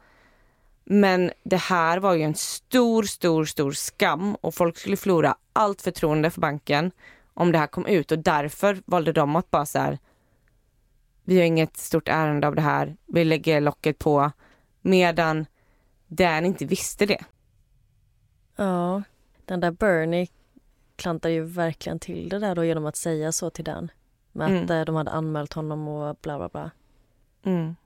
Men 0.84 1.32
det 1.43 1.57
här 1.57 1.99
var 1.99 2.14
ju 2.14 2.22
en 2.22 2.34
stor, 2.34 3.03
stor, 3.03 3.45
stor 3.45 3.72
skam 3.72 4.34
och 4.34 4.55
folk 4.55 4.78
skulle 4.78 4.97
förlora 4.97 5.36
allt 5.53 5.82
förtroende 5.82 6.30
för 6.30 6.40
banken 6.40 6.90
om 7.34 7.53
det 7.53 7.59
här 7.59 7.66
kom 7.66 7.86
ut 7.86 8.12
och 8.12 8.18
därför 8.18 8.82
valde 8.84 9.12
de 9.12 9.36
att 9.36 9.51
bara 9.51 9.66
så 9.66 9.78
här, 9.78 9.99
vi 11.24 11.36
har 11.36 11.45
inget 11.45 11.76
stort 11.76 12.09
ärende 12.09 12.47
av 12.47 12.55
det 12.55 12.62
här, 12.62 12.97
vi 13.07 13.24
lägger 13.24 13.61
locket 13.61 13.99
på, 13.99 14.30
medan 14.82 15.47
Dan 16.07 16.47
inte 16.47 16.64
visste 16.64 17.07
det. 17.07 17.24
Ja, 18.57 19.03
den 19.44 19.61
där 19.61 19.70
Bernie 19.70 20.26
klantar 20.96 21.28
ju 21.28 21.44
verkligen 21.44 21.98
till 21.98 22.28
det 22.28 22.38
där 22.38 22.55
då 22.55 22.64
genom 22.64 22.86
att 22.86 22.96
säga 22.96 23.32
så 23.32 23.50
till 23.50 23.64
Dan. 23.64 23.90
Med 24.32 24.46
att 24.46 24.50
Mm. 24.70 24.70
eh, 24.70 24.84
de 24.84 24.94
hade 24.96 25.11
anmält 25.11 25.53
honom 25.53 25.88
och 25.88 26.16
bla 26.22 26.38
bla 26.38 26.48
bla. 26.48 26.70
Mm. 27.44 27.76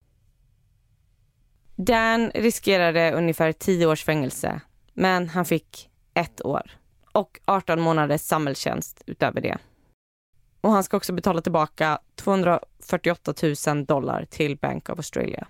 Dan 1.77 2.31
riskerade 2.35 3.13
ungefär 3.13 3.53
10 3.53 3.87
års 3.87 4.05
fängelse, 4.05 4.61
men 4.93 5.29
han 5.29 5.45
fick 5.45 5.91
ett 6.15 6.45
år 6.45 6.71
och 7.13 7.41
18 7.45 7.81
månaders 7.81 8.21
samhällstjänst 8.21 9.03
utöver 9.07 9.41
det. 9.41 9.59
Och 10.61 10.71
han 10.71 10.85
ska 10.85 10.97
också 10.97 11.13
betala 11.13 11.41
tillbaka 11.41 11.99
248 12.15 13.35
000 13.67 13.85
dollar 13.87 14.25
till 14.25 14.57
Bank 14.57 14.89
of 14.89 14.99
Australia. 14.99 15.47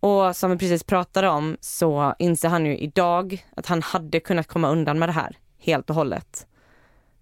Och 0.00 0.36
som 0.36 0.50
vi 0.50 0.58
precis 0.58 0.84
pratade 0.84 1.28
om 1.28 1.56
så 1.60 2.14
inser 2.18 2.48
han 2.48 2.66
ju 2.66 2.78
idag 2.78 3.46
att 3.56 3.66
han 3.66 3.82
hade 3.82 4.20
kunnat 4.20 4.46
komma 4.46 4.68
undan 4.68 4.98
med 4.98 5.08
det 5.08 5.12
här 5.12 5.36
helt 5.58 5.90
och 5.90 5.96
hållet. 5.96 6.46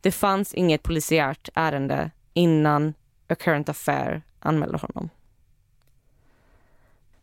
Det 0.00 0.12
fanns 0.12 0.54
inget 0.54 0.82
polisiärt 0.82 1.48
ärende 1.54 2.10
innan 2.32 2.94
A 3.28 3.34
Current 3.34 3.68
Affair 3.68 4.22
anmälde 4.38 4.78
honom. 4.78 5.08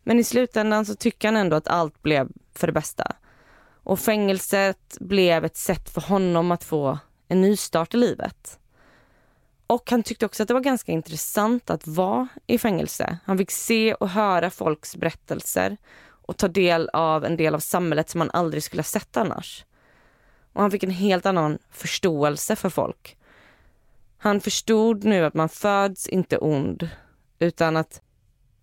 Men 0.02 0.18
i 0.18 0.24
slutändan 0.24 0.86
så 0.86 0.94
tycker 0.94 1.28
han 1.28 1.36
ändå 1.36 1.56
att 1.56 1.68
allt 1.68 2.02
blev 2.02 2.28
för 2.54 2.66
det 2.66 2.72
bästa. 2.72 3.16
Och 3.82 4.00
fängelset 4.00 4.96
blev 5.00 5.44
ett 5.44 5.56
sätt 5.56 5.90
för 5.90 6.00
honom 6.00 6.50
att 6.50 6.64
få 6.64 6.98
en 7.28 7.40
nystart 7.40 7.94
i 7.94 7.96
livet. 7.96 8.58
Och 9.66 9.90
han 9.90 10.02
tyckte 10.02 10.26
också 10.26 10.42
att 10.42 10.48
det 10.48 10.54
var 10.54 10.60
ganska 10.60 10.92
intressant 10.92 11.70
att 11.70 11.86
vara 11.86 12.28
i 12.46 12.58
fängelse. 12.58 13.18
Han 13.24 13.38
fick 13.38 13.50
se 13.50 13.94
och 13.94 14.08
höra 14.08 14.50
folks 14.50 14.96
berättelser 14.96 15.76
och 16.26 16.36
ta 16.36 16.48
del 16.48 16.90
av 16.92 17.24
en 17.24 17.36
del 17.36 17.54
av 17.54 17.58
samhället 17.58 18.10
som 18.10 18.20
han 18.20 18.30
aldrig 18.30 18.62
skulle 18.62 18.80
ha 18.80 18.84
sett 18.84 19.16
annars. 19.16 19.64
Och 20.52 20.62
han 20.62 20.70
fick 20.70 20.82
en 20.82 20.90
helt 20.90 21.26
annan 21.26 21.58
förståelse 21.70 22.56
för 22.56 22.70
folk. 22.70 23.16
Han 24.18 24.40
förstod 24.40 25.04
nu 25.04 25.24
att 25.24 25.34
man 25.34 25.48
föds 25.48 26.08
inte 26.08 26.38
ond, 26.38 26.88
utan 27.38 27.76
att 27.76 28.00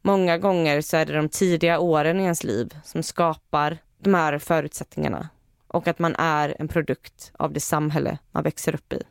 många 0.01 0.37
gånger 0.37 0.81
så 0.81 0.97
är 0.97 1.05
det 1.05 1.13
de 1.13 1.29
tidiga 1.29 1.79
åren 1.79 2.19
i 2.19 2.23
ens 2.23 2.43
liv 2.43 2.77
som 2.83 3.03
skapar 3.03 3.77
de 3.97 4.13
här 4.13 4.39
förutsättningarna 4.39 5.29
och 5.67 5.87
att 5.87 5.99
man 5.99 6.15
är 6.15 6.55
en 6.59 6.67
produkt 6.67 7.31
av 7.33 7.53
det 7.53 7.59
samhälle 7.59 8.17
man 8.31 8.43
växer 8.43 8.75
upp 8.75 8.93
i. 8.93 9.03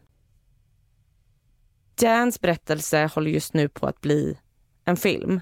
Dans 2.00 2.40
berättelse 2.40 3.10
håller 3.14 3.30
just 3.30 3.54
nu 3.54 3.68
på 3.68 3.86
att 3.86 4.00
bli 4.00 4.38
en 4.84 4.96
film. 4.96 5.40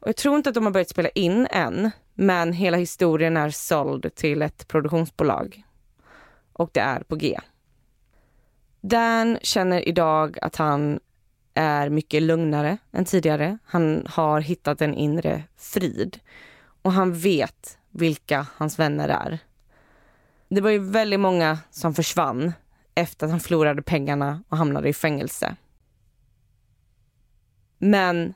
Och 0.00 0.08
jag 0.08 0.16
tror 0.16 0.36
inte 0.36 0.48
att 0.48 0.54
de 0.54 0.64
har 0.64 0.72
börjat 0.72 0.88
spela 0.88 1.08
in 1.08 1.46
än, 1.50 1.90
men 2.14 2.52
hela 2.52 2.76
historien 2.76 3.36
är 3.36 3.50
såld 3.50 4.14
till 4.14 4.42
ett 4.42 4.68
produktionsbolag. 4.68 5.62
Och 6.52 6.70
det 6.72 6.80
är 6.80 7.00
på 7.00 7.16
G. 7.16 7.38
Dan 8.80 9.38
känner 9.42 9.88
idag 9.88 10.38
att 10.42 10.56
han 10.56 11.00
är 11.54 11.88
mycket 11.88 12.22
lugnare 12.22 12.78
än 12.92 13.04
tidigare. 13.04 13.58
Han 13.64 14.06
har 14.10 14.40
hittat 14.40 14.82
en 14.82 14.94
inre 14.94 15.42
frid 15.56 16.20
och 16.82 16.92
han 16.92 17.12
vet 17.12 17.78
vilka 17.90 18.46
hans 18.56 18.78
vänner 18.78 19.08
är. 19.08 19.38
Det 20.48 20.60
var 20.60 20.70
ju 20.70 20.78
väldigt 20.78 21.20
många 21.20 21.58
som 21.70 21.94
försvann 21.94 22.52
efter 22.98 23.26
att 23.26 23.30
han 23.30 23.40
förlorade 23.40 23.82
pengarna 23.82 24.42
och 24.48 24.56
hamnade 24.56 24.88
i 24.88 24.92
fängelse. 24.92 25.56
Men 27.78 28.34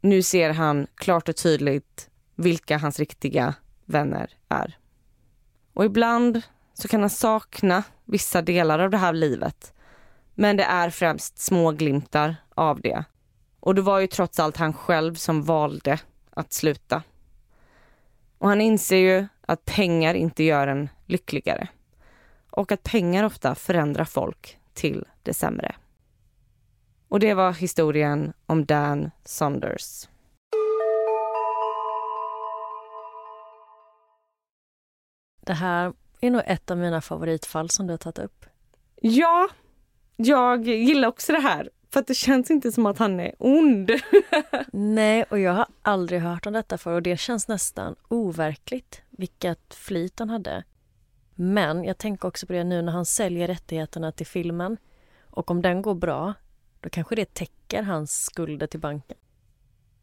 nu 0.00 0.22
ser 0.22 0.50
han 0.50 0.86
klart 0.94 1.28
och 1.28 1.36
tydligt 1.36 2.10
vilka 2.34 2.78
hans 2.78 2.98
riktiga 2.98 3.54
vänner 3.84 4.30
är. 4.48 4.78
Och 5.72 5.84
ibland 5.84 6.42
så 6.74 6.88
kan 6.88 7.00
han 7.00 7.10
sakna 7.10 7.82
vissa 8.04 8.42
delar 8.42 8.78
av 8.78 8.90
det 8.90 8.96
här 8.96 9.12
livet. 9.12 9.72
Men 10.34 10.56
det 10.56 10.64
är 10.64 10.90
främst 10.90 11.38
små 11.38 11.70
glimtar 11.70 12.36
av 12.54 12.80
det. 12.80 13.04
Och 13.60 13.74
det 13.74 13.82
var 13.82 13.98
ju 14.00 14.06
trots 14.06 14.40
allt 14.40 14.56
han 14.56 14.72
själv 14.72 15.14
som 15.14 15.42
valde 15.42 15.98
att 16.30 16.52
sluta. 16.52 17.02
Och 18.38 18.48
han 18.48 18.60
inser 18.60 18.96
ju 18.96 19.26
att 19.46 19.64
pengar 19.64 20.14
inte 20.14 20.42
gör 20.42 20.66
en 20.66 20.88
lyckligare. 21.06 21.68
Och 22.56 22.72
att 22.72 22.82
pengar 22.82 23.24
ofta 23.24 23.54
förändrar 23.54 24.04
folk 24.04 24.58
till 24.72 25.04
det 25.22 25.34
sämre. 25.34 25.74
Och 27.08 27.20
det 27.20 27.34
var 27.34 27.52
historien 27.52 28.32
om 28.46 28.64
Dan 28.64 29.10
Saunders. 29.24 30.08
Det 35.40 35.52
här 35.52 35.92
är 36.20 36.30
nog 36.30 36.42
ett 36.46 36.70
av 36.70 36.78
mina 36.78 37.00
favoritfall 37.00 37.70
som 37.70 37.86
du 37.86 37.92
har 37.92 37.98
tagit 37.98 38.18
upp. 38.18 38.46
Ja, 39.00 39.48
jag 40.16 40.66
gillar 40.66 41.08
också 41.08 41.32
det 41.32 41.40
här. 41.40 41.70
För 41.92 42.00
att 42.00 42.06
det 42.06 42.14
känns 42.14 42.50
inte 42.50 42.72
som 42.72 42.86
att 42.86 42.98
han 42.98 43.20
är 43.20 43.34
ond. 43.38 43.90
Nej, 44.72 45.22
och 45.22 45.38
jag 45.38 45.52
har 45.52 45.66
aldrig 45.82 46.20
hört 46.20 46.46
om 46.46 46.52
detta 46.52 46.78
för 46.78 46.92
och 46.92 47.02
det 47.02 47.16
känns 47.16 47.48
nästan 47.48 47.96
overkligt 48.08 49.02
vilket 49.10 49.74
flyt 49.74 50.18
han 50.18 50.30
hade. 50.30 50.64
Men 51.34 51.84
jag 51.84 51.98
tänker 51.98 52.28
också 52.28 52.46
på 52.46 52.52
det 52.52 52.64
nu 52.64 52.82
när 52.82 52.92
han 52.92 53.06
säljer 53.06 53.46
rättigheterna 53.46 54.12
till 54.12 54.26
filmen 54.26 54.76
och 55.30 55.50
om 55.50 55.62
den 55.62 55.82
går 55.82 55.94
bra, 55.94 56.34
då 56.80 56.88
kanske 56.88 57.14
det 57.14 57.34
täcker 57.34 57.82
hans 57.82 58.24
skulder 58.24 58.66
till 58.66 58.80
banken. 58.80 59.16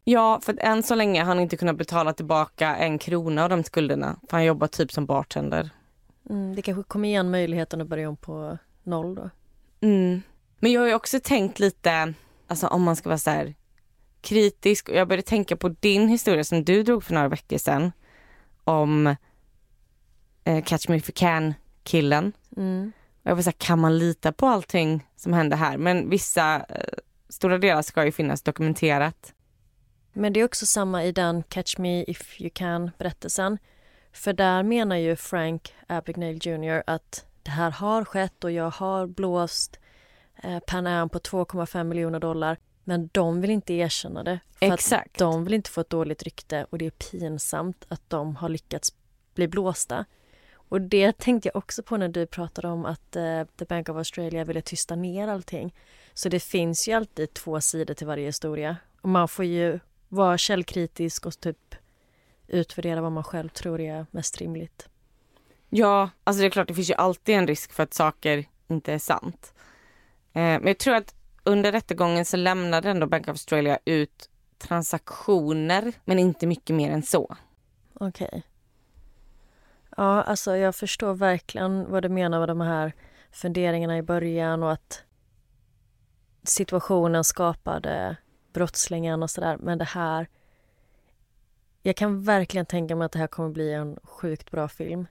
Ja, 0.04 0.40
för 0.44 0.56
än 0.60 0.84
så 0.84 0.96
länge 0.96 1.22
har 1.22 1.28
han 1.28 1.40
inte 1.40 1.58
kunnat 1.58 1.78
betala 1.78 2.14
tillbaka 2.14 2.76
en 2.76 3.00
krona 3.00 3.44
av 3.44 3.50
de 3.50 3.64
skulderna. 3.64 4.20
För 4.30 4.38
han 4.38 4.46
jobbar 4.46 4.68
typ 4.68 4.92
som 4.92 5.06
bartender. 5.06 5.70
Mm, 6.30 6.56
det 6.56 6.62
kanske 6.62 6.84
kommer 6.84 7.10
igen 7.10 7.32
möjligheten 7.32 7.82
att 7.82 7.88
börja 7.88 8.10
om 8.10 8.18
på 8.18 8.58
noll 8.84 9.16
då. 9.16 9.30
Mm. 9.82 10.22
Men 10.60 10.72
jag 10.72 10.82
har 10.82 10.88
ju 10.88 10.94
också 10.94 11.20
tänkt 11.24 11.60
lite, 11.60 12.14
alltså 12.48 12.68
om 12.68 12.84
man 12.84 12.96
ska 12.96 13.10
vara 13.10 13.18
så 13.18 13.30
här 13.30 13.56
kritisk. 14.22 14.90
Och 14.90 14.96
jag 14.96 15.08
började 15.08 15.28
tänka 15.28 15.56
på 15.56 15.70
din 15.70 16.08
historia 16.08 16.44
som 16.44 16.64
du 16.64 16.84
drog 16.84 17.04
för 17.04 17.14
några 17.14 17.28
veckor 17.28 17.58
sedan. 17.58 17.92
Om 18.64 19.16
eh, 20.44 20.64
Catch 20.64 20.90
Me 20.90 20.96
If 20.96 21.10
You 21.10 21.14
Can 21.16 21.54
killen. 21.84 22.34
Mm. 22.58 22.92
Jag 23.24 23.44
så 23.44 23.48
här, 23.48 23.58
kan 23.58 23.80
man 23.80 23.98
lita 23.98 24.32
på 24.32 24.48
allting 24.48 25.08
som 25.16 25.34
händer 25.34 25.58
här? 25.58 25.78
Men 25.78 26.10
vissa 26.10 26.56
eh, 26.70 26.76
stora 27.30 27.58
delar 27.58 27.82
ska 27.82 28.06
ju 28.06 28.12
finnas 28.12 28.42
dokumenterat. 28.42 29.34
Men 30.14 30.34
det 30.34 30.40
är 30.40 30.46
också 30.46 30.66
samma 30.66 31.04
i 31.04 31.12
den 31.12 31.44
Catch 31.44 31.78
Me 31.78 32.04
If 32.04 32.42
You 32.42 32.50
Can 32.54 32.92
berättelsen. 32.98 33.58
För 34.12 34.34
där 34.34 34.64
menar 34.64 34.96
ju 34.96 35.16
Frank 35.16 35.74
Abagnale 35.88 36.40
Jr 36.42 36.84
att 36.88 37.26
det 37.44 37.52
här 37.52 37.72
har 37.72 38.06
skett 38.06 38.44
och 38.44 38.52
jag 38.52 38.70
har 38.70 39.08
blåst 39.08 39.80
eh, 40.44 40.60
Pan 40.60 40.88
Am 40.88 41.10
på 41.10 41.20
2,5 41.20 41.84
miljoner 41.84 42.20
dollar. 42.20 42.58
Men 42.84 43.10
de 43.12 43.42
vill 43.42 43.50
inte 43.50 43.74
erkänna 43.74 44.24
det. 44.24 44.40
För 44.60 44.74
Exakt. 44.74 45.18
De 45.18 45.44
vill 45.44 45.54
inte 45.54 45.70
få 45.70 45.82
ett 45.82 45.90
dåligt 45.90 46.24
rykte 46.24 46.66
och 46.70 46.78
det 46.78 46.86
är 46.86 46.90
pinsamt 46.90 47.86
att 47.88 48.10
de 48.10 48.36
har 48.36 48.50
lyckats 48.50 48.94
bli 49.36 49.48
blåsta. 49.48 50.06
Och 50.72 50.82
det 50.82 51.18
tänkte 51.18 51.48
jag 51.48 51.56
också 51.56 51.84
på 51.84 51.98
när 51.98 52.08
du 52.08 52.26
pratade 52.26 52.68
om 52.68 52.86
att 52.86 53.16
uh, 53.16 53.44
The 53.60 53.66
Bank 53.66 53.90
of 53.90 53.98
Australia 53.98 54.44
ville 54.44 54.62
tysta 54.62 54.96
ner 54.96 55.28
allting. 55.28 55.74
Så 56.14 56.30
det 56.30 56.40
finns 56.40 56.88
ju 56.88 56.94
alltid 56.94 57.34
två 57.34 57.62
sidor 57.62 57.94
till 57.94 58.08
varje 58.08 58.26
historia. 58.26 58.78
Och 59.02 59.10
man 59.10 59.28
får 59.28 59.46
ju 59.46 59.80
vara 60.10 60.38
källkritisk 60.38 61.26
och 61.26 61.40
typ 61.40 61.76
utvärdera 62.48 63.02
vad 63.02 63.12
man 63.12 63.24
själv 63.24 63.50
tror 63.50 63.82
är 63.82 64.06
mest 64.12 64.38
rimligt. 64.38 64.90
Ja, 65.70 66.10
alltså 66.24 66.42
det 66.42 66.48
är 66.48 66.50
klart 66.50 66.68
det 66.68 66.74
finns 66.74 66.90
ju 66.90 66.94
alltid 66.94 67.36
en 67.36 67.48
risk 67.48 67.74
för 67.74 67.84
att 67.84 67.94
saker 67.94 68.46
inte 68.68 68.94
är 68.94 69.00
sant. 69.00 69.54
Eh, 70.34 70.42
men 70.42 70.68
jag 70.68 70.78
tror 70.78 70.96
att 70.96 71.16
under 71.44 71.72
rättegången 71.72 72.26
så 72.26 72.38
lämnade 72.38 72.90
ändå 72.90 73.08
Bank 73.08 73.28
of 73.28 73.30
Australia 73.30 73.80
ut 73.86 74.30
transaktioner 74.58 75.94
men 76.06 76.20
inte 76.20 76.48
mycket 76.48 76.76
mer 76.76 76.92
än 76.92 77.04
så. 77.04 77.36
Okej. 77.94 78.28
Okay. 78.28 78.42
Ja, 79.98 80.22
alltså 80.22 80.58
jag 80.58 80.76
förstår 80.76 81.14
verkligen 81.14 81.92
vad 81.92 82.04
du 82.04 82.10
menar 82.10 82.40
med 82.40 82.48
de 82.50 82.62
här 82.62 82.94
funderingarna 83.32 83.98
i 83.98 84.02
början 84.02 84.64
och 84.64 84.72
att 84.72 85.04
situationen 86.44 87.24
skapade 87.24 88.16
brottslingen 88.54 89.24
och 89.24 89.30
sådär. 89.30 89.58
Men 89.60 89.78
det 89.78 89.86
här... 89.86 90.28
Jag 91.84 91.96
kan 91.96 92.24
verkligen 92.24 92.66
tänka 92.66 92.96
mig 92.96 93.06
att 93.06 93.12
det 93.12 93.20
här 93.20 93.28
kommer 93.28 93.50
bli 93.50 93.74
en 93.74 93.98
sjukt 94.04 94.52
bra 94.52 94.68
film. 94.68 95.08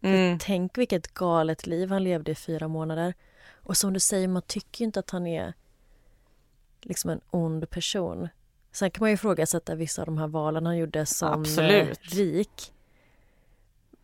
Mm. 0.00 0.38
Tänk 0.38 0.78
vilket 0.78 1.14
galet 1.14 1.66
liv 1.66 1.90
han 1.90 2.04
levde 2.04 2.32
i 2.32 2.34
fyra 2.34 2.68
månader. 2.68 3.14
Och 3.62 3.76
som 3.76 3.92
du 3.92 4.00
säger, 4.00 4.28
man 4.28 4.42
tycker 4.42 4.84
inte 4.84 5.00
att 5.00 5.10
han 5.10 5.26
är 5.26 5.54
liksom 6.82 7.10
en 7.10 7.20
ond 7.30 7.70
person. 7.70 8.28
Sen 8.72 8.90
kan 8.90 9.00
man 9.00 9.10
ju 9.10 9.14
ifrågasätta 9.14 9.74
vissa 9.74 10.02
av 10.02 10.06
de 10.06 10.18
här 10.18 10.28
valen 10.28 10.66
han 10.66 10.76
gjorde 10.76 11.06
som 11.06 11.28
eh, 11.28 11.34
Absolut. 11.34 12.14
rik. 12.14 12.72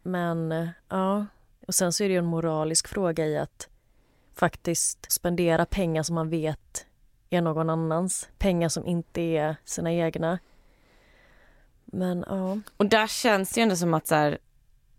Men 0.07 0.69
ja, 0.89 1.27
och 1.67 1.75
sen 1.75 1.93
så 1.93 2.05
är 2.05 2.09
det 2.09 2.13
ju 2.13 2.19
en 2.19 2.25
moralisk 2.25 2.89
fråga 2.89 3.27
i 3.27 3.39
att 3.39 3.69
faktiskt 4.35 5.13
spendera 5.13 5.67
pengar 5.67 6.03
som 6.03 6.15
man 6.15 6.31
vet 6.31 6.87
är 7.31 7.41
någon 7.41 7.71
annans. 7.71 8.29
Pengar 8.39 8.69
som 8.69 8.87
inte 8.87 9.21
är 9.21 9.57
sina 9.65 9.93
egna. 9.93 10.39
Men 11.85 12.25
ja. 12.29 12.59
Och 12.77 12.87
där 12.87 13.07
känns 13.07 13.53
det 13.53 13.61
ju 13.61 13.63
ändå 13.63 13.77
som 13.77 13.95
att 13.95 14.07
så 14.07 14.15
här, 14.15 14.39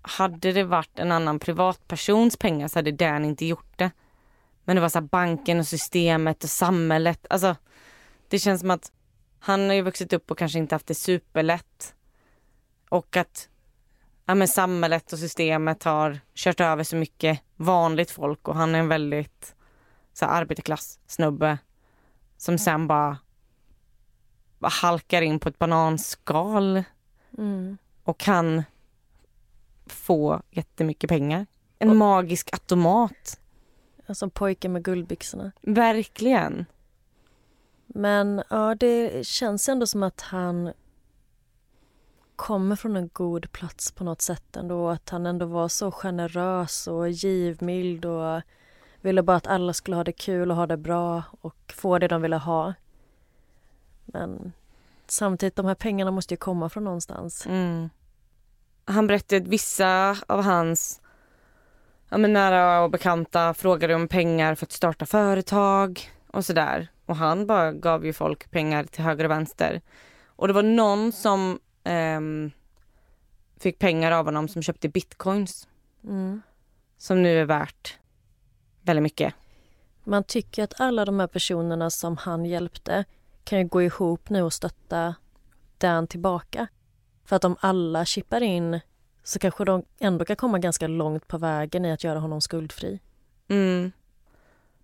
hade 0.01 0.51
det 0.51 0.63
varit 0.63 0.99
en 0.99 1.11
annan 1.11 1.39
privatpersons 1.39 2.37
pengar 2.37 2.67
så 2.67 2.79
hade 2.79 2.91
den 2.91 3.25
inte 3.25 3.45
gjort 3.45 3.77
det. 3.77 3.91
Men 4.63 4.75
det 4.75 4.81
var 4.81 4.89
så 4.89 5.01
banken 5.01 5.59
och 5.59 5.67
systemet 5.67 6.43
och 6.43 6.49
samhället. 6.49 7.25
Alltså, 7.29 7.55
det 8.27 8.39
känns 8.39 8.61
som 8.61 8.71
att 8.71 8.91
han 9.39 9.67
har 9.67 9.73
ju 9.73 9.81
vuxit 9.81 10.13
upp 10.13 10.31
och 10.31 10.37
kanske 10.37 10.59
inte 10.59 10.75
haft 10.75 10.87
det 10.87 10.95
superlätt. 10.95 11.95
Och 12.89 13.17
att 13.17 13.49
ja, 14.25 14.35
men 14.35 14.47
samhället 14.47 15.13
och 15.13 15.19
systemet 15.19 15.83
har 15.83 16.19
kört 16.33 16.61
över 16.61 16.83
så 16.83 16.95
mycket 16.95 17.41
vanligt 17.55 18.11
folk 18.11 18.47
och 18.47 18.55
han 18.55 18.75
är 18.75 18.79
en 18.79 18.87
väldigt 18.87 19.55
så 20.13 20.25
här, 20.25 20.41
arbetarklass 20.41 20.99
snubbe 21.07 21.57
som 22.37 22.57
sen 22.57 22.87
bara, 22.87 23.17
bara 24.59 24.69
halkar 24.69 25.21
in 25.21 25.39
på 25.39 25.49
ett 25.49 25.59
bananskal 25.59 26.83
mm. 27.37 27.77
och 28.03 28.17
kan 28.17 28.63
få 29.85 30.41
jättemycket 30.49 31.09
pengar. 31.09 31.45
En 31.79 31.89
och, 31.89 31.95
magisk 31.95 32.53
automat. 32.53 33.39
Som 34.13 34.29
pojken 34.29 34.73
med 34.73 34.83
guldbyxorna. 34.83 35.51
Verkligen. 35.61 36.65
Men 37.85 38.43
ja, 38.49 38.75
det 38.75 39.27
känns 39.27 39.69
ändå 39.69 39.87
som 39.87 40.03
att 40.03 40.21
han 40.21 40.73
kommer 42.35 42.75
från 42.75 42.95
en 42.95 43.09
god 43.13 43.51
plats 43.51 43.91
på 43.91 44.03
något 44.03 44.21
sätt 44.21 44.55
ändå. 44.55 44.89
Att 44.89 45.09
han 45.09 45.25
ändå 45.25 45.45
var 45.45 45.67
så 45.67 45.91
generös 45.91 46.87
och 46.87 47.09
givmild 47.09 48.05
och 48.05 48.41
ville 49.01 49.23
bara 49.23 49.37
att 49.37 49.47
alla 49.47 49.73
skulle 49.73 49.97
ha 49.97 50.03
det 50.03 50.11
kul 50.11 50.51
och 50.51 50.57
ha 50.57 50.67
det 50.67 50.77
bra 50.77 51.23
och 51.41 51.73
få 51.75 51.99
det 51.99 52.07
de 52.07 52.21
ville 52.21 52.37
ha. 52.37 52.73
Men 54.05 54.53
samtidigt, 55.07 55.55
de 55.55 55.65
här 55.65 55.75
pengarna 55.75 56.11
måste 56.11 56.33
ju 56.33 56.37
komma 56.37 56.69
från 56.69 56.83
någonstans. 56.83 57.45
Mm. 57.45 57.89
Han 58.85 59.07
berättade 59.07 59.41
att 59.41 59.47
vissa 59.47 60.17
av 60.27 60.43
hans 60.43 61.01
ja, 62.09 62.17
men 62.17 62.33
nära 62.33 62.83
och 62.83 62.91
bekanta 62.91 63.53
frågade 63.53 63.95
om 63.95 64.07
pengar 64.07 64.55
för 64.55 64.65
att 64.65 64.71
starta 64.71 65.05
företag 65.05 66.11
och 66.27 66.45
sådär. 66.45 66.87
Och 67.05 67.15
han 67.15 67.47
bara 67.47 67.71
gav 67.71 68.05
ju 68.05 68.13
folk 68.13 68.51
pengar 68.51 68.83
till 68.83 69.03
höger 69.03 69.25
och 69.25 69.31
vänster. 69.31 69.81
Och 70.25 70.47
det 70.47 70.53
var 70.53 70.63
någon 70.63 71.11
som 71.11 71.59
eh, 71.85 72.21
fick 73.57 73.79
pengar 73.79 74.11
av 74.11 74.25
honom 74.25 74.47
som 74.47 74.61
köpte 74.61 74.89
bitcoins. 74.89 75.67
Mm. 76.03 76.41
Som 76.97 77.23
nu 77.23 77.39
är 77.39 77.45
värt 77.45 77.97
väldigt 78.81 79.03
mycket. 79.03 79.33
Man 80.03 80.23
tycker 80.23 80.63
att 80.63 80.81
alla 80.81 81.05
de 81.05 81.19
här 81.19 81.27
personerna 81.27 81.89
som 81.89 82.17
han 82.17 82.45
hjälpte 82.45 83.05
kan 83.43 83.59
ju 83.59 83.67
gå 83.67 83.81
ihop 83.81 84.29
nu 84.29 84.41
och 84.41 84.53
stötta 84.53 85.15
Dan 85.77 86.07
tillbaka. 86.07 86.67
För 87.25 87.35
att 87.35 87.45
om 87.45 87.55
alla 87.59 88.05
chippar 88.05 88.43
in 88.43 88.79
så 89.23 89.39
kanske 89.39 89.65
de 89.65 89.83
ändå 89.99 90.25
kan 90.25 90.35
komma 90.35 90.59
ganska 90.59 90.87
långt 90.87 91.27
på 91.27 91.37
vägen 91.37 91.85
i 91.85 91.91
att 91.91 92.03
göra 92.03 92.19
honom 92.19 92.41
skuldfri. 92.41 92.99
Mm. 93.47 93.91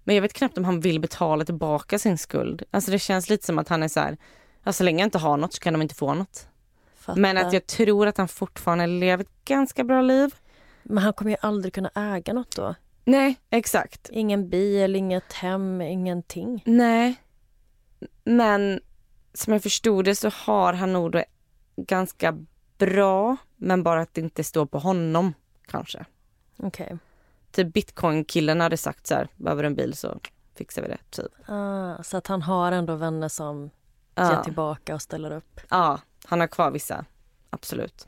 Men 0.04 0.16
jag 0.16 0.22
vet 0.22 0.34
knappt 0.34 0.58
om 0.58 0.66
han 0.66 0.80
vill 0.80 1.00
betala 1.00 1.46
tillbaka 1.46 2.00
sin 2.00 2.18
skuld. 2.18 2.64
Alltså 2.72 2.92
det 2.92 3.00
känns 3.00 3.30
lite 3.30 3.46
som 3.46 3.60
att 3.60 3.70
han 3.70 3.84
är 3.84 3.88
så 3.88 4.00
här, 4.00 4.18
ja, 4.64 4.74
så 4.74 4.84
länge 4.84 5.00
jag 5.00 5.08
inte 5.08 5.18
har 5.18 5.38
något 5.38 5.54
så 5.54 5.60
kan 5.60 5.74
de 5.74 5.82
inte 5.82 5.96
få 5.96 6.14
något. 6.14 6.48
Fatta. 7.02 7.20
Men 7.20 7.38
att 7.38 7.54
jag 7.54 7.68
tror 7.68 8.08
att 8.08 8.18
han 8.18 8.28
fortfarande 8.28 8.88
lever 8.88 9.24
ett 9.24 9.46
ganska 9.46 9.84
bra 9.84 10.02
liv. 10.02 10.36
Men 10.84 10.98
han 10.98 11.14
kommer 11.14 11.32
ju 11.32 11.38
aldrig 11.42 11.74
kunna 11.74 11.92
äga 11.96 12.34
något 12.34 12.56
då. 12.56 12.76
Nej, 13.06 13.36
exakt. 13.50 14.10
Ingen 14.12 14.50
bil, 14.50 14.96
inget 14.96 15.34
hem, 15.34 15.82
ingenting. 15.82 16.64
Nej. 16.66 17.16
Men 18.24 18.82
som 19.34 19.54
jag 19.54 19.64
förstod 19.64 20.06
det 20.06 20.16
så 20.16 20.30
har 20.30 20.74
han 20.74 20.94
nog 20.94 21.12
det 21.12 21.26
ganska 21.76 22.38
bra, 22.78 23.38
men 23.56 23.84
bara 23.84 24.02
att 24.02 24.14
det 24.14 24.22
inte 24.22 24.44
står 24.44 24.66
på 24.66 24.80
honom 24.80 25.34
kanske. 25.68 26.06
Okej. 26.58 26.86
Okay. 26.86 26.98
Typ 27.52 27.74
bitcoin-killen 27.74 28.62
hade 28.62 28.78
sagt 28.78 29.08
så 29.08 29.16
här, 29.16 29.28
behöver 29.36 29.64
en 29.64 29.76
bil 29.76 29.94
så 29.94 30.20
fixar 30.56 30.82
vi 30.82 30.88
det. 30.88 30.98
Typ. 31.10 31.50
Ah, 31.50 32.04
så 32.04 32.18
att 32.18 32.28
han 32.28 32.42
har 32.42 32.72
ändå 32.72 32.96
vänner 32.96 33.28
som 33.28 33.70
ah. 34.14 34.32
ger 34.32 34.44
tillbaka 34.44 34.96
och 34.96 35.02
ställer 35.02 35.32
upp? 35.32 35.60
Ja, 35.70 36.00
han 36.26 36.40
har 36.40 36.48
kvar 36.48 36.72
vissa. 36.72 37.06
Absolut. 37.50 38.08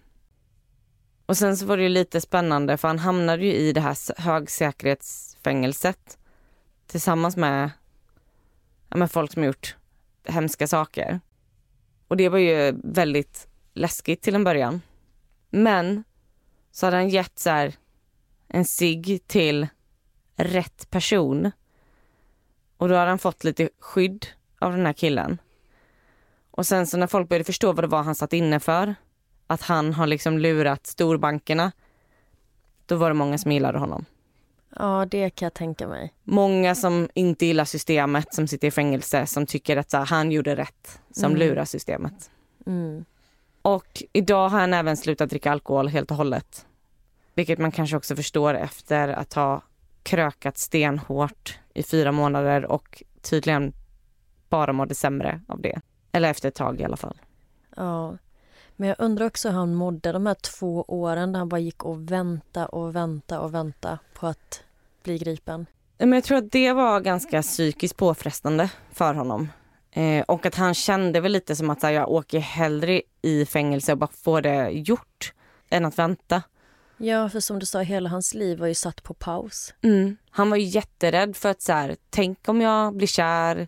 Och 1.25 1.37
sen 1.37 1.57
så 1.57 1.65
var 1.65 1.77
det 1.77 1.83
ju 1.83 1.89
lite 1.89 2.21
spännande 2.21 2.77
för 2.77 2.87
han 2.87 2.99
hamnade 2.99 3.45
ju 3.45 3.53
i 3.53 3.73
det 3.73 3.81
här 3.81 4.21
högsäkerhetsfängelset 4.21 6.17
tillsammans 6.87 7.37
med, 7.37 7.71
ja, 8.89 8.97
med 8.97 9.11
folk 9.11 9.33
som 9.33 9.43
gjort 9.43 9.75
hemska 10.23 10.67
saker. 10.67 11.19
Och 12.07 12.17
det 12.17 12.29
var 12.29 12.37
ju 12.37 12.73
väldigt 12.83 13.47
läskigt 13.73 14.21
till 14.21 14.35
en 14.35 14.43
början. 14.43 14.81
Men 15.49 16.03
så 16.71 16.85
hade 16.85 16.97
han 16.97 17.09
gett 17.09 17.39
så 17.39 17.49
här, 17.49 17.75
en 18.47 18.65
sig 18.65 19.19
till 19.19 19.67
rätt 20.35 20.89
person. 20.89 21.51
Och 22.77 22.89
då 22.89 22.95
hade 22.95 23.09
han 23.09 23.19
fått 23.19 23.43
lite 23.43 23.69
skydd 23.79 24.27
av 24.59 24.71
den 24.71 24.85
här 24.85 24.93
killen. 24.93 25.37
Och 26.55 26.65
sen 26.65 26.87
så 26.87 26.97
när 26.97 27.07
folk 27.07 27.29
började 27.29 27.43
förstå 27.43 27.71
vad 27.73 27.83
det 27.83 27.87
var 27.87 28.03
han 28.03 28.15
satt 28.15 28.33
inne 28.33 28.59
för, 28.59 28.95
att 29.47 29.61
han 29.61 29.93
har 29.93 30.07
liksom 30.07 30.37
lurat 30.37 30.87
storbankerna, 30.87 31.71
då 32.85 32.95
var 32.95 33.09
det 33.09 33.13
många 33.13 33.37
som 33.37 33.51
gillade 33.51 33.79
honom. 33.79 34.05
Ja, 34.75 35.05
det 35.11 35.29
kan 35.29 35.45
jag 35.45 35.53
tänka 35.53 35.87
mig. 35.87 36.13
Många 36.23 36.75
som 36.75 37.09
inte 37.13 37.45
gillar 37.45 37.65
systemet, 37.65 38.33
som 38.33 38.47
sitter 38.47 38.67
i 38.67 38.71
fängelse, 38.71 39.25
som 39.25 39.45
tycker 39.45 39.77
att 39.77 39.93
här, 39.93 40.05
han 40.05 40.31
gjorde 40.31 40.55
rätt, 40.55 41.01
som 41.11 41.25
mm. 41.25 41.39
lurar 41.39 41.65
systemet. 41.65 42.31
Mm. 42.65 43.05
Och 43.61 44.03
idag 44.13 44.49
har 44.49 44.59
han 44.59 44.73
även 44.73 44.97
slutat 44.97 45.29
dricka 45.29 45.51
alkohol 45.51 45.87
helt 45.87 46.11
och 46.11 46.17
hållet. 46.17 46.65
Vilket 47.35 47.59
man 47.59 47.71
kanske 47.71 47.97
också 47.97 48.15
förstår 48.15 48.53
efter 48.53 49.09
att 49.09 49.33
ha 49.33 49.61
krökat 50.03 50.57
stenhårt 50.57 51.59
i 51.73 51.83
fyra 51.83 52.11
månader 52.11 52.65
och 52.65 53.03
tydligen 53.21 53.73
bara 54.49 54.73
mådde 54.73 54.95
sämre 54.95 55.41
av 55.47 55.61
det. 55.61 55.81
Eller 56.13 56.29
efter 56.29 56.47
ett 56.47 56.55
tag 56.55 56.81
i 56.81 56.83
alla 56.83 56.97
fall. 56.97 57.21
Ja. 57.75 58.17
Men 58.75 58.89
jag 58.89 58.95
undrar 58.99 59.25
också 59.25 59.49
hur 59.49 59.55
han 59.55 59.75
mådde 59.75 60.11
de 60.11 60.25
här 60.25 60.33
två 60.33 60.85
åren 60.87 61.31
där 61.31 61.39
han 61.39 61.49
bara 61.49 61.59
gick 61.59 61.83
och 61.83 62.11
vänta 62.11 62.65
och 62.65 62.95
vänta 62.95 63.39
och 63.39 63.53
vänta 63.53 63.99
på 64.13 64.27
att 64.27 64.63
bli 65.03 65.17
gripen. 65.17 65.65
Men 65.97 66.13
jag 66.13 66.23
tror 66.23 66.37
att 66.37 66.51
det 66.51 66.73
var 66.73 66.99
ganska 66.99 67.41
psykiskt 67.41 67.97
påfrestande 67.97 68.69
för 68.91 69.13
honom. 69.13 69.49
Eh, 69.91 70.23
och 70.27 70.45
att 70.45 70.55
han 70.55 70.73
kände 70.73 71.19
väl 71.19 71.31
lite 71.31 71.55
som 71.55 71.69
att 71.69 71.83
här, 71.83 71.91
jag 71.91 72.09
åker 72.09 72.39
hellre 72.39 73.01
i 73.21 73.45
fängelse 73.45 73.91
och 73.91 73.97
bara 73.97 74.09
får 74.23 74.41
det 74.41 74.69
gjort 74.69 75.33
än 75.69 75.85
att 75.85 75.97
vänta. 75.97 76.43
Ja, 76.97 77.29
för 77.29 77.39
som 77.39 77.59
du 77.59 77.65
sa, 77.65 77.81
hela 77.81 78.09
hans 78.09 78.33
liv 78.33 78.59
var 78.59 78.67
ju 78.67 78.75
satt 78.75 79.03
på 79.03 79.13
paus. 79.13 79.73
Mm. 79.81 80.17
Han 80.29 80.49
var 80.49 80.57
ju 80.57 80.63
jätterädd 80.63 81.35
för 81.35 81.49
att 81.49 81.61
så 81.61 81.73
här, 81.73 81.95
tänk 82.09 82.49
om 82.49 82.61
jag 82.61 82.95
blir 82.95 83.07
kär 83.07 83.67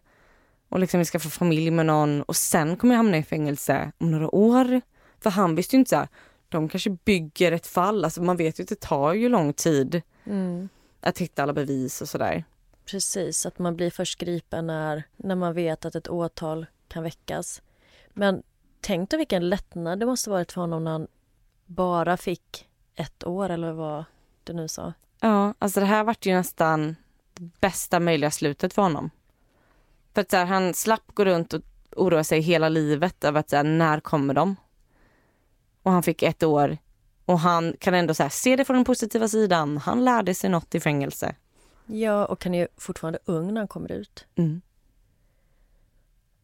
och 0.70 0.80
liksom 0.80 0.98
vi 1.00 1.06
ska 1.06 1.20
få 1.20 1.30
familj 1.30 1.72
med 1.72 1.86
någon 1.86 2.22
och 2.22 2.36
sen 2.36 2.78
kommer 2.78 2.94
jag 2.94 2.98
hamna 3.00 3.18
i 3.18 3.24
fängelse 3.24 3.92
om 3.98 4.12
några 4.12 4.36
år. 4.36 4.82
För 5.20 5.30
han 5.30 5.56
visste 5.56 5.76
ju 5.76 5.80
inte 5.80 5.90
så 5.90 5.96
här, 5.96 6.08
de 6.50 6.70
kanske 6.70 6.90
bygger 6.90 7.52
ett 7.52 7.68
fall, 7.68 8.06
alltså 8.06 8.22
man 8.24 8.38
vet 8.38 8.60
ju 8.60 8.64
att 8.64 8.70
det 8.70 8.80
tar 8.80 9.14
ju 9.14 9.30
lång 9.30 9.54
tid 9.54 10.02
Mm. 10.28 10.70
att 11.02 11.18
hitta 11.18 11.44
alla 11.44 11.54
bevis 11.54 12.02
och 12.02 12.10
sådär. 12.10 12.44
Precis, 12.86 13.46
att 13.46 13.60
man 13.60 13.76
blir 13.76 13.92
först 13.92 14.20
gripen 14.20 14.68
när, 14.68 15.04
när 15.18 15.36
man 15.36 15.54
vet 15.54 15.86
att 15.86 15.96
ett 15.96 16.08
åtal 16.08 16.66
kan 16.88 17.04
väckas. 17.04 17.62
Men 18.14 18.44
tänk 18.82 19.10
dig 19.10 19.18
vilken 19.18 19.50
lättnad 19.50 20.00
det 20.00 20.06
måste 20.06 20.30
varit 20.30 20.52
för 20.52 20.62
honom 20.62 20.84
när 20.84 20.92
han 20.92 21.08
bara 21.66 22.18
fick 22.18 22.68
ett 22.96 23.24
år 23.24 23.50
eller 23.50 23.72
vad 23.72 24.06
du 24.44 24.54
nu 24.54 24.68
sa. 24.68 24.94
Ja, 25.20 25.54
alltså 25.60 25.80
det 25.80 25.86
här 25.86 26.04
vart 26.04 26.26
ju 26.26 26.34
nästan 26.34 26.96
det 27.34 27.50
bästa 27.60 28.00
möjliga 28.00 28.32
slutet 28.32 28.74
för 28.74 28.82
honom. 28.82 29.10
För 30.16 30.22
att 30.22 30.32
så 30.32 30.38
här, 30.38 30.46
han 30.46 30.74
slapp 30.74 31.04
gå 31.14 31.26
runt 31.26 31.54
och 31.54 31.62
oroa 31.96 32.24
sig 32.24 32.42
hela 32.42 32.70
livet 32.70 33.24
över 33.24 33.40
att 33.40 33.50
så 33.50 33.56
här, 33.56 33.64
när 33.64 34.00
kommer 34.00 34.34
de? 34.34 34.56
Och 35.84 35.92
han 35.92 36.04
fick 36.04 36.24
ett 36.24 36.44
år 36.44 36.78
och 37.26 37.40
han 37.40 37.76
kan 37.80 37.94
ändå 37.94 38.14
så 38.14 38.24
här, 38.24 38.30
se 38.30 38.56
det 38.56 38.66
från 38.66 38.76
den 38.76 38.86
positiva 38.86 39.28
sidan. 39.28 39.78
Han 39.78 40.06
lärde 40.06 40.34
sig 40.34 40.50
något 40.50 40.76
i 40.76 40.80
fängelse. 40.80 41.36
Ja, 41.86 42.26
och 42.26 42.44
han 42.44 42.54
är 42.54 42.60
ju 42.60 42.68
fortfarande 42.78 43.20
ung 43.26 43.54
när 43.54 43.62
han 43.62 43.68
kommer 43.68 43.92
ut. 43.92 44.26
Mm. 44.36 44.62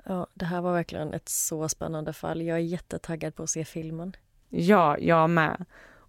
Ja, 0.03 0.27
det 0.33 0.45
här 0.45 0.61
var 0.61 0.73
verkligen 0.73 1.13
ett 1.13 1.29
så 1.29 1.69
spännande 1.69 2.13
fall. 2.13 2.41
Jag 2.41 2.57
är 2.57 2.61
jättetaggad 2.61 3.35
på 3.35 3.43
att 3.43 3.49
se 3.49 3.65
filmen. 3.65 4.15
Ja, 4.49 4.97
jag 4.97 5.29
med. 5.29 5.65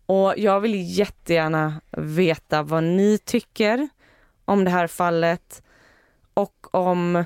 Och 0.06 0.34
jag 0.36 0.60
vill 0.60 0.98
jättegärna 0.98 1.80
veta 1.90 2.62
vad 2.62 2.84
ni 2.84 3.18
tycker 3.18 3.88
om 4.44 4.64
det 4.64 4.70
här 4.70 4.86
fallet 4.86 5.62
och 6.34 6.74
om, 6.74 7.24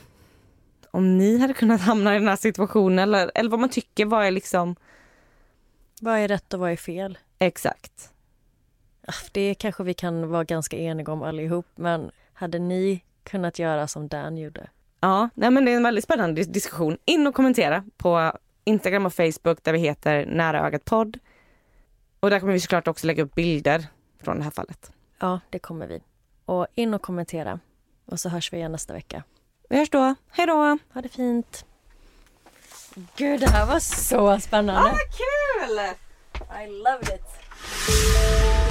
om 0.97 1.19
ni 1.19 1.39
hade 1.39 1.55
kunnat 1.55 1.81
hamna 1.91 2.17
i 2.17 2.19
den 2.19 2.29
här 2.29 2.37
situationen 2.37 2.99
eller, 2.99 3.31
eller 3.35 3.51
vad 3.51 3.61
man 3.61 3.69
tycker, 3.69 4.05
vad 4.07 4.27
är 4.27 4.31
liksom 4.31 4.77
Vad 6.01 6.19
är 6.19 6.29
rätt 6.29 6.55
och 6.55 6.61
vad 6.61 6.71
är 6.73 6.77
fel? 6.77 7.19
exakt. 7.39 8.11
Ah, 9.07 9.13
Det 9.33 9.55
kanske 9.55 9.83
vi 9.85 9.95
kan 9.95 10.29
vara 10.29 10.45
ganska 10.45 10.77
eniga 10.77 11.13
om 11.13 11.23
allihop, 11.23 11.67
men 11.75 12.11
hade 12.33 12.59
ni 12.59 13.05
kunnat 13.23 13.59
göra 13.59 13.87
som 13.89 14.09
Dan 14.09 14.37
gjorde? 14.39 14.71
Ja, 15.01 15.29
nej 15.35 15.51
men 15.51 15.65
det 15.65 15.73
är 15.73 15.77
en 15.77 15.83
väldigt 15.83 16.05
spännande 16.05 16.41
dis- 16.43 16.53
diskussion. 16.53 16.99
In 17.05 17.27
och 17.27 17.35
kommentera 17.35 17.85
på 17.97 18.33
Instagram 18.65 19.07
och 19.07 19.15
Facebook 19.15 19.63
där 19.63 19.73
vi 19.73 19.79
heter 19.79 20.27
Nära 20.27 20.67
ögat 20.67 20.85
podd. 20.85 21.19
Och 22.21 22.31
där 22.31 22.41
kommer 22.41 22.53
vi 22.53 22.61
såklart 22.61 22.89
också 22.89 23.07
lägga 23.07 23.23
upp 23.23 23.35
bilder 23.35 23.87
från 24.23 24.37
det 24.39 24.45
här 24.45 24.51
fallet. 24.51 24.93
Ja, 25.19 25.41
det 25.51 25.59
kommer 25.59 25.87
vi. 25.87 26.03
Och 26.45 26.67
in 26.75 26.95
och 26.95 27.03
kommentera. 27.03 27.61
Och 28.05 28.21
så 28.21 28.29
hörs 28.29 28.53
vi 28.53 28.57
igen 28.57 28.73
nästa 28.73 28.93
vecka. 28.95 29.23
Vi 29.69 29.77
hörs 29.77 29.91
då. 29.91 30.15
Hej 30.31 30.47
då! 30.47 30.79
Ha 30.95 31.01
det 31.03 31.09
fint! 31.09 31.65
Gud, 33.17 33.41
det 33.41 33.51
här 33.51 33.67
var 33.67 33.81
så 33.81 34.41
spännande! 34.41 34.91
kul! 34.91 35.79
I 36.65 36.83
loved 36.83 37.09
it! 37.09 38.66